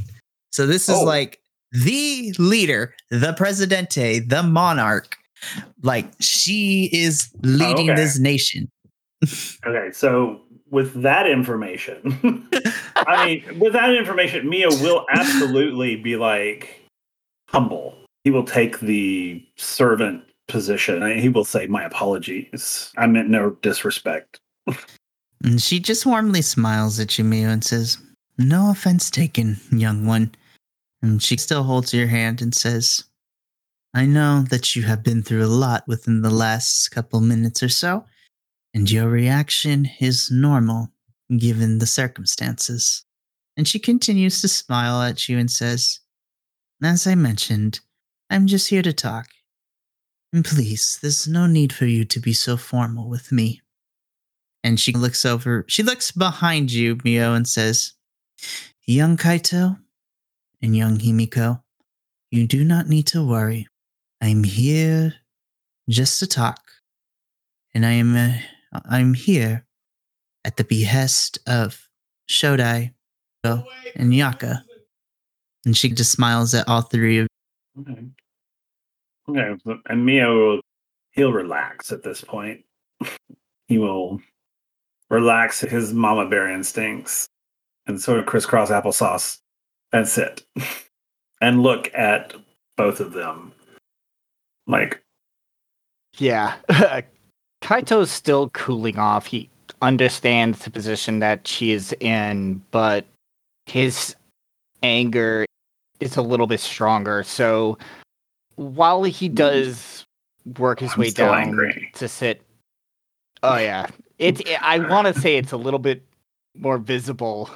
So 0.53 0.67
this 0.67 0.89
is 0.89 0.97
Oh. 0.97 1.05
like 1.05 1.41
the 1.73 2.33
leader, 2.39 2.95
the 3.11 3.33
presidente, 3.35 4.21
the 4.21 4.43
monarch. 4.43 5.17
Like 5.83 6.07
she 6.21 6.91
is 6.93 7.31
leading 7.43 7.91
okay. 7.91 8.01
this 8.01 8.19
nation. 8.19 8.71
Okay, 9.67 9.91
so 9.93 10.41
with 10.71 11.03
that 11.03 11.27
information, 11.27 11.99
I 12.97 13.27
mean, 13.27 13.59
with 13.59 13.73
that 13.73 13.93
information, 13.95 14.47
Miyo 14.49 14.71
will 14.81 15.05
absolutely 15.11 15.97
be 15.97 16.15
like 16.17 16.81
humble. 17.49 17.97
He 18.25 18.31
will 18.31 18.45
take 18.45 18.79
the 18.81 19.45
servant 19.57 20.23
position. 20.47 21.03
and 21.03 21.19
He 21.21 21.29
will 21.29 21.45
say, 21.45 21.67
"My 21.67 21.83
apologies. 21.85 22.93
I 22.97 23.07
meant 23.09 23.29
no 23.29 23.51
disrespect." 23.63 24.39
And 25.45 25.61
she 25.61 25.81
just 25.81 26.07
warmly 26.07 26.43
smiles 26.43 26.99
at 27.01 27.19
you, 27.19 27.25
Miyo, 27.25 27.49
and 27.49 27.65
says, 27.65 27.99
No 28.39 28.71
offense 28.71 29.11
taken, 29.11 29.59
young 29.73 30.07
one. 30.07 30.33
And 31.03 31.21
she 31.23 31.37
still 31.37 31.65
holds 31.65 31.93
your 31.93 32.07
hand 32.07 32.41
and 32.41 32.55
says, 32.55 33.05
I 33.95 34.07
know 34.07 34.45
that 34.51 34.77
you 34.77 34.85
have 34.85 35.03
been 35.03 35.23
through 35.23 35.45
a 35.45 35.47
lot 35.47 35.87
within 35.89 36.23
the 36.23 36.31
last 36.31 36.89
couple 36.91 37.21
minutes 37.21 37.63
or 37.63 37.69
so, 37.69 38.05
and 38.75 38.91
your 38.91 39.09
reaction 39.09 39.89
is 40.01 40.31
normal 40.31 40.93
given 41.37 41.79
the 41.79 41.87
circumstances. 41.87 43.05
And 43.57 43.67
she 43.67 43.79
continues 43.79 44.41
to 44.41 44.49
smile 44.49 45.03
at 45.03 45.29
you 45.29 45.39
and 45.39 45.51
says, 45.51 46.01
As 46.83 47.07
I 47.07 47.17
mentioned, 47.17 47.81
I'm 48.31 48.47
just 48.47 48.69
here 48.69 48.83
to 48.83 48.93
talk. 48.93 49.27
And 50.33 50.45
please, 50.45 50.99
there's 51.01 51.27
no 51.27 51.47
need 51.47 51.73
for 51.73 51.87
you 51.87 52.05
to 52.05 52.21
be 52.21 52.33
so 52.33 52.57
formal 52.57 53.09
with 53.09 53.33
me. 53.33 53.63
And 54.63 54.79
she 54.79 54.93
looks 54.93 55.25
over, 55.25 55.65
she 55.67 55.83
looks 55.83 56.13
behind 56.13 56.71
you, 56.71 56.97
Miyo, 56.97 57.35
and 57.35 57.49
says, 57.49 57.95
Young 58.87 59.17
Kaito 59.17 59.79
and 60.63 60.77
young 60.77 60.99
Himiko, 60.99 61.63
you 62.31 62.47
do 62.47 62.65
not 62.65 62.89
need 62.89 63.07
to 63.09 63.27
worry. 63.27 63.67
I'm 64.21 64.45
here 64.45 65.15
just 65.89 66.19
to 66.21 66.27
talk. 66.27 66.61
And 67.75 67.85
I 67.85 67.93
am 67.93 68.17
uh, 68.17 68.33
I'm 68.87 69.15
here 69.15 69.67
at 70.45 70.57
the 70.57 70.65
behest 70.65 71.39
of 71.47 71.89
Shotai 72.29 72.93
and 73.45 74.15
Yaka. 74.15 74.65
And 75.65 75.77
she 75.77 75.91
just 75.91 76.13
smiles 76.13 76.55
at 76.55 76.69
all 76.69 76.83
three 76.83 77.19
of 77.19 77.29
Okay. 77.81 78.07
Okay, 79.29 79.55
and 79.87 80.09
Miyo 80.09 80.35
will 80.35 80.61
he'll 81.13 81.33
relax 81.33 81.93
at 81.93 82.03
this 82.03 82.23
point. 82.23 82.65
he 83.69 83.79
will 83.79 84.21
relax 85.11 85.61
his 85.61 85.93
mama 85.93 86.29
bear 86.29 86.51
instincts 86.51 87.29
and 87.89 88.01
sort 88.01 88.19
of 88.19 88.27
crisscross 88.27 88.71
applesauce. 88.71 89.39
and 89.93 90.07
sit 90.07 90.47
and 91.41 91.63
look 91.63 91.93
at 91.95 92.35
both 92.77 93.01
of 93.01 93.13
them. 93.13 93.53
Like, 94.67 95.03
Yeah. 96.19 96.57
Kaito's 97.63 98.11
still 98.11 98.51
cooling 98.51 98.99
off. 98.99 99.27
He 99.27 99.51
understands 99.83 100.61
the 100.61 100.71
position 100.71 101.19
that 101.19 101.47
she 101.47 101.73
is 101.73 101.93
in, 102.01 102.63
but 102.71 103.05
his 103.67 104.15
anger 104.83 105.45
is 105.99 106.17
a 106.17 106.23
little 106.23 106.47
bit 106.47 106.61
stronger. 106.61 107.25
So 107.25 107.79
while 108.55 109.03
he 109.03 109.29
hmm. 109.29 109.35
does 109.35 110.05
work 110.59 110.81
his 110.81 110.93
I'm 110.93 111.01
way 111.01 111.11
down 111.11 111.37
angry. 111.37 111.91
to 111.95 112.09
sit 112.09 112.43
Oh 113.43 113.57
yeah. 113.57 113.87
It, 114.19 114.41
it 114.41 114.63
I 114.63 114.79
want 114.79 115.13
to 115.13 115.21
say 115.21 115.37
it's 115.37 115.53
a 115.53 115.57
little 115.57 115.79
bit 115.79 116.03
more 116.55 116.79
visible. 116.79 117.51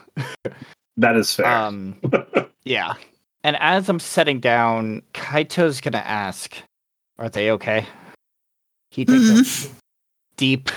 that 0.97 1.17
is 1.17 1.35
fair. 1.35 1.47
Um 1.47 2.01
yeah. 2.65 2.95
And 3.45 3.57
as 3.57 3.89
I'm 3.89 3.99
setting 3.99 4.39
down, 4.39 5.03
Kaito's 5.15 5.81
going 5.81 5.93
to 5.93 6.07
ask, 6.07 6.57
"Are 7.19 7.29
they 7.29 7.51
okay?" 7.51 7.85
He 8.93 9.05
takes 9.05 9.69
a 9.69 9.73
deep 10.37 10.71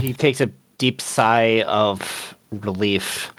he 0.00 0.12
takes 0.12 0.40
a 0.40 0.50
deep 0.78 1.00
sigh 1.00 1.62
of 1.62 2.34
relief 2.50 3.32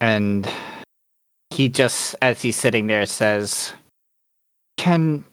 and 0.00 0.48
he 1.50 1.68
just 1.68 2.14
as 2.22 2.42
he's 2.42 2.56
sitting 2.56 2.86
there 2.86 3.06
says 3.06 3.72
can 4.76 5.24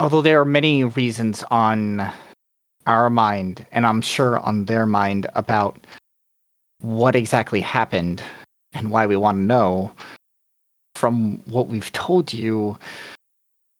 although 0.00 0.22
there 0.22 0.40
are 0.40 0.44
many 0.44 0.84
reasons 0.84 1.42
on 1.50 2.10
our 2.86 3.08
mind 3.08 3.64
and 3.72 3.86
i'm 3.86 4.02
sure 4.02 4.38
on 4.40 4.66
their 4.66 4.86
mind 4.86 5.26
about 5.34 5.86
what 6.80 7.16
exactly 7.16 7.60
happened 7.60 8.22
and 8.72 8.90
why 8.90 9.06
we 9.06 9.16
want 9.16 9.36
to 9.36 9.42
know 9.42 9.92
from 10.94 11.38
what 11.46 11.68
we've 11.68 11.92
told 11.92 12.32
you 12.32 12.78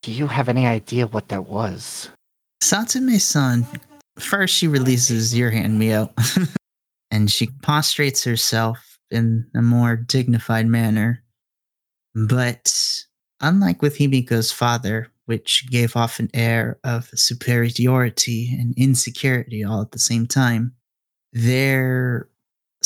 do 0.02 0.12
you 0.12 0.26
have 0.26 0.48
any 0.48 0.66
idea 0.66 1.06
what 1.06 1.28
that 1.28 1.46
was 1.46 2.10
Satsume 2.62 3.20
san, 3.20 3.66
first 4.18 4.54
she 4.54 4.66
releases 4.66 5.36
your 5.36 5.50
hand, 5.50 5.80
Miyo, 5.80 6.10
and 7.10 7.30
she 7.30 7.48
prostrates 7.62 8.24
herself 8.24 8.98
in 9.10 9.46
a 9.54 9.62
more 9.62 9.96
dignified 9.96 10.66
manner. 10.66 11.22
But 12.14 12.72
unlike 13.40 13.82
with 13.82 13.98
Himiko's 13.98 14.50
father, 14.50 15.08
which 15.26 15.70
gave 15.70 15.96
off 15.96 16.18
an 16.18 16.30
air 16.34 16.78
of 16.82 17.08
superiority 17.14 18.56
and 18.58 18.74
insecurity 18.76 19.62
all 19.62 19.82
at 19.82 19.92
the 19.92 19.98
same 19.98 20.26
time, 20.26 20.74
their 21.32 22.28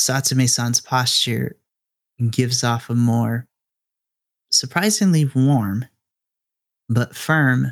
Satsume 0.01 0.49
san's 0.49 0.81
posture 0.81 1.57
gives 2.29 2.63
off 2.63 2.89
a 2.89 2.95
more 2.95 3.47
surprisingly 4.51 5.25
warm 5.33 5.85
but 6.89 7.15
firm 7.15 7.71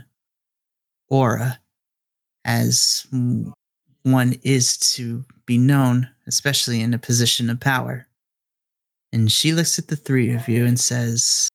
aura 1.09 1.59
as 2.45 3.05
one 4.03 4.35
is 4.43 4.77
to 4.77 5.25
be 5.45 5.57
known, 5.57 6.09
especially 6.25 6.81
in 6.81 6.93
a 6.93 6.99
position 6.99 7.49
of 7.49 7.59
power. 7.59 8.07
And 9.11 9.31
she 9.31 9.51
looks 9.51 9.77
at 9.77 9.87
the 9.87 9.95
three 9.95 10.33
of 10.33 10.47
you 10.47 10.65
and 10.65 10.79
says, 10.79 11.49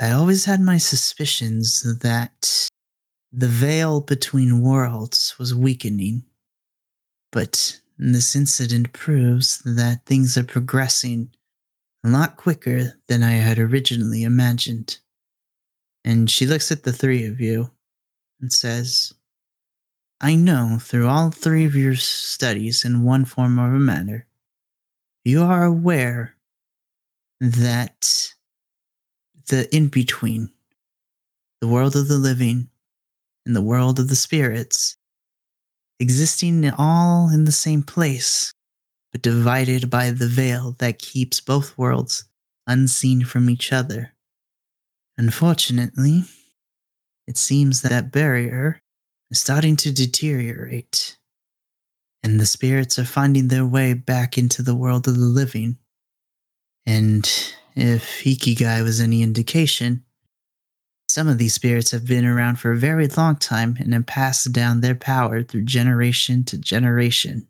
I 0.00 0.10
always 0.10 0.44
had 0.44 0.60
my 0.60 0.78
suspicions 0.78 1.82
that 2.00 2.68
the 3.32 3.48
veil 3.48 4.00
between 4.00 4.62
worlds 4.62 5.34
was 5.38 5.54
weakening. 5.54 6.24
But 7.32 7.80
this 7.98 8.36
incident 8.36 8.92
proves 8.92 9.58
that 9.64 10.06
things 10.06 10.38
are 10.38 10.44
progressing 10.44 11.30
a 12.04 12.08
lot 12.08 12.36
quicker 12.36 12.94
than 13.08 13.22
I 13.22 13.32
had 13.32 13.58
originally 13.58 14.22
imagined. 14.22 14.98
And 16.04 16.30
she 16.30 16.46
looks 16.46 16.70
at 16.70 16.84
the 16.84 16.92
three 16.92 17.26
of 17.26 17.40
you 17.40 17.70
and 18.40 18.52
says, 18.52 19.12
I 20.20 20.34
know 20.34 20.78
through 20.80 21.08
all 21.08 21.30
three 21.30 21.64
of 21.64 21.74
your 21.74 21.96
studies 21.96 22.84
in 22.84 23.04
one 23.04 23.24
form 23.24 23.58
or 23.58 23.74
another, 23.74 24.26
you 25.24 25.42
are 25.42 25.64
aware 25.64 26.36
that 27.40 28.32
the 29.48 29.74
in 29.74 29.88
between, 29.88 30.50
the 31.60 31.68
world 31.68 31.96
of 31.96 32.08
the 32.08 32.18
living 32.18 32.68
and 33.44 33.56
the 33.56 33.62
world 33.62 33.98
of 33.98 34.08
the 34.08 34.16
spirits, 34.16 34.97
existing 36.00 36.70
all 36.70 37.30
in 37.30 37.44
the 37.44 37.52
same 37.52 37.82
place, 37.82 38.52
but 39.12 39.22
divided 39.22 39.90
by 39.90 40.10
the 40.10 40.28
veil 40.28 40.76
that 40.78 40.98
keeps 40.98 41.40
both 41.40 41.76
worlds 41.76 42.24
unseen 42.66 43.24
from 43.24 43.48
each 43.48 43.72
other. 43.72 44.14
Unfortunately, 45.16 46.24
it 47.26 47.36
seems 47.36 47.82
that 47.82 48.12
barrier 48.12 48.80
is 49.30 49.40
starting 49.40 49.76
to 49.76 49.92
deteriorate, 49.92 51.18
and 52.22 52.38
the 52.38 52.46
spirits 52.46 52.98
are 52.98 53.04
finding 53.04 53.48
their 53.48 53.66
way 53.66 53.94
back 53.94 54.38
into 54.38 54.62
the 54.62 54.74
world 54.74 55.08
of 55.08 55.16
the 55.16 55.20
living. 55.20 55.78
And 56.86 57.28
if 57.74 58.22
Ikegai 58.24 58.82
was 58.82 59.00
any 59.00 59.22
indication, 59.22 60.04
some 61.08 61.26
of 61.26 61.38
these 61.38 61.54
spirits 61.54 61.90
have 61.90 62.06
been 62.06 62.26
around 62.26 62.56
for 62.56 62.72
a 62.72 62.76
very 62.76 63.08
long 63.08 63.36
time 63.36 63.76
and 63.80 63.94
have 63.94 64.06
passed 64.06 64.52
down 64.52 64.80
their 64.80 64.94
power 64.94 65.42
through 65.42 65.62
generation 65.62 66.44
to 66.44 66.58
generation. 66.58 67.46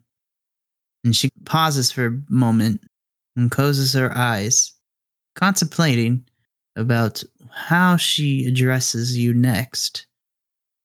And 1.03 1.15
she 1.15 1.29
pauses 1.45 1.91
for 1.91 2.07
a 2.07 2.21
moment 2.29 2.81
and 3.35 3.51
closes 3.51 3.93
her 3.93 4.17
eyes, 4.17 4.73
contemplating 5.35 6.25
about 6.75 7.23
how 7.51 7.97
she 7.97 8.45
addresses 8.45 9.17
you 9.17 9.33
next. 9.33 10.07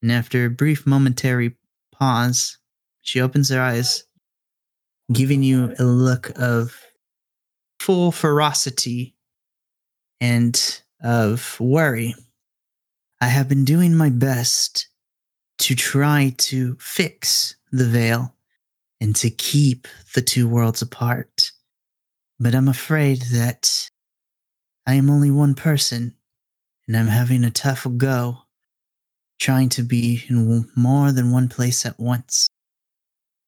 And 0.03 0.11
after 0.11 0.45
a 0.45 0.51
brief 0.51 0.87
momentary 0.87 1.57
pause, 1.93 2.59
she 3.03 3.20
opens 3.20 3.51
her 3.51 3.61
eyes, 3.61 4.05
giving 5.12 5.43
you 5.43 5.75
a 5.79 5.85
look 5.85 6.33
of 6.37 6.77
full 7.79 8.11
ferocity 8.11 9.14
and 10.20 10.81
of 11.03 11.59
worry. 11.61 12.14
I 13.25 13.29
have 13.29 13.49
been 13.49 13.64
doing 13.64 13.95
my 13.95 14.11
best 14.11 14.87
to 15.61 15.75
try 15.75 16.35
to 16.37 16.77
fix 16.79 17.57
the 17.72 17.87
veil 17.87 18.35
and 19.01 19.16
to 19.16 19.31
keep 19.31 19.89
the 20.14 20.20
two 20.20 20.47
worlds 20.47 20.83
apart. 20.83 21.51
But 22.39 22.55
I'm 22.55 22.68
afraid 22.68 23.22
that 23.33 23.89
I 24.87 24.97
am 24.97 25.09
only 25.09 25.31
one 25.31 25.55
person, 25.55 26.14
and 26.87 26.99
I'm 26.99 27.07
having 27.07 27.45
a 27.45 27.51
tough 27.51 27.87
go 27.97 28.41
trying 29.41 29.70
to 29.70 29.83
be 29.83 30.22
in 30.29 30.68
more 30.77 31.11
than 31.11 31.33
one 31.33 31.49
place 31.49 31.87
at 31.87 31.99
once. 31.99 32.47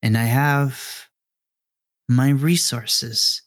And 0.00 0.16
I 0.16 0.24
have 0.24 1.06
my 2.08 2.30
resources. 2.30 3.42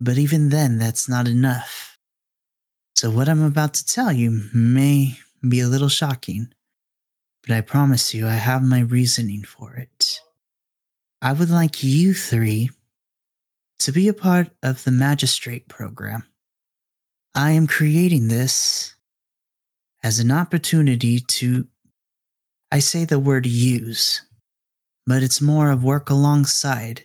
But 0.00 0.18
even 0.18 0.50
then, 0.50 0.78
that's 0.78 1.08
not 1.08 1.26
enough. 1.26 1.95
So, 2.96 3.10
what 3.10 3.28
I'm 3.28 3.42
about 3.42 3.74
to 3.74 3.84
tell 3.84 4.10
you 4.10 4.40
may 4.54 5.18
be 5.46 5.60
a 5.60 5.68
little 5.68 5.90
shocking, 5.90 6.48
but 7.42 7.54
I 7.54 7.60
promise 7.60 8.14
you 8.14 8.26
I 8.26 8.36
have 8.36 8.62
my 8.62 8.80
reasoning 8.80 9.42
for 9.44 9.74
it. 9.74 10.18
I 11.20 11.34
would 11.34 11.50
like 11.50 11.84
you 11.84 12.14
three 12.14 12.70
to 13.80 13.92
be 13.92 14.08
a 14.08 14.14
part 14.14 14.48
of 14.62 14.82
the 14.84 14.92
magistrate 14.92 15.68
program. 15.68 16.24
I 17.34 17.50
am 17.50 17.66
creating 17.66 18.28
this 18.28 18.94
as 20.02 20.18
an 20.18 20.30
opportunity 20.30 21.20
to, 21.20 21.68
I 22.72 22.78
say 22.78 23.04
the 23.04 23.18
word 23.18 23.44
use, 23.44 24.22
but 25.06 25.22
it's 25.22 25.42
more 25.42 25.70
of 25.70 25.84
work 25.84 26.08
alongside 26.08 27.04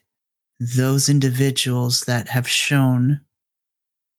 those 0.58 1.10
individuals 1.10 2.06
that 2.06 2.30
have 2.30 2.48
shown 2.48 3.20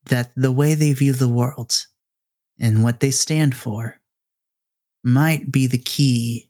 that 0.07 0.33
the 0.37 0.53
way 0.53 0.75
they 0.75 0.93
view 0.93 1.13
the 1.13 1.29
world 1.29 1.87
and 2.59 2.83
what 2.83 3.01
they 3.01 3.11
stand 3.11 3.55
for 3.57 4.01
might 5.05 5.51
be 5.51 5.67
the 5.67 5.79
key 5.79 6.49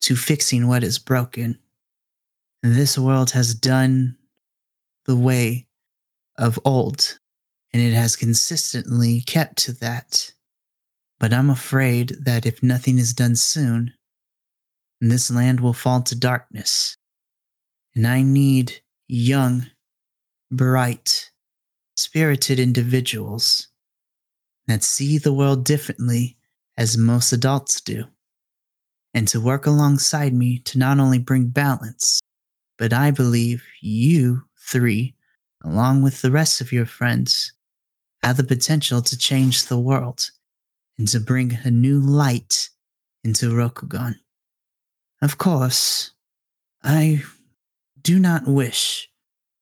to 0.00 0.16
fixing 0.16 0.68
what 0.68 0.84
is 0.84 0.98
broken. 0.98 1.58
This 2.62 2.98
world 2.98 3.30
has 3.30 3.54
done 3.54 4.16
the 5.06 5.16
way 5.16 5.66
of 6.36 6.58
old, 6.64 7.18
and 7.72 7.82
it 7.82 7.92
has 7.92 8.16
consistently 8.16 9.22
kept 9.22 9.56
to 9.58 9.72
that. 9.74 10.32
But 11.18 11.32
I'm 11.32 11.48
afraid 11.48 12.16
that 12.20 12.44
if 12.44 12.62
nothing 12.62 12.98
is 12.98 13.14
done 13.14 13.36
soon, 13.36 13.92
this 15.00 15.30
land 15.30 15.60
will 15.60 15.72
fall 15.72 16.02
to 16.02 16.14
darkness. 16.14 16.96
And 17.94 18.06
I 18.06 18.22
need 18.22 18.80
young, 19.08 19.66
bright, 20.50 21.30
spirited 21.96 22.60
individuals 22.60 23.68
that 24.66 24.82
see 24.82 25.18
the 25.18 25.32
world 25.32 25.64
differently 25.64 26.36
as 26.76 26.98
most 26.98 27.32
adults 27.32 27.80
do, 27.80 28.04
and 29.14 29.26
to 29.28 29.40
work 29.40 29.66
alongside 29.66 30.34
me 30.34 30.58
to 30.58 30.78
not 30.78 31.00
only 31.00 31.18
bring 31.18 31.48
balance, 31.48 32.20
but 32.76 32.92
I 32.92 33.10
believe 33.10 33.64
you 33.80 34.42
three, 34.58 35.14
along 35.64 36.02
with 36.02 36.20
the 36.20 36.30
rest 36.30 36.60
of 36.60 36.72
your 36.72 36.86
friends, 36.86 37.52
have 38.22 38.36
the 38.36 38.44
potential 38.44 39.00
to 39.02 39.16
change 39.16 39.64
the 39.64 39.78
world 39.78 40.30
and 40.98 41.08
to 41.08 41.20
bring 41.20 41.58
a 41.64 41.70
new 41.70 42.00
light 42.00 42.68
into 43.24 43.50
Rokugan. 43.50 44.16
Of 45.22 45.38
course, 45.38 46.12
I 46.82 47.22
do 48.02 48.18
not 48.18 48.46
wish 48.46 49.08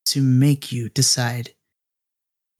to 0.06 0.22
make 0.22 0.72
you 0.72 0.88
decide 0.88 1.54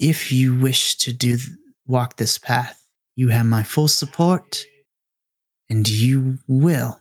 if 0.05 0.31
you 0.31 0.55
wish 0.55 0.97
to 0.97 1.15
do 1.15 1.39
walk 1.87 2.17
this 2.17 2.37
path. 2.37 2.87
You 3.17 3.29
have 3.29 3.47
my 3.47 3.63
full 3.63 3.89
support 3.89 4.65
and 5.71 5.89
you 5.89 6.39
will 6.47 7.01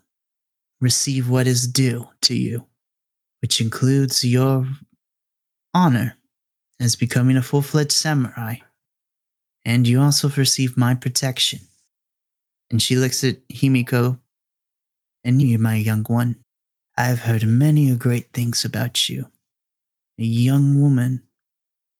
receive 0.79 1.29
what 1.29 1.45
is 1.45 1.67
due 1.67 2.07
to 2.21 2.35
you, 2.35 2.65
which 3.41 3.59
includes 3.59 4.23
your 4.23 4.67
honor 5.73 6.15
as 6.79 6.95
becoming 6.95 7.35
a 7.35 7.41
full-fledged 7.41 7.91
samurai 7.91 8.55
and 9.65 9.87
you 9.87 10.01
also 10.01 10.29
receive 10.29 10.77
my 10.77 10.93
protection. 10.93 11.59
And 12.69 12.81
she 12.81 12.95
looks 12.95 13.23
at 13.23 13.45
Himiko, 13.49 14.19
and 15.23 15.41
you, 15.41 15.57
my 15.59 15.75
young 15.75 16.03
one, 16.03 16.37
I 16.97 17.03
have 17.03 17.19
heard 17.19 17.45
many 17.45 17.95
great 17.95 18.33
things 18.33 18.65
about 18.65 19.09
you. 19.09 19.27
A 20.19 20.23
young 20.23 20.81
woman 20.81 21.23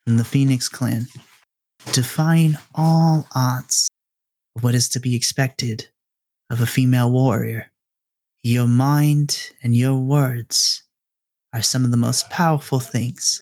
from 0.06 0.18
the 0.18 0.24
Phoenix 0.24 0.68
clan, 0.68 1.08
defying 1.92 2.58
all 2.76 3.28
odds 3.36 3.90
of 4.56 4.64
what 4.64 4.76
is 4.76 4.90
to 4.90 5.00
be 5.00 5.16
expected 5.16 5.88
of 6.50 6.62
a 6.62 6.66
female 6.66 7.12
warrior. 7.12 7.72
Your 8.44 8.68
mind 8.68 9.52
and 9.64 9.76
your 9.76 9.96
words 9.96 10.84
are 11.54 11.62
some 11.62 11.86
of 11.86 11.92
the 11.92 11.98
most 11.98 12.30
powerful 12.30 12.80
things. 12.80 13.42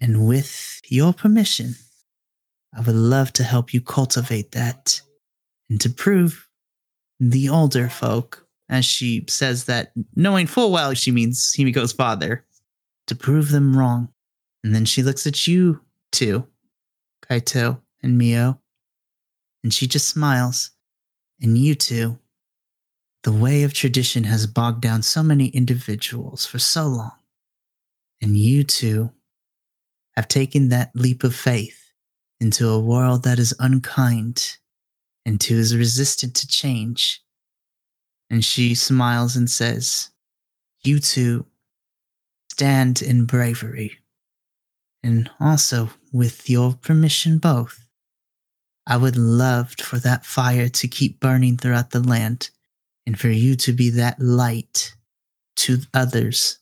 And 0.00 0.26
with 0.26 0.80
your 0.88 1.12
permission, 1.12 1.74
I 2.76 2.80
would 2.80 2.94
love 2.94 3.32
to 3.34 3.44
help 3.44 3.72
you 3.72 3.80
cultivate 3.80 4.52
that 4.52 5.00
and 5.70 5.80
to 5.80 5.88
prove 5.88 6.48
the 7.20 7.48
older 7.48 7.88
folk, 7.88 8.46
as 8.68 8.84
she 8.84 9.24
says 9.28 9.64
that, 9.64 9.92
knowing 10.14 10.46
full 10.46 10.72
well 10.72 10.92
she 10.94 11.10
means 11.10 11.54
Himiko's 11.56 11.92
father, 11.92 12.44
to 13.06 13.14
prove 13.14 13.50
them 13.50 13.76
wrong. 13.76 14.08
And 14.64 14.74
then 14.74 14.86
she 14.86 15.02
looks 15.02 15.26
at 15.26 15.46
you 15.46 15.82
two, 16.10 16.46
Kaito 17.30 17.80
and 18.02 18.16
Mio, 18.16 18.58
and 19.62 19.72
she 19.72 19.86
just 19.86 20.08
smiles. 20.08 20.70
And 21.40 21.58
you 21.58 21.74
two, 21.74 22.18
the 23.24 23.32
way 23.32 23.62
of 23.62 23.74
tradition 23.74 24.24
has 24.24 24.46
bogged 24.46 24.80
down 24.80 25.02
so 25.02 25.22
many 25.22 25.48
individuals 25.48 26.46
for 26.46 26.58
so 26.58 26.86
long. 26.86 27.12
And 28.22 28.38
you 28.38 28.64
two 28.64 29.12
have 30.16 30.28
taken 30.28 30.70
that 30.70 30.92
leap 30.94 31.24
of 31.24 31.34
faith 31.34 31.92
into 32.40 32.68
a 32.68 32.80
world 32.80 33.22
that 33.24 33.38
is 33.38 33.54
unkind 33.58 34.56
and 35.26 35.42
who 35.42 35.56
is 35.56 35.76
resistant 35.76 36.34
to 36.36 36.46
change. 36.46 37.22
And 38.30 38.42
she 38.42 38.74
smiles 38.74 39.36
and 39.36 39.50
says, 39.50 40.10
You 40.82 41.00
two 41.00 41.44
stand 42.50 43.02
in 43.02 43.26
bravery. 43.26 43.98
And 45.04 45.30
also, 45.38 45.90
with 46.14 46.48
your 46.48 46.72
permission, 46.72 47.36
both, 47.36 47.86
I 48.86 48.96
would 48.96 49.18
love 49.18 49.72
for 49.72 49.98
that 49.98 50.24
fire 50.24 50.70
to 50.70 50.88
keep 50.88 51.20
burning 51.20 51.58
throughout 51.58 51.90
the 51.90 52.00
land 52.00 52.48
and 53.06 53.20
for 53.20 53.28
you 53.28 53.54
to 53.56 53.74
be 53.74 53.90
that 53.90 54.18
light 54.18 54.96
to 55.56 55.80
others. 55.92 56.58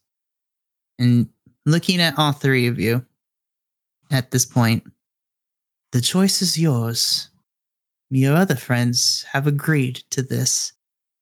And 0.98 1.28
looking 1.66 2.00
at 2.00 2.18
all 2.18 2.32
three 2.32 2.66
of 2.66 2.80
you 2.80 3.06
at 4.10 4.32
this 4.32 4.44
point, 4.44 4.82
the 5.92 6.00
choice 6.00 6.42
is 6.42 6.58
yours. 6.58 7.28
Your 8.10 8.34
other 8.34 8.56
friends 8.56 9.24
have 9.30 9.46
agreed 9.46 10.02
to 10.10 10.20
this, 10.20 10.72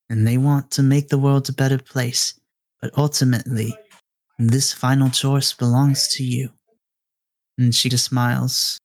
and 0.09 0.27
they 0.27 0.39
want 0.39 0.71
to 0.71 0.83
make 0.83 1.09
the 1.09 1.19
world 1.19 1.51
a 1.51 1.53
better 1.53 1.79
place, 1.79 2.41
but 2.81 2.97
ultimately, 2.97 3.77
this 4.39 4.73
final 4.73 5.11
choice 5.11 5.53
belongs 5.53 6.09
to 6.15 6.25
you. 6.25 6.51
And 7.61 7.75
she 7.75 7.91
just 7.91 8.07
smiles. 8.07 8.79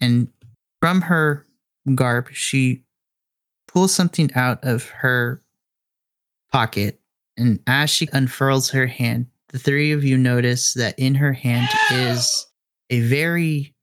And 0.00 0.28
from 0.82 1.00
her 1.00 1.46
garb, 1.94 2.28
she 2.32 2.84
pulls 3.66 3.94
something 3.94 4.30
out 4.34 4.62
of 4.62 4.90
her 4.90 5.42
pocket. 6.52 7.00
And 7.38 7.60
as 7.66 7.88
she 7.88 8.08
unfurls 8.12 8.70
her 8.70 8.86
hand, 8.86 9.26
the 9.48 9.58
three 9.58 9.92
of 9.92 10.04
you 10.04 10.18
notice 10.18 10.74
that 10.74 10.98
in 10.98 11.14
her 11.14 11.32
hand 11.32 11.68
is 11.90 12.46
a 12.90 13.00
very 13.00 13.74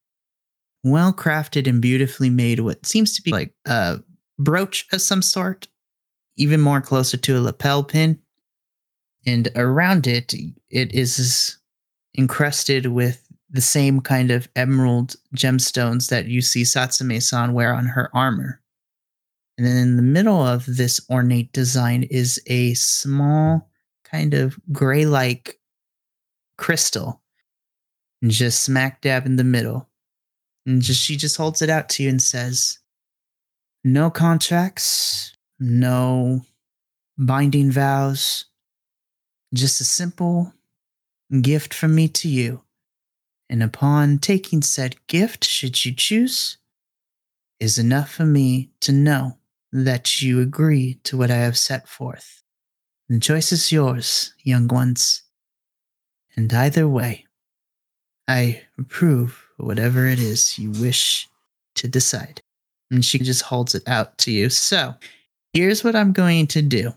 well 0.84 1.12
crafted 1.12 1.68
and 1.68 1.82
beautifully 1.82 2.30
made 2.30 2.60
what 2.60 2.86
seems 2.86 3.16
to 3.16 3.24
be 3.24 3.32
like 3.32 3.52
a 3.66 4.00
brooch 4.38 4.86
of 4.92 5.02
some 5.02 5.24
sort, 5.24 5.68
even 6.38 6.62
more 6.62 6.82
closer 6.82 7.18
to 7.18 7.38
a 7.38 7.42
lapel 7.42 7.84
pin. 7.84 8.20
And 9.26 9.50
around 9.56 10.06
it, 10.06 10.36
it 10.70 10.94
is 10.94 11.58
encrusted 12.16 12.86
with 12.86 13.25
the 13.56 13.62
same 13.62 14.02
kind 14.02 14.32
of 14.32 14.50
emerald 14.56 15.16
gemstones 15.34 16.10
that 16.10 16.26
you 16.26 16.42
see 16.42 16.64
Satsume 16.64 17.24
san 17.24 17.54
wear 17.54 17.74
on 17.74 17.86
her 17.86 18.10
armor. 18.14 18.62
And 19.58 19.66
then 19.66 19.78
in 19.78 19.96
the 19.96 20.04
middle 20.04 20.46
of 20.46 20.66
this 20.66 21.00
ornate 21.10 21.54
design 21.54 22.04
is 22.04 22.42
a 22.48 22.74
small, 22.74 23.70
kind 24.04 24.34
of 24.34 24.60
gray 24.74 25.06
like 25.06 25.58
crystal, 26.58 27.22
and 28.22 28.30
just 28.30 28.64
smack 28.64 29.00
dab 29.00 29.26
in 29.26 29.38
the 29.38 29.46
middle. 29.46 29.88
And 30.66 30.82
just 30.82 31.02
she 31.02 31.16
just 31.16 31.38
holds 31.38 31.62
it 31.62 31.70
out 31.70 31.88
to 31.90 32.04
you 32.04 32.10
and 32.10 32.22
says, 32.22 32.80
"No 33.86 34.10
contracts, 34.10 35.34
no 35.60 36.42
binding 37.18 37.72
vows, 37.72 38.46
just 39.54 39.80
a 39.80 39.86
simple 39.86 40.54
gift 41.42 41.74
from 41.74 41.96
me 41.96 42.10
to 42.10 42.28
you. 42.28 42.65
And 43.50 43.62
upon 43.62 44.20
taking 44.20 44.62
said 44.62 44.96
gift, 45.08 45.46
should 45.46 45.86
you 45.86 45.94
choose, 45.94 46.58
is 47.60 47.78
enough 47.78 48.12
for 48.12 48.26
me 48.26 48.72
to 48.82 48.92
know 48.92 49.38
that 49.72 50.22
you 50.22 50.42
agree 50.42 51.00
to 51.04 51.18
what 51.18 51.30
I 51.30 51.36
have 51.36 51.58
set 51.58 51.88
forth. 51.88 52.44
The 53.10 53.20
choice 53.20 53.52
is 53.52 53.72
yours, 53.72 54.34
young 54.44 54.68
ones. 54.68 55.24
And 56.36 56.52
either 56.52 56.88
way, 56.88 57.26
I 58.28 58.64
approve 58.78 59.46
whatever 59.58 60.08
it 60.08 60.20
is 60.20 60.58
you 60.58 60.72
wish 60.72 61.30
to 61.76 61.88
decide. 61.88 62.42
And 62.90 63.06
she 63.06 63.20
just 63.20 63.44
holds 63.44 63.76
it 63.76 63.88
out 63.88 64.18
to 64.20 64.32
you. 64.32 64.50
So 64.50 64.96
here's 65.54 65.84
what 65.84 65.96
I'm 65.96 66.14
going 66.14 66.48
to 66.48 66.62
do. 66.62 66.94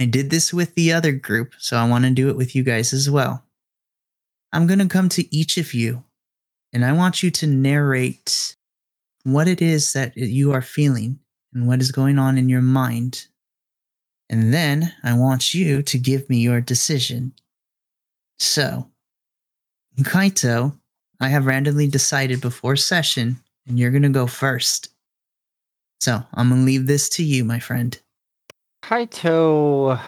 I 0.00 0.04
did 0.04 0.30
this 0.30 0.52
with 0.52 0.74
the 0.74 0.92
other 0.92 1.12
group, 1.12 1.52
so 1.58 1.76
I 1.76 1.88
want 1.88 2.04
to 2.04 2.10
do 2.10 2.28
it 2.28 2.36
with 2.36 2.54
you 2.54 2.62
guys 2.62 2.92
as 2.92 3.10
well. 3.10 3.44
I'm 4.52 4.66
going 4.66 4.80
to 4.80 4.88
come 4.88 5.08
to 5.10 5.34
each 5.34 5.56
of 5.56 5.72
you 5.72 6.04
and 6.72 6.84
I 6.84 6.92
want 6.92 7.22
you 7.22 7.30
to 7.30 7.46
narrate 7.46 8.56
what 9.24 9.48
it 9.48 9.62
is 9.62 9.92
that 9.92 10.16
you 10.16 10.52
are 10.52 10.62
feeling 10.62 11.18
and 11.52 11.66
what 11.66 11.80
is 11.80 11.92
going 11.92 12.18
on 12.18 12.38
in 12.38 12.48
your 12.48 12.62
mind. 12.62 13.26
And 14.30 14.52
then 14.52 14.92
I 15.04 15.16
want 15.16 15.52
you 15.52 15.82
to 15.82 15.98
give 15.98 16.28
me 16.30 16.38
your 16.38 16.60
decision. 16.60 17.34
So, 18.38 18.88
Kaito, 20.00 20.76
I 21.20 21.28
have 21.28 21.46
randomly 21.46 21.86
decided 21.86 22.40
before 22.40 22.76
session, 22.76 23.38
and 23.68 23.78
you're 23.78 23.90
going 23.90 24.02
to 24.02 24.08
go 24.08 24.26
first. 24.26 24.88
So, 26.00 26.24
I'm 26.34 26.48
going 26.48 26.62
to 26.62 26.66
leave 26.66 26.86
this 26.86 27.08
to 27.10 27.22
you, 27.22 27.44
my 27.44 27.60
friend. 27.60 27.96
Kaito, 28.82 30.00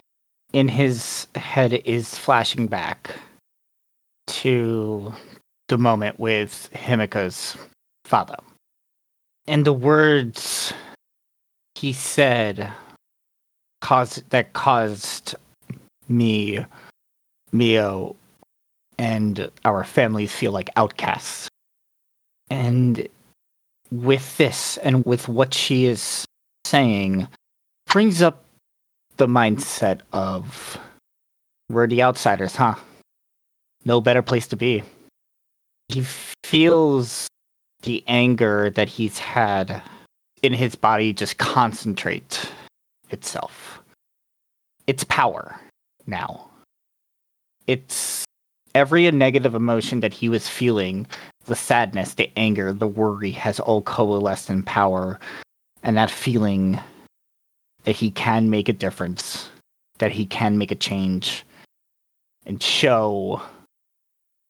in 0.51 0.67
his 0.67 1.27
head, 1.35 1.73
is 1.85 2.17
flashing 2.17 2.67
back 2.67 3.15
to 4.27 5.13
the 5.67 5.77
moment 5.77 6.19
with 6.19 6.69
Himiko's 6.73 7.57
father. 8.05 8.37
And 9.47 9.65
the 9.65 9.73
words 9.73 10.73
he 11.75 11.93
said 11.93 12.71
caused 13.81 14.29
that 14.29 14.53
caused 14.53 15.35
me, 16.07 16.65
Miyo, 17.53 18.15
and 18.97 19.51
our 19.65 19.83
families 19.83 20.31
feel 20.31 20.51
like 20.51 20.69
outcasts. 20.75 21.49
And 22.49 23.07
with 23.91 24.37
this 24.37 24.77
and 24.77 25.05
with 25.05 25.27
what 25.27 25.53
she 25.53 25.85
is 25.85 26.25
saying, 26.65 27.27
brings 27.87 28.21
up 28.21 28.43
the 29.17 29.27
mindset 29.27 30.01
of 30.11 30.77
we're 31.69 31.87
the 31.87 32.03
outsiders, 32.03 32.55
huh? 32.55 32.75
No 33.85 34.01
better 34.01 34.21
place 34.21 34.47
to 34.47 34.55
be. 34.55 34.83
He 35.89 36.03
feels 36.43 37.27
the 37.83 38.03
anger 38.07 38.71
that 38.71 38.89
he's 38.89 39.19
had 39.19 39.81
in 40.41 40.53
his 40.53 40.75
body 40.75 41.13
just 41.13 41.37
concentrate 41.37 42.49
itself. 43.11 43.81
It's 44.87 45.03
power 45.05 45.59
now. 46.07 46.49
It's 47.67 48.25
every 48.73 49.09
negative 49.11 49.55
emotion 49.55 49.99
that 50.01 50.13
he 50.13 50.29
was 50.29 50.47
feeling 50.47 51.07
the 51.45 51.55
sadness, 51.55 52.15
the 52.15 52.31
anger, 52.35 52.73
the 52.73 52.87
worry 52.87 53.31
has 53.31 53.59
all 53.59 53.83
coalesced 53.83 54.49
in 54.49 54.63
power. 54.63 55.19
And 55.83 55.95
that 55.97 56.09
feeling 56.09 56.79
that 57.83 57.95
he 57.95 58.09
can 58.09 58.49
make 58.49 58.67
a 58.67 58.73
difference, 58.73 59.49
that 59.99 60.11
he 60.11 60.25
can 60.25 60.57
make 60.57 60.71
a 60.71 60.75
change, 60.75 61.45
and 62.47 62.61
show 62.61 63.41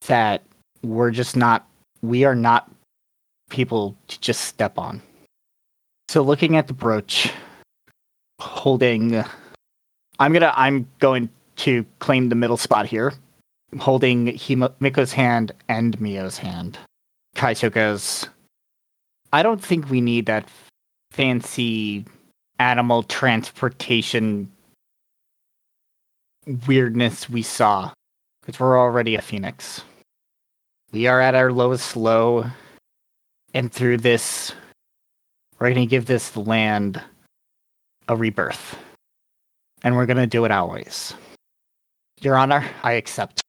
that 0.07 0.43
we're 0.83 1.11
just 1.11 1.35
not, 1.35 1.67
we 2.01 2.23
are 2.23 2.35
not 2.35 2.71
people 3.49 3.95
to 4.07 4.19
just 4.21 4.41
step 4.41 4.77
on. 4.77 5.01
So 6.07 6.21
looking 6.21 6.55
at 6.55 6.67
the 6.67 6.73
brooch, 6.73 7.31
holding, 8.39 9.23
I'm 10.19 10.33
gonna, 10.33 10.53
I'm 10.55 10.87
going 10.99 11.29
to 11.57 11.85
claim 11.99 12.29
the 12.29 12.35
middle 12.35 12.57
spot 12.57 12.85
here, 12.85 13.13
holding 13.79 14.27
Miko's 14.79 15.13
hand 15.13 15.51
and 15.67 15.97
Miyo's 15.99 16.37
hand. 16.37 16.77
Kaito 17.35 17.71
goes, 17.71 18.27
I 19.33 19.41
don't 19.43 19.63
think 19.63 19.89
we 19.89 20.01
need 20.01 20.27
that 20.27 20.47
fancy 21.11 22.05
animal 22.59 23.03
transportation 23.03 24.51
weirdness 26.67 27.29
we 27.29 27.41
saw, 27.41 27.91
because 28.41 28.59
we're 28.59 28.79
already 28.79 29.15
a 29.15 29.21
phoenix. 29.21 29.81
We 30.95 31.07
are 31.07 31.19
at 31.19 31.35
our 31.35 31.51
lowest 31.51 31.97
low, 31.97 32.45
and 33.53 33.69
through 33.69 33.97
this, 33.97 34.53
we're 35.59 35.67
going 35.67 35.85
to 35.85 35.89
give 35.89 36.05
this 36.05 36.37
land 36.37 37.01
a 38.07 38.15
rebirth. 38.15 38.77
And 39.83 39.97
we're 39.97 40.05
going 40.05 40.15
to 40.15 40.25
do 40.25 40.45
it 40.45 40.51
always. 40.51 41.13
Your 42.21 42.37
Honor, 42.37 42.65
I 42.81 42.93
accept. 42.93 43.41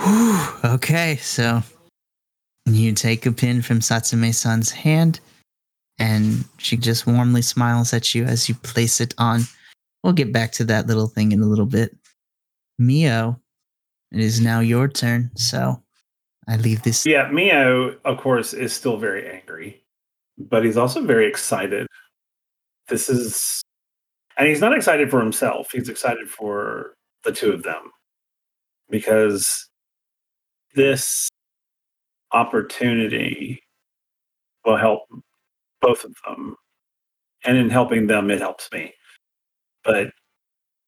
Whew, 0.00 0.44
okay, 0.64 1.14
so 1.22 1.62
you 2.66 2.92
take 2.94 3.26
a 3.26 3.30
pin 3.30 3.62
from 3.62 3.78
Satsume 3.78 4.34
san's 4.34 4.72
hand, 4.72 5.20
and 6.00 6.44
she 6.56 6.76
just 6.76 7.06
warmly 7.06 7.42
smiles 7.42 7.94
at 7.94 8.12
you 8.12 8.24
as 8.24 8.48
you 8.48 8.56
place 8.56 9.00
it 9.00 9.14
on. 9.18 9.42
We'll 10.02 10.14
get 10.14 10.32
back 10.32 10.50
to 10.54 10.64
that 10.64 10.88
little 10.88 11.06
thing 11.06 11.30
in 11.30 11.42
a 11.42 11.46
little 11.46 11.64
bit. 11.64 11.96
Miyo, 12.82 13.38
it 14.10 14.18
is 14.18 14.40
now 14.40 14.58
your 14.58 14.88
turn, 14.88 15.30
so 15.36 15.80
I 16.48 16.56
leave 16.56 16.82
this. 16.82 17.04
Yeah, 17.04 17.28
Miyo, 17.28 17.98
of 18.06 18.18
course, 18.18 18.54
is 18.54 18.72
still 18.72 18.96
very 18.96 19.28
angry, 19.30 19.84
but 20.38 20.64
he's 20.64 20.78
also 20.78 21.02
very 21.04 21.28
excited. 21.28 21.86
This 22.88 23.10
is, 23.10 23.62
and 24.38 24.48
he's 24.48 24.62
not 24.62 24.74
excited 24.74 25.10
for 25.10 25.20
himself. 25.20 25.68
He's 25.70 25.90
excited 25.90 26.30
for 26.30 26.94
the 27.22 27.32
two 27.32 27.52
of 27.52 27.62
them 27.62 27.90
because 28.88 29.68
this 30.74 31.28
opportunity 32.32 33.62
will 34.64 34.78
help 34.78 35.02
both 35.82 36.04
of 36.04 36.14
them. 36.26 36.56
And 37.44 37.58
in 37.58 37.68
helping 37.68 38.06
them, 38.06 38.30
it 38.30 38.40
helps 38.40 38.70
me. 38.72 38.94
But 39.84 40.08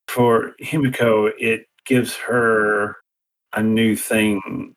for 0.08 0.52
Himiko, 0.62 1.30
it 1.38 1.66
gives 1.84 2.16
her 2.16 2.96
a 3.52 3.62
new 3.62 3.94
thing 3.94 4.74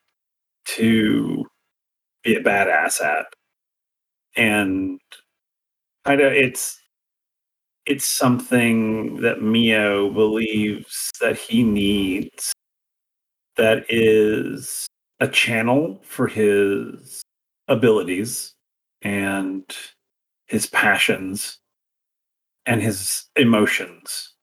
to 0.77 1.45
be 2.23 2.35
a 2.35 2.43
badass 2.43 3.01
at. 3.01 3.25
And 4.35 4.99
kind 6.05 6.21
of 6.21 6.33
it's 6.33 6.79
it's 7.85 8.07
something 8.07 9.17
that 9.21 9.39
Miyo 9.39 10.13
believes 10.13 11.11
that 11.19 11.37
he 11.37 11.63
needs 11.63 12.53
that 13.57 13.85
is 13.89 14.87
a 15.19 15.27
channel 15.27 16.01
for 16.03 16.27
his 16.27 17.21
abilities 17.67 18.53
and 19.01 19.63
his 20.47 20.65
passions 20.67 21.59
and 22.65 22.81
his 22.81 23.25
emotions. 23.35 24.33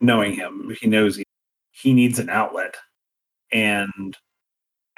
Knowing 0.00 0.34
him, 0.34 0.74
he 0.80 0.86
knows 0.86 1.16
he, 1.16 1.24
he 1.70 1.92
needs 1.94 2.18
an 2.18 2.28
outlet. 2.28 2.74
And 3.52 4.16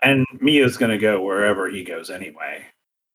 and 0.06 0.24
Miyo's 0.40 0.76
going 0.76 0.92
to 0.92 0.98
go 0.98 1.20
wherever 1.20 1.68
he 1.68 1.82
goes 1.82 2.10
anyway. 2.10 2.64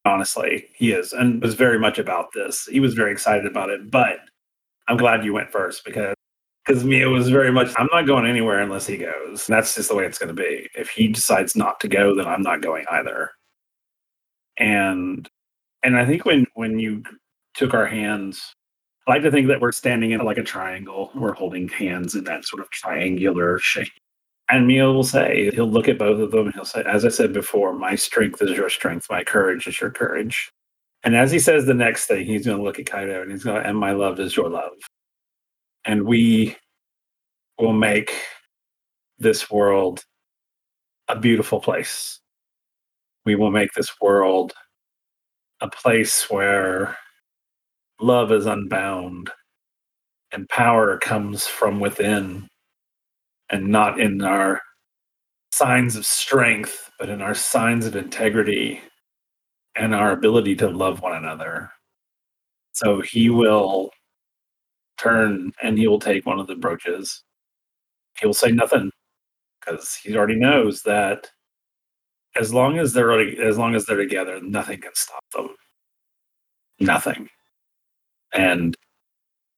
Honestly, 0.03 0.67
he 0.75 0.91
is, 0.91 1.13
and 1.13 1.41
was 1.41 1.53
very 1.53 1.79
much 1.79 1.97
about 1.97 2.33
this. 2.33 2.65
He 2.65 2.81
was 2.81 2.95
very 2.95 3.13
excited 3.13 3.45
about 3.45 3.69
it. 3.69 3.89
But 3.89 4.17
I'm 4.89 4.97
glad 4.97 5.23
you 5.23 5.33
went 5.33 5.51
first 5.51 5.85
because 5.85 6.15
because 6.65 6.83
Miyo 6.83 7.13
was 7.13 7.29
very 7.29 7.51
much. 7.51 7.71
I'm 7.77 7.87
not 7.93 8.07
going 8.07 8.25
anywhere 8.25 8.59
unless 8.59 8.87
he 8.87 8.97
goes. 8.97 9.47
That's 9.47 9.73
just 9.75 9.87
the 9.89 9.95
way 9.95 10.05
it's 10.05 10.17
going 10.17 10.35
to 10.35 10.43
be. 10.43 10.67
If 10.75 10.89
he 10.89 11.07
decides 11.07 11.55
not 11.55 11.79
to 11.79 11.87
go, 11.87 12.13
then 12.13 12.27
I'm 12.27 12.41
not 12.41 12.61
going 12.61 12.85
either. 12.91 13.31
And 14.57 15.29
and 15.83 15.97
I 15.97 16.05
think 16.05 16.25
when 16.25 16.45
when 16.55 16.77
you 16.77 17.03
took 17.53 17.73
our 17.73 17.85
hands, 17.85 18.53
I 19.07 19.11
like 19.11 19.23
to 19.23 19.31
think 19.31 19.47
that 19.47 19.61
we're 19.61 19.71
standing 19.71 20.11
in 20.11 20.25
like 20.25 20.37
a 20.37 20.43
triangle. 20.43 21.11
We're 21.15 21.33
holding 21.33 21.69
hands 21.69 22.15
in 22.15 22.25
that 22.25 22.43
sort 22.45 22.61
of 22.61 22.69
triangular 22.71 23.59
shape. 23.59 23.93
And 24.51 24.69
Miyo 24.69 24.93
will 24.93 25.05
say, 25.05 25.49
he'll 25.53 25.71
look 25.71 25.87
at 25.87 25.97
both 25.97 26.19
of 26.19 26.31
them 26.31 26.47
and 26.47 26.53
he'll 26.53 26.65
say, 26.65 26.83
as 26.85 27.05
I 27.05 27.09
said 27.09 27.31
before, 27.31 27.73
my 27.73 27.95
strength 27.95 28.41
is 28.41 28.51
your 28.51 28.69
strength, 28.69 29.07
my 29.09 29.23
courage 29.23 29.65
is 29.65 29.79
your 29.79 29.91
courage. 29.91 30.51
And 31.03 31.15
as 31.15 31.31
he 31.31 31.39
says 31.39 31.65
the 31.65 31.73
next 31.73 32.07
thing, 32.07 32.25
he's 32.25 32.45
going 32.45 32.57
to 32.57 32.63
look 32.63 32.77
at 32.77 32.85
Kaito 32.85 33.21
and 33.21 33.31
he's 33.31 33.45
going 33.45 33.65
and 33.65 33.77
my 33.77 33.93
love 33.93 34.19
is 34.19 34.35
your 34.35 34.49
love. 34.49 34.73
And 35.85 36.05
we 36.05 36.57
will 37.57 37.73
make 37.73 38.13
this 39.19 39.49
world 39.49 40.03
a 41.07 41.17
beautiful 41.17 41.61
place. 41.61 42.19
We 43.25 43.35
will 43.35 43.51
make 43.51 43.71
this 43.73 43.93
world 44.01 44.53
a 45.61 45.69
place 45.69 46.29
where 46.29 46.97
love 48.01 48.33
is 48.33 48.47
unbound 48.47 49.29
and 50.33 50.49
power 50.49 50.97
comes 50.97 51.47
from 51.47 51.79
within 51.79 52.47
and 53.51 53.67
not 53.69 53.99
in 53.99 54.21
our 54.23 54.61
signs 55.53 55.95
of 55.97 56.05
strength, 56.05 56.91
but 56.99 57.09
in 57.09 57.21
our 57.21 57.35
signs 57.35 57.85
of 57.87 57.95
integrity 57.95 58.81
and 59.75 59.95
our 59.95 60.11
ability 60.11 60.55
to 60.57 60.69
love 60.69 61.01
one 61.01 61.15
another. 61.15 61.71
So 62.73 63.01
he 63.01 63.29
will 63.29 63.91
turn 64.97 65.53
and 65.63 65.77
he 65.77 65.87
will 65.87 65.99
take 65.99 66.25
one 66.25 66.39
of 66.39 66.47
the 66.47 66.55
brooches. 66.55 67.23
He 68.19 68.25
will 68.27 68.33
say 68.33 68.51
nothing 68.51 68.91
because 69.61 69.95
he 69.95 70.15
already 70.17 70.35
knows 70.37 70.83
that 70.83 71.29
as 72.35 72.53
long 72.53 72.79
as 72.79 72.93
they're 72.93 73.11
as 73.43 73.57
long 73.57 73.75
as 73.75 73.85
they're 73.85 73.97
together, 73.97 74.39
nothing 74.41 74.81
can 74.81 74.91
stop 74.95 75.23
them. 75.33 75.49
nothing. 76.79 77.29
And 78.33 78.75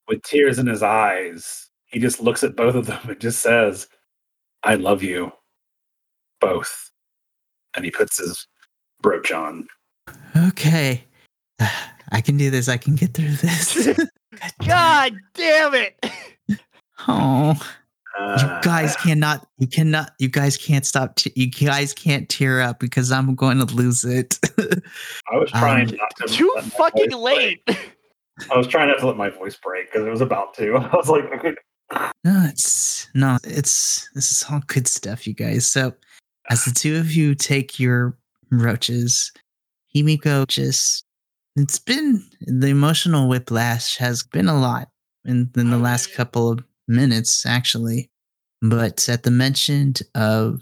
with 0.07 0.23
tears 0.23 0.59
in 0.59 0.67
his 0.67 0.83
eyes, 0.83 1.69
he 1.93 1.99
just 1.99 2.19
looks 2.19 2.43
at 2.43 2.55
both 2.55 2.75
of 2.75 2.87
them 2.87 2.99
and 3.07 3.19
just 3.19 3.39
says, 3.41 3.87
I 4.63 4.75
love 4.75 5.03
you 5.03 5.31
both. 6.41 6.91
And 7.75 7.85
he 7.85 7.91
puts 7.91 8.17
his 8.17 8.47
brooch 9.01 9.31
on. 9.31 9.67
Okay. 10.35 11.03
I 12.11 12.21
can 12.21 12.37
do 12.37 12.49
this. 12.49 12.67
I 12.67 12.77
can 12.77 12.95
get 12.95 13.13
through 13.13 13.35
this. 13.35 13.87
God 14.67 15.13
damn 15.33 15.73
it. 15.75 16.05
oh. 17.07 17.55
Uh, 18.19 18.37
you 18.39 18.69
guys 18.69 18.95
cannot 18.97 19.47
you 19.57 19.65
cannot 19.65 20.11
you 20.19 20.29
guys 20.29 20.55
can't 20.55 20.85
stop 20.85 21.15
t- 21.15 21.33
you 21.35 21.49
guys 21.49 21.95
can't 21.95 22.29
tear 22.29 22.61
up 22.61 22.79
because 22.79 23.11
i'm 23.11 23.33
going 23.33 23.57
to 23.57 23.65
lose 23.73 24.03
it 24.03 24.37
I 25.31 25.37
was 25.37 25.49
trying 25.51 25.89
um, 25.89 25.95
not 25.95 26.15
to. 26.17 26.33
Too 26.33 26.53
fucking 26.77 27.11
late. 27.11 27.65
break. 27.65 27.95
I 28.51 28.57
was 28.57 28.67
trying 28.67 28.89
not 28.89 28.99
to 28.99 29.07
let 29.07 29.17
my 29.17 29.29
voice 29.29 29.55
break 29.55 29.91
because 29.91 30.05
it 30.05 30.09
was 30.09 30.21
about 30.21 30.53
to. 30.55 30.75
I 30.75 30.95
was 30.95 31.09
like, 31.09 31.25
okay. 31.33 31.55
No 31.91 32.47
it's 32.49 33.07
no 33.13 33.37
it's 33.43 34.09
this 34.15 34.31
is 34.31 34.45
all 34.49 34.61
good 34.67 34.87
stuff 34.87 35.27
you 35.27 35.33
guys. 35.33 35.67
So 35.67 35.93
as 36.49 36.65
the 36.65 36.71
two 36.71 36.97
of 36.97 37.11
you 37.11 37.35
take 37.35 37.79
your 37.79 38.17
roaches 38.51 39.31
himiko 39.95 40.47
just 40.47 41.03
it's 41.55 41.79
been 41.79 42.23
the 42.41 42.67
emotional 42.67 43.27
whiplash 43.27 43.97
has 43.97 44.23
been 44.23 44.47
a 44.47 44.59
lot 44.59 44.89
in, 45.25 45.49
in 45.55 45.69
the 45.69 45.77
last 45.77 46.09
mm-hmm. 46.09 46.17
couple 46.17 46.51
of 46.51 46.63
minutes 46.87 47.45
actually. 47.45 48.09
But 48.61 49.07
at 49.09 49.23
the 49.23 49.31
mention 49.31 49.93
of 50.15 50.61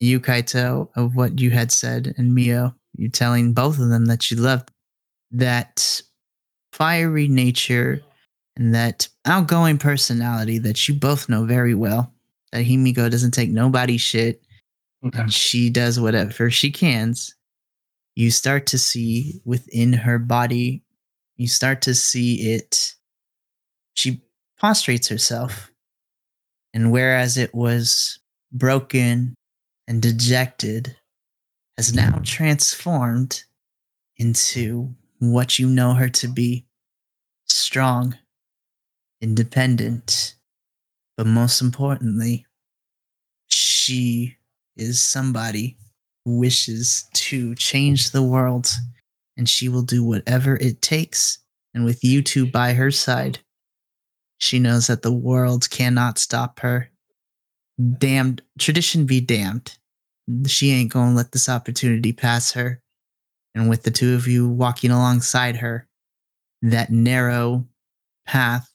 you 0.00 0.20
kaito 0.20 0.88
of 0.96 1.16
what 1.16 1.40
you 1.40 1.50
had 1.50 1.72
said 1.72 2.14
and 2.16 2.36
miyo 2.36 2.74
you 2.96 3.08
telling 3.08 3.52
both 3.52 3.78
of 3.78 3.88
them 3.88 4.06
that 4.06 4.30
you 4.30 4.36
loved 4.36 4.70
that 5.32 6.00
fiery 6.72 7.28
nature 7.28 8.00
and 8.56 8.74
that 8.74 9.08
outgoing 9.24 9.78
personality 9.78 10.58
that 10.58 10.88
you 10.88 10.94
both 10.94 11.28
know 11.28 11.44
very 11.44 11.74
well 11.74 12.12
that 12.52 12.64
himiko 12.64 13.10
doesn't 13.10 13.32
take 13.32 13.50
nobody's 13.50 14.00
shit. 14.00 14.42
And 15.02 15.32
she 15.32 15.68
does 15.68 16.00
whatever 16.00 16.50
she 16.50 16.70
can. 16.70 17.14
you 18.14 18.30
start 18.30 18.66
to 18.68 18.78
see 18.78 19.42
within 19.44 19.92
her 19.92 20.18
body 20.18 20.84
you 21.36 21.48
start 21.48 21.82
to 21.82 21.94
see 21.94 22.52
it. 22.52 22.94
She 23.94 24.22
prostrates 24.58 25.08
herself. 25.08 25.70
And 26.72 26.90
whereas 26.90 27.36
it 27.36 27.54
was 27.54 28.18
broken 28.52 29.34
and 29.86 30.00
dejected 30.02 30.96
has 31.76 31.94
now 31.94 32.20
transformed 32.24 33.44
into 34.16 34.94
what 35.18 35.58
you 35.58 35.68
know 35.68 35.94
her 35.94 36.08
to 36.08 36.28
be 36.28 36.66
strong 37.46 38.16
independent 39.24 40.36
but 41.16 41.26
most 41.26 41.60
importantly 41.60 42.46
she 43.48 44.36
is 44.76 45.02
somebody 45.02 45.76
who 46.24 46.38
wishes 46.38 47.04
to 47.14 47.54
change 47.56 48.10
the 48.10 48.22
world 48.22 48.70
and 49.36 49.48
she 49.48 49.68
will 49.68 49.82
do 49.82 50.04
whatever 50.04 50.56
it 50.56 50.80
takes 50.82 51.38
and 51.74 51.84
with 51.84 52.04
you 52.04 52.22
two 52.22 52.46
by 52.46 52.72
her 52.72 52.90
side 52.90 53.40
she 54.44 54.58
knows 54.58 54.88
that 54.88 55.00
the 55.00 55.12
world 55.12 55.70
cannot 55.70 56.18
stop 56.18 56.60
her. 56.60 56.90
Damned 57.98 58.42
tradition 58.58 59.06
be 59.06 59.20
damned. 59.20 59.76
She 60.46 60.70
ain't 60.70 60.92
gonna 60.92 61.14
let 61.14 61.32
this 61.32 61.48
opportunity 61.48 62.12
pass 62.12 62.52
her. 62.52 62.80
And 63.54 63.70
with 63.70 63.84
the 63.84 63.90
two 63.90 64.14
of 64.14 64.26
you 64.26 64.48
walking 64.48 64.90
alongside 64.90 65.56
her 65.56 65.88
that 66.62 66.90
narrow 66.90 67.66
path 68.26 68.70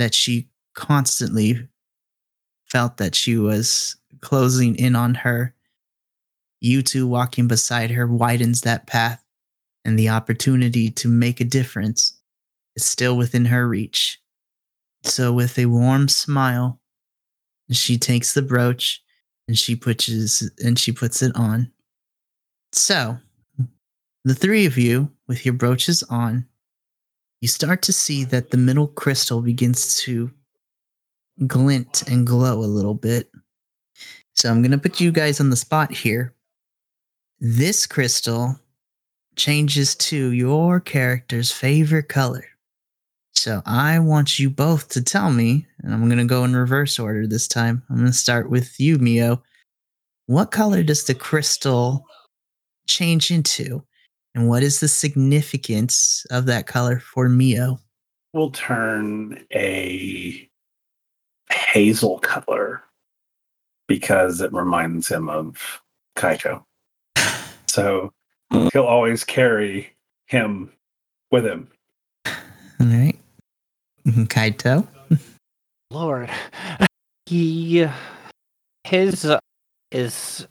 that 0.00 0.14
she 0.14 0.48
constantly 0.74 1.68
felt 2.66 2.96
that 2.98 3.14
she 3.14 3.36
was 3.36 3.96
closing 4.20 4.76
in 4.76 4.96
on 4.96 5.14
her. 5.14 5.54
You 6.60 6.82
two 6.82 7.06
walking 7.06 7.48
beside 7.48 7.90
her 7.90 8.06
widens 8.06 8.62
that 8.62 8.86
path 8.86 9.24
and 9.84 9.98
the 9.98 10.10
opportunity 10.10 10.90
to 10.90 11.08
make 11.08 11.40
a 11.40 11.44
difference 11.44 12.18
is 12.76 12.84
still 12.84 13.16
within 13.16 13.46
her 13.46 13.66
reach. 13.66 14.20
So 15.04 15.32
with 15.32 15.58
a 15.58 15.66
warm 15.66 16.08
smile 16.08 16.80
she 17.72 17.98
takes 17.98 18.34
the 18.34 18.42
brooch 18.42 19.02
and 19.46 19.56
she 19.56 19.76
puts 19.76 20.08
and 20.58 20.78
she 20.78 20.92
puts 20.92 21.22
it 21.22 21.34
on. 21.34 21.70
So 22.72 23.18
the 24.24 24.34
three 24.34 24.66
of 24.66 24.76
you 24.76 25.10
with 25.28 25.44
your 25.44 25.54
brooches 25.54 26.02
on 26.04 26.46
you 27.40 27.48
start 27.48 27.82
to 27.82 27.92
see 27.92 28.24
that 28.24 28.50
the 28.50 28.56
middle 28.56 28.88
crystal 28.88 29.40
begins 29.40 29.96
to 29.96 30.30
glint 31.46 32.02
and 32.08 32.26
glow 32.26 32.58
a 32.58 32.74
little 32.74 32.94
bit 32.94 33.30
so 34.34 34.50
i'm 34.50 34.62
going 34.62 34.70
to 34.70 34.78
put 34.78 35.00
you 35.00 35.10
guys 35.10 35.40
on 35.40 35.50
the 35.50 35.56
spot 35.56 35.90
here 35.90 36.34
this 37.40 37.86
crystal 37.86 38.58
changes 39.36 39.94
to 39.94 40.32
your 40.32 40.80
character's 40.80 41.50
favorite 41.50 42.08
color 42.08 42.44
so 43.40 43.62
I 43.64 43.98
want 44.00 44.38
you 44.38 44.50
both 44.50 44.88
to 44.90 45.02
tell 45.02 45.30
me, 45.32 45.66
and 45.82 45.94
I'm 45.94 46.06
going 46.10 46.18
to 46.18 46.26
go 46.26 46.44
in 46.44 46.54
reverse 46.54 46.98
order 46.98 47.26
this 47.26 47.48
time. 47.48 47.82
I'm 47.88 47.96
going 47.96 48.06
to 48.06 48.12
start 48.12 48.50
with 48.50 48.78
you, 48.78 48.98
Miyo. 48.98 49.40
What 50.26 50.50
color 50.50 50.82
does 50.82 51.04
the 51.04 51.14
crystal 51.14 52.04
change 52.86 53.30
into? 53.30 53.82
And 54.34 54.48
what 54.48 54.62
is 54.62 54.80
the 54.80 54.88
significance 54.88 56.24
of 56.30 56.46
that 56.46 56.66
color 56.66 57.00
for 57.00 57.28
Miyo? 57.28 57.78
We'll 58.32 58.50
turn 58.50 59.44
a 59.52 60.48
hazel 61.50 62.20
color 62.20 62.82
because 63.88 64.40
it 64.40 64.52
reminds 64.52 65.08
him 65.08 65.28
of 65.28 65.82
Kaito. 66.16 66.62
So 67.66 68.12
he'll 68.72 68.84
always 68.84 69.24
carry 69.24 69.94
him 70.26 70.70
with 71.32 71.44
him. 71.44 71.68
All 72.26 72.86
right. 72.86 73.18
Kaito? 74.06 74.86
Lord. 75.90 76.30
He 77.26 77.86
his 78.82 79.24
uh, 79.24 79.38
is 79.92 80.48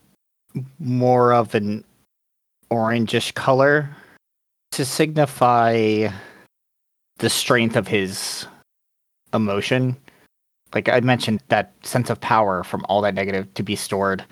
more 0.79 1.33
of 1.33 1.53
an 1.53 1.83
orangish 2.71 3.33
color 3.33 3.89
to 4.71 4.85
signify 4.85 6.09
the 7.17 7.29
strength 7.29 7.75
of 7.75 7.87
his 7.87 8.47
emotion. 9.33 9.97
Like 10.73 10.87
I 10.87 10.99
mentioned, 10.99 11.41
that 11.49 11.73
sense 11.83 12.09
of 12.09 12.21
power 12.21 12.63
from 12.63 12.85
all 12.87 13.01
that 13.01 13.15
negative 13.15 13.53
to 13.55 13.63
be 13.63 13.75
stored. 13.75 14.23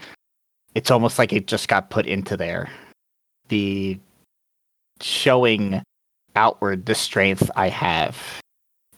It's 0.75 0.91
almost 0.91 1.17
like 1.17 1.33
it 1.33 1.47
just 1.47 1.67
got 1.67 1.89
put 1.89 2.05
into 2.05 2.37
there. 2.37 2.69
The 3.49 3.99
showing 5.01 5.81
outward 6.35 6.85
the 6.85 6.95
strength 6.95 7.49
I 7.55 7.69
have 7.69 8.41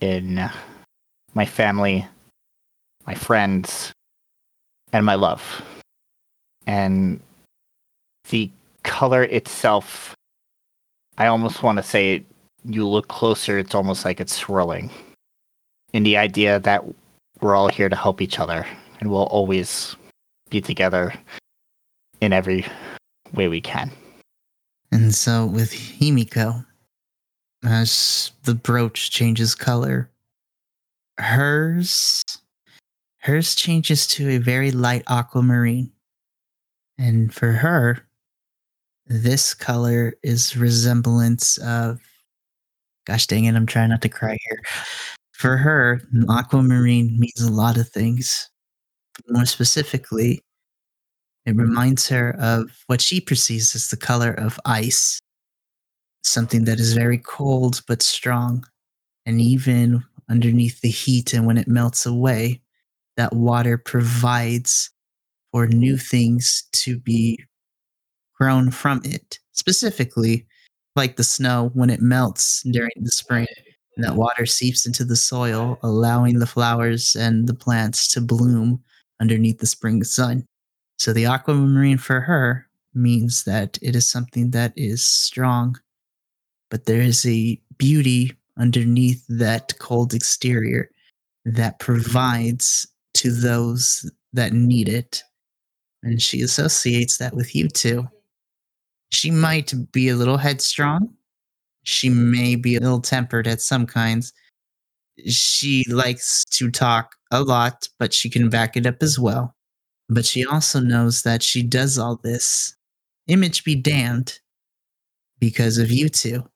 in 0.02 0.50
my 1.34 1.46
family, 1.46 2.06
my 3.08 3.16
friends, 3.16 3.94
and 4.92 5.06
my 5.06 5.16
love. 5.16 5.64
And 6.68 7.22
the 8.30 8.52
color 8.84 9.24
itself, 9.24 10.16
I 11.18 11.28
almost 11.28 11.64
want 11.64 11.78
to 11.78 11.84
say 11.84 12.24
you 12.64 12.88
look 12.88 13.08
closer, 13.08 13.58
it's 13.58 13.76
almost 13.76 14.06
like 14.06 14.20
it's 14.20 14.36
swirling. 14.36 14.90
In 15.94 16.04
the 16.04 16.18
idea 16.18 16.60
that 16.60 16.84
we're 17.42 17.56
all 17.56 17.70
here 17.70 17.90
to 17.90 17.96
help 17.96 18.22
each 18.22 18.40
other 18.40 18.66
and 19.00 19.10
we'll 19.10 19.24
always 19.24 19.96
be 20.50 20.62
together 20.62 21.14
in 22.22 22.34
every 22.34 22.66
way 23.34 23.48
we 23.48 23.62
can. 23.62 23.92
And 24.92 25.14
so 25.14 25.46
with 25.46 25.72
Himiko, 25.72 26.66
as 27.64 28.32
the 28.44 28.56
brooch 28.56 29.12
changes 29.12 29.56
color, 29.56 30.10
hers 31.18 32.24
hers 33.22 33.54
changes 33.54 34.08
to 34.08 34.30
a 34.30 34.38
very 34.38 34.72
light 34.72 35.04
aquamarine. 35.08 35.92
And 36.98 37.34
for 37.34 37.52
her, 37.52 38.06
this 39.10 39.54
color 39.54 40.14
is 40.24 40.56
resemblance 40.56 41.58
of 41.58 42.00
gosh 43.06 43.28
dang 43.28 43.46
it, 43.46 43.56
I'm 43.56 43.66
trying 43.66 43.90
not 43.90 44.02
to 44.04 44.10
cry 44.10 44.38
here. 44.48 44.62
For 45.34 45.58
her, 45.58 46.02
aquamarine 46.30 47.20
means 47.20 47.42
a 47.42 47.52
lot 47.52 47.78
of 47.78 47.90
things. 47.90 48.50
More 49.30 49.46
specifically, 49.46 50.42
it 51.46 51.56
reminds 51.56 52.08
her 52.10 52.36
of 52.40 52.84
what 52.88 53.02
she 53.02 53.20
perceives 53.20 53.74
as 53.76 53.90
the 53.90 53.98
color 53.98 54.32
of 54.34 54.60
ice 54.66 55.20
something 56.24 56.66
that 56.66 56.80
is 56.80 56.94
very 56.94 57.18
cold 57.18 57.82
but 57.88 58.02
strong. 58.02 58.66
And 59.26 59.42
even 59.42 60.04
underneath 60.30 60.82
the 60.82 60.90
heat 60.90 61.34
and 61.34 61.46
when 61.46 61.58
it 61.58 61.68
melts 61.68 62.06
away, 62.06 62.62
that 63.18 63.34
water 63.34 63.78
provides 63.78 64.92
for 65.52 65.68
new 65.68 65.98
things 65.98 66.64
to 66.74 67.00
be 67.00 67.44
grown 68.40 68.72
from 68.72 69.02
it. 69.04 69.40
Specifically, 69.52 70.48
like 70.96 71.16
the 71.16 71.24
snow 71.24 71.72
when 71.74 71.90
it 71.90 72.02
melts 72.02 72.64
during 72.72 72.92
the 73.02 73.12
spring. 73.12 73.48
And 73.96 74.06
that 74.06 74.16
water 74.16 74.46
seeps 74.46 74.86
into 74.86 75.04
the 75.04 75.16
soil, 75.16 75.78
allowing 75.84 76.40
the 76.40 76.48
flowers 76.48 77.16
and 77.16 77.48
the 77.48 77.54
plants 77.54 78.08
to 78.14 78.22
bloom 78.22 78.82
underneath 79.20 79.60
the 79.60 79.66
spring 79.66 80.04
sun. 80.04 80.46
So 80.98 81.14
the 81.14 81.26
aquamarine 81.26 81.98
for 81.98 82.22
her 82.22 82.68
means 82.94 83.44
that 83.44 83.78
it 83.82 83.96
is 83.96 84.10
something 84.10 84.52
that 84.52 84.74
is 84.76 85.06
strong, 85.06 85.78
but 86.70 86.86
there 86.86 87.02
is 87.02 87.26
a 87.26 87.62
beauty 87.78 88.32
underneath 88.58 89.26
that 89.30 89.78
cold 89.80 90.14
exterior 90.14 90.90
that 91.46 91.80
provides 91.80 92.88
to 93.16 93.32
those 93.32 94.10
that 94.34 94.54
need 94.54 94.88
it. 94.90 95.24
And 96.04 96.22
she 96.22 96.42
associates 96.42 97.18
that 97.18 97.36
with 97.36 97.56
you 97.56 97.68
too. 97.68 98.08
She 99.12 99.32
might 99.32 99.74
be 99.92 100.10
a 100.10 100.16
little 100.16 100.38
headstrong, 100.38 101.14
she 101.84 102.10
may 102.10 102.56
be 102.56 102.76
a 102.76 102.80
little 102.80 103.02
tempered 103.02 103.48
at 103.48 103.62
some 103.62 103.86
kinds. 103.86 104.34
She 105.26 105.84
likes 105.90 106.46
to 106.52 106.70
talk 106.70 107.16
a 107.32 107.42
lot, 107.42 107.90
but 107.98 108.14
she 108.14 108.30
can 108.30 108.50
back 108.50 108.78
it 108.78 108.86
up 108.86 109.02
as 109.02 109.20
well. 109.20 109.56
But 110.08 110.26
she 110.26 110.46
also 110.46 110.80
knows 110.80 111.24
that 111.24 111.44
she 111.44 111.62
does 111.64 111.98
all 111.98 112.18
this, 112.18 112.76
image 113.28 113.64
be 113.64 113.76
damned, 113.76 114.40
because 115.40 115.78
of 115.78 115.92
you 115.92 116.10
two 116.10 116.48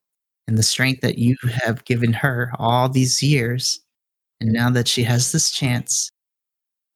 and 0.48 0.58
the 0.58 0.64
strength 0.64 1.02
that 1.02 1.18
you 1.18 1.36
have 1.64 1.86
given 1.86 2.14
her 2.14 2.52
all 2.60 2.90
these 2.90 3.24
years. 3.24 3.80
And 4.40 4.52
now 4.52 4.70
that 4.72 4.88
she 4.88 5.04
has 5.04 5.32
this 5.32 5.52
chance, 5.52 6.12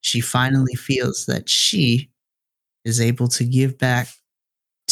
she 0.02 0.20
finally 0.20 0.74
feels 0.74 1.26
that 1.26 1.48
she 1.48 2.10
is 2.84 3.00
able 3.00 3.28
to 3.28 3.44
give 3.44 3.78
back 3.78 4.08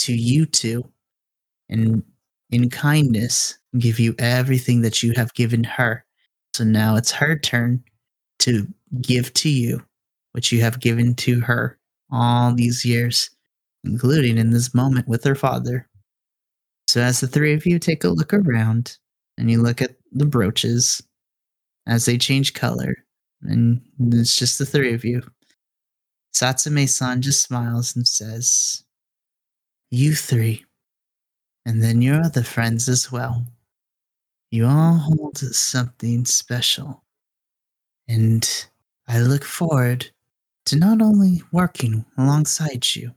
to 0.06 0.14
you 0.14 0.46
two 0.46 0.88
and 1.68 2.02
in 2.50 2.70
kindness 2.70 3.58
give 3.78 3.98
you 3.98 4.14
everything 4.20 4.82
that 4.82 5.02
you 5.02 5.12
have 5.16 5.34
given 5.34 5.64
her. 5.64 6.04
So 6.54 6.62
now 6.62 6.94
it's 6.94 7.10
her 7.10 7.36
turn 7.36 7.82
to 8.40 8.66
give 9.00 9.34
to 9.34 9.48
you 9.48 9.84
what 10.30 10.52
you 10.52 10.60
have 10.60 10.80
given 10.80 11.14
to 11.16 11.40
her 11.40 11.76
all 12.12 12.54
these 12.54 12.84
years, 12.84 13.30
including 13.82 14.38
in 14.38 14.50
this 14.50 14.72
moment 14.74 15.08
with 15.08 15.24
her 15.24 15.34
father. 15.34 15.88
So 16.86 17.00
as 17.00 17.18
the 17.18 17.26
three 17.26 17.52
of 17.52 17.66
you 17.66 17.80
take 17.80 18.04
a 18.04 18.08
look 18.08 18.32
around 18.32 18.96
and 19.38 19.50
you 19.50 19.60
look 19.60 19.82
at 19.82 19.96
the 20.12 20.24
brooches 20.24 21.02
as 21.88 22.04
they 22.04 22.16
change 22.16 22.54
color, 22.54 22.94
and 23.42 23.80
it's 24.12 24.36
just 24.36 24.58
the 24.58 24.66
three 24.66 24.94
of 24.94 25.04
you, 25.04 25.22
Satsume 26.32 26.88
san 26.88 27.22
just 27.22 27.42
smiles 27.42 27.96
and 27.96 28.06
says, 28.06 28.84
You 29.90 30.14
three 30.14 30.64
and 31.64 31.82
then 31.82 32.00
your 32.00 32.22
other 32.22 32.42
friends 32.42 32.88
as 32.88 33.10
well. 33.10 33.44
You 34.50 34.66
all 34.66 34.94
hold 34.94 35.38
something 35.38 36.24
special. 36.24 37.02
And 38.08 38.48
I 39.08 39.20
look 39.20 39.44
forward 39.44 40.10
to 40.66 40.76
not 40.76 41.02
only 41.02 41.42
working 41.52 42.04
alongside 42.16 42.94
you, 42.94 43.12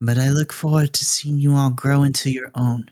but 0.00 0.18
I 0.18 0.28
look 0.28 0.52
forward 0.52 0.92
to 0.92 1.04
seeing 1.04 1.38
you 1.38 1.54
all 1.54 1.70
grow 1.70 2.02
into 2.02 2.30
your 2.30 2.50
own. 2.54 2.90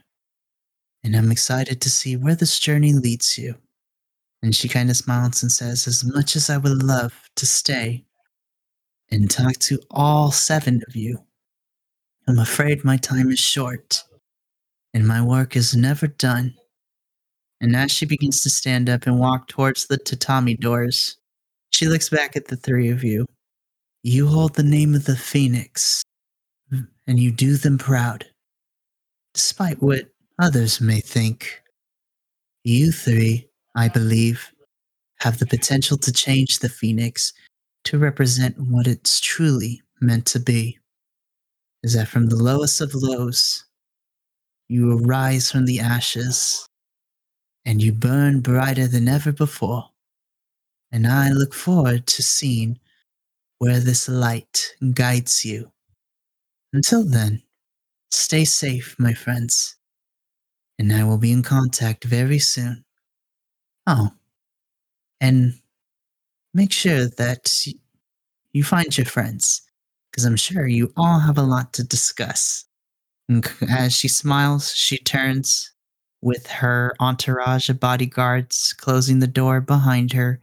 And 1.05 1.14
I'm 1.14 1.31
excited 1.31 1.81
to 1.83 1.91
see 1.91 2.16
where 2.16 2.35
this 2.35 2.59
journey 2.59 2.93
leads 2.93 3.39
you. 3.39 3.55
And 4.43 4.55
she 4.55 4.68
kind 4.68 4.91
of 4.91 4.97
smiles 4.97 5.43
and 5.43 5.53
says, 5.53 5.87
As 5.87 6.05
much 6.05 6.35
as 6.35 6.51
I 6.51 6.57
would 6.57 6.83
love 6.83 7.29
to 7.37 7.47
stay 7.47 8.05
and 9.11 9.31
talk 9.31 9.55
to 9.59 9.79
all 9.91 10.33
seven 10.33 10.83
of 10.89 10.97
you, 10.97 11.26
I'm 12.29 12.39
afraid 12.39 12.85
my 12.85 12.97
time 12.97 13.31
is 13.31 13.39
short 13.39 14.03
and 14.93 15.07
my 15.07 15.22
work 15.22 15.55
is 15.55 15.77
never 15.77 16.09
done. 16.09 16.55
And 17.61 17.77
as 17.77 17.93
she 17.93 18.05
begins 18.05 18.43
to 18.43 18.51
stand 18.51 18.89
up 18.89 19.07
and 19.07 19.18
walk 19.18 19.49
towards 19.49 19.87
the 19.87 19.97
tatami 19.97 20.55
doors, 20.55 21.16
she 21.70 21.87
looks 21.87 22.09
back 22.09 22.37
at 22.37 22.47
the 22.49 22.57
three 22.57 22.91
of 22.91 23.05
you. 23.05 23.27
You 24.03 24.27
hold 24.27 24.55
the 24.55 24.62
name 24.62 24.95
of 24.95 25.05
the 25.05 25.16
Phoenix, 25.16 26.03
and 27.07 27.20
you 27.20 27.31
do 27.31 27.57
them 27.57 27.79
proud, 27.79 28.24
despite 29.35 29.83
what 29.83 30.07
others 30.41 30.81
may 30.81 31.01
think. 31.01 31.61
You 32.64 32.93
three, 32.93 33.49
I 33.74 33.89
believe, 33.89 34.53
have 35.20 35.39
the 35.39 35.47
potential 35.47 35.97
to 35.99 36.12
change 36.12 36.59
the 36.59 36.68
Phoenix 36.68 37.33
to 37.85 37.99
represent 37.99 38.57
what 38.59 38.87
it's 38.87 39.20
truly 39.20 39.83
meant 40.01 40.27
to 40.27 40.41
be. 40.41 40.79
Is 41.87 41.93
that 41.93 42.09
from 42.09 42.26
the 42.26 42.34
lowest 42.34 42.80
of 42.80 42.97
lows, 42.97 43.64
you 44.68 44.99
arise 44.99 45.53
from 45.53 45.66
the 45.66 45.78
ashes, 45.78 46.68
and 47.64 47.80
you 47.80 47.93
burn 47.93 48.41
brighter 48.41 48.89
than 48.89 49.07
ever 49.07 49.30
before. 49.30 49.91
And 50.91 51.07
I 51.07 51.30
look 51.30 51.55
forward 51.55 52.09
to 52.09 52.24
seeing 52.24 52.80
where 53.61 53.78
this 53.78 54.09
light 54.09 54.74
guides 54.95 55.45
you. 55.45 55.70
Until 56.72 57.05
then, 57.05 57.45
stay 58.11 58.45
safe, 58.45 58.97
my 58.99 59.14
friends, 59.14 59.76
and 60.80 60.93
I 60.93 61.05
will 61.05 61.18
be 61.18 61.30
in 61.30 61.45
contact 61.45 62.03
very 62.03 62.41
soon. 62.41 62.84
Oh, 63.87 64.11
and 65.20 65.55
make 66.53 66.72
sure 66.72 67.07
that 67.07 67.64
you 68.53 68.64
find 68.64 68.99
your 68.99 69.07
friends, 69.07 69.62
because 70.17 70.25
I'm 70.25 70.37
sure 70.37 70.67
you 70.67 70.91
all 70.97 71.19
have 71.19 71.37
a 71.37 71.43
lot 71.43 71.75
to 71.75 71.85
discuss. 71.85 72.64
As 73.69 73.93
she 73.93 74.09
smiles, 74.09 74.75
she 74.75 74.97
turns 74.97 75.71
with 76.23 76.47
her 76.47 76.95
entourage 77.01 77.69
of 77.69 77.79
bodyguards 77.79 78.73
closing 78.79 79.19
the 79.19 79.27
door 79.27 79.61
behind 79.61 80.14
her, 80.14 80.41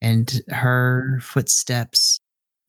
and 0.00 0.40
her 0.50 1.18
footsteps 1.20 2.20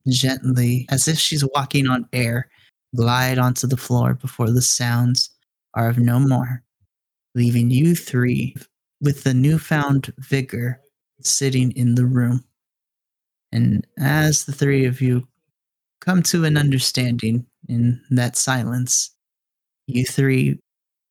gently, 0.10 0.88
as 0.90 1.08
if 1.08 1.20
she's 1.20 1.46
walking 1.54 1.88
on 1.88 2.08
air, 2.14 2.50
glide 2.96 3.38
onto 3.38 3.68
the 3.68 3.78
floor 3.78 4.16
before 4.16 4.50
the 4.50 4.62
sounds 4.62 5.30
are 5.76 5.90
of 5.90 6.00
no 6.00 6.20
more, 6.20 6.64
leaving 7.36 7.70
you 7.70 7.94
three 7.96 8.56
with 9.02 9.24
the 9.24 9.36
newfound 9.36 10.12
vigor 10.18 10.82
sitting 11.22 11.72
in 11.74 11.94
the 11.94 12.06
room. 12.06 12.44
And 13.52 13.86
as 14.00 14.46
the 14.46 14.52
three 14.52 14.86
of 14.86 15.00
you 15.00 15.28
come 16.04 16.22
to 16.22 16.43
an 16.43 16.58
understanding 16.58 17.45
in 17.70 18.01
that 18.10 18.36
silence, 18.36 19.12
you 19.88 20.04
three 20.04 20.60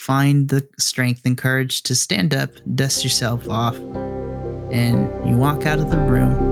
find 0.00 0.48
the 0.48 0.66
strength 0.78 1.22
and 1.24 1.38
courage 1.38 1.82
to 1.84 1.94
stand 1.94 2.34
up, 2.34 2.50
dust 2.74 3.02
yourself 3.02 3.48
off, 3.48 3.76
and 4.70 5.08
you 5.28 5.36
walk 5.36 5.64
out 5.64 5.78
of 5.78 5.90
the 5.90 5.98
room 5.98 6.51